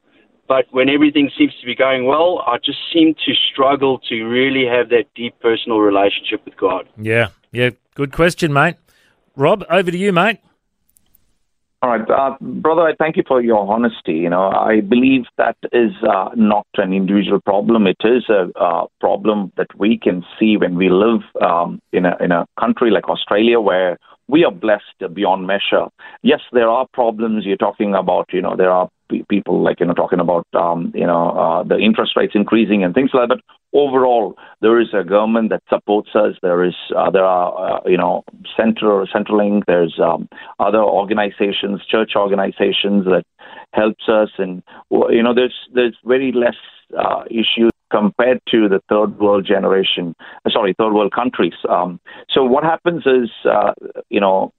but 0.48 0.66
when 0.72 0.90
everything 0.90 1.32
seems 1.38 1.54
to 1.62 1.66
be 1.66 1.76
going 1.76 2.06
well, 2.06 2.44
I 2.46 2.58
just 2.58 2.80
seem 2.94 3.16
to 3.26 3.34
struggle 3.52 4.00
to 4.10 4.24
really 4.24 4.66
have 4.66 4.90
that 4.90 5.06
deep 5.16 5.40
personal 5.40 5.80
relationship 5.80 6.44
with 6.44 6.58
God. 6.58 6.90
Yeah, 6.98 7.30
yeah, 7.54 7.70
Good 7.96 8.12
question, 8.12 8.52
mate. 8.52 8.76
Rob, 9.36 9.64
over 9.70 9.92
to 9.92 9.98
you, 9.98 10.12
mate. 10.12 10.40
All 11.84 11.90
right, 11.90 12.10
uh, 12.10 12.38
brother. 12.40 12.84
I 12.84 12.94
thank 12.98 13.18
you 13.18 13.24
for 13.28 13.42
your 13.42 13.70
honesty. 13.70 14.14
You 14.14 14.30
know, 14.30 14.52
I 14.52 14.80
believe 14.80 15.24
that 15.38 15.58
is 15.74 15.92
uh, 16.10 16.30
not 16.34 16.66
an 16.78 16.94
individual 16.94 17.42
problem. 17.42 17.88
It 17.88 17.98
is 18.06 18.24
a 18.30 18.48
uh, 18.58 18.86
problem 19.02 19.52
that 19.58 19.68
we 19.78 20.00
can 20.02 20.24
see 20.40 20.56
when 20.56 20.76
we 20.76 20.90
live 20.90 21.24
um, 21.46 21.82
in 21.92 22.06
a 22.06 22.16
in 22.22 22.32
a 22.32 22.46
country 22.58 22.90
like 22.90 23.10
Australia, 23.10 23.60
where 23.60 23.98
we 24.30 24.46
are 24.46 24.52
blessed 24.52 25.14
beyond 25.14 25.46
measure. 25.46 25.88
Yes, 26.22 26.40
there 26.54 26.70
are 26.70 26.88
problems. 26.94 27.44
You're 27.46 27.58
talking 27.58 27.96
about. 27.96 28.30
You 28.32 28.42
know, 28.42 28.56
there 28.56 28.72
are 28.72 28.88
people 29.30 29.62
like 29.62 29.80
you 29.80 29.86
know 29.86 29.94
talking 29.94 30.20
about 30.20 30.48
um, 30.54 30.92
you 30.96 31.06
know 31.06 31.30
uh, 31.32 31.64
the 31.64 31.78
interest 31.78 32.14
rates 32.16 32.34
increasing 32.36 32.84
and 32.84 32.94
things 32.94 33.12
like 33.14 33.30
that. 33.30 33.36
But 33.36 33.80
overall, 33.80 34.36
there 34.62 34.80
is 34.80 34.88
a 34.94 35.04
government 35.04 35.50
that 35.50 35.64
supports 35.70 36.10
us. 36.16 36.36
There 36.42 36.64
is 36.64 36.76
uh, 36.96 37.12
there 37.12 37.26
are 37.26 37.78
uh, 37.78 37.80
you 37.86 37.98
know 37.98 38.24
Central 38.58 39.06
Centrelink. 39.08 39.64
There's 39.68 40.00
um, 40.00 40.28
other 40.60 40.82
organizations, 40.82 41.82
church 41.90 42.12
organizations 42.16 43.06
that 43.06 43.24
helps 43.74 44.08
us, 44.08 44.30
and 44.38 44.64
you 44.90 45.24
know 45.24 45.34
there's 45.34 45.56
there's 45.74 45.98
very 46.06 46.32
less 46.32 46.58
uh, 46.98 47.24
issues 47.30 47.72
compared 47.94 48.42
to 48.50 48.68
the 48.68 48.82
third 48.90 49.20
world 49.20 49.46
generation, 49.46 50.16
sorry, 50.52 50.74
third 50.78 50.94
world 50.94 51.14
countries. 51.14 51.54
Um, 51.70 52.00
so 52.30 52.44
what 52.44 52.64
happens 52.64 53.04
is, 53.06 53.30
uh, 53.46 53.74
you 54.10 54.20
know, 54.20 54.52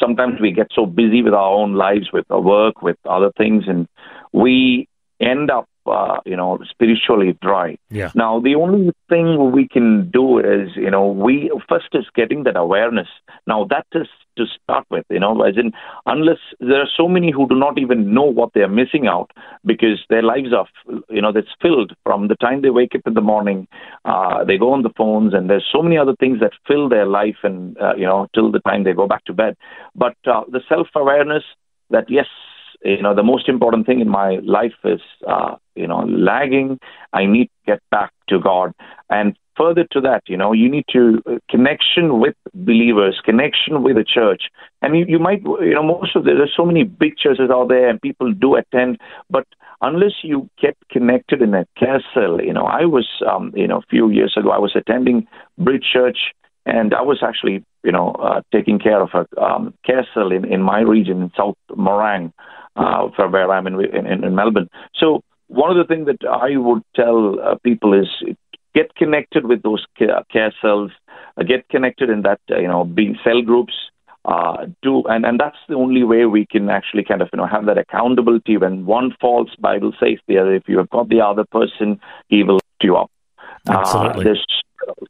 sometimes 0.00 0.40
we 0.40 0.52
get 0.52 0.68
so 0.74 0.86
busy 0.86 1.22
with 1.22 1.34
our 1.34 1.50
own 1.52 1.74
lives, 1.74 2.12
with 2.12 2.26
our 2.30 2.40
work, 2.40 2.82
with 2.82 2.96
other 3.08 3.30
things, 3.36 3.64
and 3.66 3.88
we 4.32 4.88
end 5.20 5.50
up, 5.50 5.68
uh, 5.86 6.18
you 6.24 6.36
know, 6.36 6.58
spiritually 6.68 7.36
dry. 7.42 7.76
Yeah. 7.90 8.10
Now, 8.14 8.40
the 8.40 8.54
only 8.54 8.92
thing 9.08 9.52
we 9.52 9.66
can 9.66 10.10
do 10.10 10.38
is, 10.38 10.70
you 10.76 10.90
know, 10.90 11.06
we 11.08 11.50
first 11.68 11.88
is 11.92 12.06
getting 12.14 12.44
that 12.44 12.56
awareness. 12.56 13.08
Now, 13.46 13.66
that 13.70 13.86
is 13.92 14.06
to 14.36 14.44
start 14.62 14.86
with, 14.90 15.04
you 15.10 15.20
know, 15.20 15.42
as 15.42 15.56
in, 15.56 15.72
unless 16.06 16.38
there 16.60 16.80
are 16.80 16.88
so 16.96 17.08
many 17.08 17.30
who 17.30 17.48
do 17.48 17.54
not 17.54 17.78
even 17.78 18.14
know 18.14 18.22
what 18.22 18.50
they 18.54 18.60
are 18.60 18.68
missing 18.68 19.06
out 19.06 19.30
because 19.64 20.00
their 20.08 20.22
lives 20.22 20.52
are, 20.56 20.66
you 21.10 21.20
know, 21.20 21.32
that's 21.32 21.54
filled 21.60 21.94
from 22.04 22.28
the 22.28 22.36
time 22.36 22.62
they 22.62 22.70
wake 22.70 22.94
up 22.94 23.02
in 23.06 23.14
the 23.14 23.20
morning, 23.20 23.66
uh, 24.04 24.44
they 24.44 24.56
go 24.56 24.72
on 24.72 24.82
the 24.82 24.92
phones, 24.96 25.34
and 25.34 25.50
there's 25.50 25.68
so 25.70 25.82
many 25.82 25.98
other 25.98 26.14
things 26.18 26.40
that 26.40 26.52
fill 26.66 26.88
their 26.88 27.06
life 27.06 27.36
and, 27.42 27.76
uh, 27.78 27.94
you 27.96 28.06
know, 28.06 28.26
till 28.34 28.50
the 28.50 28.60
time 28.60 28.84
they 28.84 28.92
go 28.92 29.06
back 29.06 29.24
to 29.24 29.32
bed. 29.32 29.56
But 29.94 30.16
uh, 30.26 30.42
the 30.48 30.60
self 30.68 30.88
awareness 30.94 31.44
that, 31.90 32.06
yes, 32.08 32.26
you 32.84 33.02
know, 33.02 33.14
the 33.14 33.22
most 33.22 33.48
important 33.48 33.86
thing 33.86 34.00
in 34.00 34.08
my 34.08 34.38
life 34.42 34.74
is, 34.84 35.00
uh, 35.26 35.56
you 35.74 35.86
know, 35.86 36.00
lagging. 36.00 36.78
I 37.12 37.26
need 37.26 37.46
to 37.46 37.72
get 37.72 37.80
back 37.90 38.12
to 38.28 38.40
God. 38.40 38.72
And 39.08 39.36
further 39.56 39.84
to 39.92 40.00
that, 40.00 40.22
you 40.26 40.36
know, 40.36 40.52
you 40.52 40.68
need 40.68 40.84
to 40.92 41.22
uh, 41.26 41.34
connection 41.50 42.18
with 42.20 42.34
believers, 42.54 43.20
connection 43.24 43.82
with 43.82 43.96
the 43.96 44.04
church. 44.04 44.44
And 44.80 44.96
you, 44.96 45.04
you 45.06 45.18
might, 45.18 45.42
you 45.42 45.74
know, 45.74 45.82
most 45.82 46.16
of 46.16 46.24
the, 46.24 46.30
there's 46.30 46.54
so 46.56 46.64
many 46.64 46.84
big 46.84 47.16
churches 47.16 47.50
out 47.50 47.68
there 47.68 47.88
and 47.88 48.00
people 48.00 48.32
do 48.32 48.56
attend, 48.56 48.98
but 49.30 49.46
unless 49.80 50.12
you 50.22 50.48
get 50.60 50.76
connected 50.90 51.42
in 51.42 51.54
a 51.54 51.66
castle 51.76 52.40
you 52.40 52.52
know, 52.52 52.64
I 52.64 52.84
was, 52.84 53.08
um, 53.28 53.52
you 53.54 53.66
know, 53.66 53.78
a 53.78 53.86
few 53.90 54.10
years 54.10 54.34
ago, 54.36 54.50
I 54.50 54.58
was 54.58 54.72
attending 54.74 55.26
Bridge 55.58 55.84
Church 55.92 56.18
and 56.64 56.94
I 56.94 57.02
was 57.02 57.22
actually, 57.22 57.64
you 57.82 57.92
know, 57.92 58.12
uh, 58.12 58.40
taking 58.52 58.78
care 58.78 59.02
of 59.02 59.10
a 59.14 59.40
um, 59.40 59.74
cell 60.14 60.30
in, 60.30 60.44
in 60.44 60.62
my 60.62 60.80
region 60.80 61.22
in 61.22 61.32
South 61.36 61.56
Morang, 61.70 62.32
uh, 62.76 63.08
for 63.14 63.28
where 63.28 63.50
I'm 63.50 63.66
in, 63.66 63.80
in, 63.84 64.24
in 64.24 64.34
Melbourne. 64.34 64.68
So 64.94 65.22
one 65.48 65.70
of 65.70 65.76
the 65.76 65.84
things 65.92 66.06
that 66.06 66.26
I 66.28 66.56
would 66.56 66.82
tell 66.96 67.38
uh, 67.40 67.56
people 67.62 67.92
is 67.92 68.08
get 68.74 68.94
connected 68.94 69.46
with 69.46 69.62
those 69.62 69.84
care 69.98 70.54
cells, 70.60 70.90
uh, 71.36 71.42
get 71.42 71.68
connected 71.68 72.10
in 72.10 72.22
that, 72.22 72.40
uh, 72.50 72.58
you 72.58 72.68
know, 72.68 72.84
being 72.84 73.18
cell 73.22 73.42
groups. 73.42 73.74
Uh, 74.24 74.66
do 74.82 75.02
and, 75.08 75.26
and 75.26 75.40
that's 75.40 75.56
the 75.68 75.74
only 75.74 76.04
way 76.04 76.26
we 76.26 76.46
can 76.46 76.70
actually 76.70 77.02
kind 77.02 77.20
of 77.22 77.28
you 77.32 77.38
know 77.38 77.44
have 77.44 77.66
that 77.66 77.76
accountability 77.76 78.56
when 78.56 78.86
one 78.86 79.12
falls 79.20 79.52
bible 79.58 79.92
says 79.98 80.16
the 80.28 80.38
other. 80.38 80.54
if 80.54 80.62
you 80.68 80.78
have 80.78 80.88
got 80.90 81.08
the 81.08 81.20
other 81.20 81.44
person 81.50 81.98
he 82.28 82.44
will 82.44 82.54
lift 82.54 82.84
you 82.84 82.94
up 82.96 83.10
Absolutely. 83.68 84.20
uh, 84.20 84.22
there's 84.22 84.46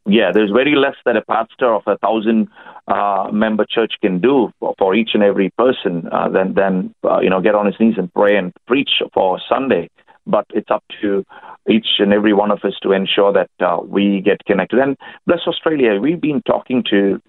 yeah, 0.07 0.31
there's 0.33 0.51
very 0.51 0.75
less 0.75 0.97
that 1.05 1.17
a 1.17 1.23
pastor 1.23 1.73
of 1.73 1.83
a 1.87 1.97
thousand 1.99 2.49
uh, 2.89 3.29
member 3.33 3.65
church 3.69 3.95
can 4.01 4.21
do 4.21 4.51
for, 4.61 4.75
for 4.79 4.95
each 4.95 5.11
and 5.15 5.23
every 5.23 5.51
person 5.51 6.09
uh, 6.13 6.29
than 6.29 6.55
than 6.55 6.95
uh, 7.05 7.21
you 7.21 7.31
know 7.31 7.41
get 7.41 7.55
on 7.55 7.67
his 7.67 7.77
knees 7.79 7.95
and 7.97 8.13
pray 8.13 8.37
and 8.37 8.53
preach 8.67 8.91
for 9.15 9.41
Sunday. 9.49 9.89
But 10.27 10.47
it's 10.51 10.71
up 10.71 10.85
to 11.01 11.25
each 11.69 11.99
and 11.99 12.13
every 12.13 12.33
one 12.33 12.51
of 12.51 12.61
us 12.65 12.75
to 12.83 12.93
ensure 12.93 13.33
that 13.33 13.51
uh, 13.61 13.79
we 13.85 14.21
get 14.21 14.45
connected. 14.45 14.79
And 14.79 14.97
Bless 15.27 15.41
Australia, 15.47 16.01
we've 16.01 16.21
been 16.21 16.43
talking 16.43 16.85
to 16.91 17.21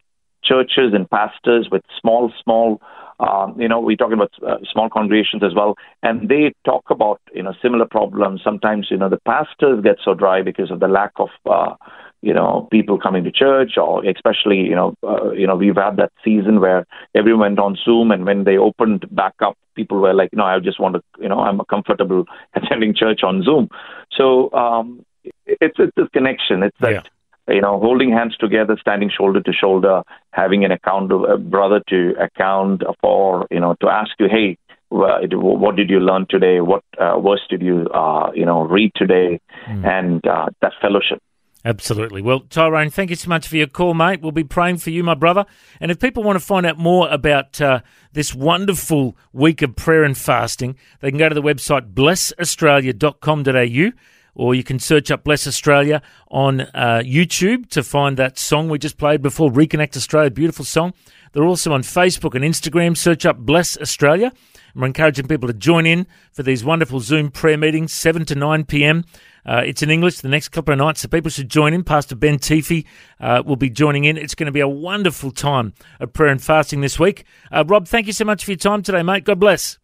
churches 0.44 0.94
and 0.94 1.10
pastors 1.10 1.70
with 1.72 1.82
small, 2.00 2.32
small 2.44 2.82
um, 3.20 3.60
you 3.60 3.68
know, 3.68 3.80
we're 3.80 3.96
talking 3.96 4.16
about 4.16 4.32
uh, 4.46 4.58
small 4.72 4.90
congregations 4.90 5.44
as 5.44 5.54
well, 5.56 5.76
and 6.02 6.28
they 6.28 6.54
talk 6.66 6.84
about 6.90 7.22
you 7.34 7.44
know 7.44 7.54
similar 7.62 7.86
problems. 7.86 8.42
Sometimes 8.44 8.88
you 8.90 8.98
know 8.98 9.10
the 9.10 9.20
pastors 9.26 9.84
get 9.84 9.98
so 10.04 10.14
dry 10.14 10.42
because 10.42 10.72
of 10.72 10.80
the 10.80 10.88
lack 10.88 11.12
of 11.18 11.30
uh, 11.46 11.76
you 12.24 12.34
know 12.34 12.68
people 12.72 12.98
coming 12.98 13.24
to 13.26 13.32
church, 13.32 13.74
or 13.78 14.04
especially 14.06 14.60
you 14.62 14.76
know 14.76 14.96
uh, 15.04 15.32
you 15.32 15.46
know 15.46 15.56
we've 15.56 15.76
had 15.76 15.98
that 15.98 16.12
season 16.24 16.62
where 16.62 16.88
everyone 17.14 17.42
went 17.42 17.60
on 17.60 17.78
Zoom, 17.84 18.12
and 18.12 18.26
when 18.26 18.46
they 18.46 18.58
opened 18.58 19.06
back 19.12 19.34
up, 19.42 19.58
people 19.76 20.00
were 20.00 20.14
like, 20.14 20.30
no, 20.34 20.44
I 20.44 20.60
just 20.60 20.80
want 20.80 20.96
to 20.96 21.02
you 21.20 21.28
know 21.30 21.40
I'm 21.40 21.60
comfortable 21.70 22.26
attending 22.56 22.96
church 22.96 23.22
on 23.24 23.44
Zoom. 23.44 23.70
So 24.18 24.52
um, 24.54 25.06
it's 25.46 25.76
it's 25.78 25.94
this 25.96 26.08
connection. 26.14 26.64
It's 26.64 26.78
that. 26.80 26.92
Yeah 26.92 27.02
you 27.50 27.60
know, 27.60 27.78
holding 27.78 28.10
hands 28.10 28.38
together, 28.38 28.78
standing 28.80 29.10
shoulder 29.10 29.42
to 29.42 29.52
shoulder, 29.52 30.02
having 30.32 30.64
an 30.64 30.72
account 30.72 31.12
of 31.12 31.24
a 31.24 31.38
brother 31.38 31.82
to 31.90 32.14
account 32.18 32.84
for, 33.02 33.46
you 33.52 33.60
know, 33.60 33.76
to 33.82 33.90
ask 33.90 34.12
you, 34.18 34.28
hey, 34.30 34.58
what 34.90 35.76
did 35.76 35.90
you 35.90 36.00
learn 36.00 36.26
today? 36.30 36.62
What 36.62 36.84
uh, 36.98 37.20
verse 37.20 37.42
did 37.50 37.62
you, 37.62 37.88
uh, 37.88 38.32
you 38.34 38.46
know, 38.46 38.62
read 38.62 38.92
today? 38.96 39.42
Mm. 39.68 39.86
And 39.86 40.28
uh, 40.28 40.46
that 40.62 40.72
fellowship. 40.82 41.20
Absolutely. 41.66 42.22
Well, 42.22 42.42
Tyrone, 42.42 42.90
thank 42.90 43.10
you 43.10 43.16
so 43.16 43.30
much 43.30 43.48
for 43.48 43.56
your 43.56 43.68
call, 43.68 43.94
mate. 43.94 44.22
We'll 44.22 44.34
be 44.34 44.44
praying 44.44 44.78
for 44.78 44.90
you, 44.90 45.02
my 45.02 45.14
brother. 45.14 45.46
And 45.80 45.92
if 45.92 46.00
people 46.00 46.22
want 46.22 46.38
to 46.38 46.46
find 46.46 46.66
out 46.66 46.78
more 46.78 47.08
about 47.10 47.62
uh, 47.62 47.80
this 48.12 48.34
wonderful 48.34 49.16
week 49.32 49.62
of 49.62 49.78
prayer 49.78 50.04
and 50.04 50.18
fasting, 50.18 50.76
they 51.00 51.10
can 51.10 51.18
go 51.18 51.30
to 51.30 51.36
the 51.36 51.42
website 51.42 51.94
blessaustralia.com.au 51.94 53.92
or 54.36 54.56
you 54.56 54.64
can 54.64 54.80
search 54.80 55.12
up 55.12 55.24
Bless 55.24 55.48
Australia 55.48 56.02
on 56.30 56.62
uh, 56.62 57.02
YouTube 57.06 57.70
to 57.70 57.84
find 57.84 58.18
that 58.18 58.38
song 58.38 58.70
we 58.70 58.80
just 58.80 58.98
played 58.98 59.22
before, 59.22 59.52
Reconnect 59.52 59.96
Australia, 59.96 60.32
beautiful 60.32 60.66
song. 60.66 60.94
They're 61.34 61.46
also 61.46 61.74
on 61.74 61.82
Facebook 61.82 62.36
and 62.36 62.44
Instagram. 62.44 62.96
Search 62.96 63.26
up 63.26 63.38
Bless 63.38 63.78
Australia. 63.78 64.32
And 64.74 64.82
we're 64.82 64.88
encouraging 64.88 65.28
people 65.28 65.48
to 65.48 65.54
join 65.54 65.86
in 65.86 66.08
for 66.32 66.44
these 66.44 66.64
wonderful 66.64 67.00
Zoom 67.00 67.32
prayer 67.32 67.58
meetings, 67.58 67.94
7 67.94 68.26
to 68.26 68.36
9 68.36 68.66
p.m. 68.66 69.04
Uh, 69.46 69.62
it's 69.66 69.84
in 69.84 69.90
English 69.90 70.20
the 70.20 70.30
next 70.30 70.50
couple 70.50 70.72
of 70.72 70.80
nights, 70.80 71.02
so 71.02 71.08
people 71.08 71.30
should 71.30 71.50
join 71.50 71.74
in. 71.74 71.84
Pastor 71.84 72.16
Ben 72.16 72.38
Teefy 72.38 72.86
uh, 73.20 73.44
will 73.46 73.56
be 73.56 73.70
joining 73.70 74.06
in. 74.06 74.18
It's 74.18 74.36
going 74.36 74.46
to 74.46 74.52
be 74.52 74.62
a 74.62 74.68
wonderful 74.68 75.32
time 75.32 75.74
of 76.00 76.14
prayer 76.14 76.32
and 76.32 76.42
fasting 76.42 76.82
this 76.82 77.00
week. 77.00 77.26
Uh, 77.52 77.64
Rob, 77.68 77.88
thank 77.88 78.08
you 78.08 78.14
so 78.14 78.26
much 78.26 78.46
for 78.46 78.52
your 78.52 78.58
time 78.58 78.82
today, 78.84 79.04
mate. 79.04 79.26
God 79.26 79.40
bless. 79.40 79.78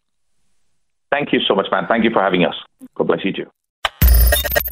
Thank 1.12 1.34
you 1.34 1.39
so 1.47 1.56
much, 1.56 1.68
man. 1.72 1.86
Thank 1.88 2.04
you 2.04 2.12
for 2.12 2.22
having 2.22 2.45
us. 2.45 2.56
God 2.95 3.08
bless 3.08 3.26
you 3.26 3.34
too. 3.34 3.50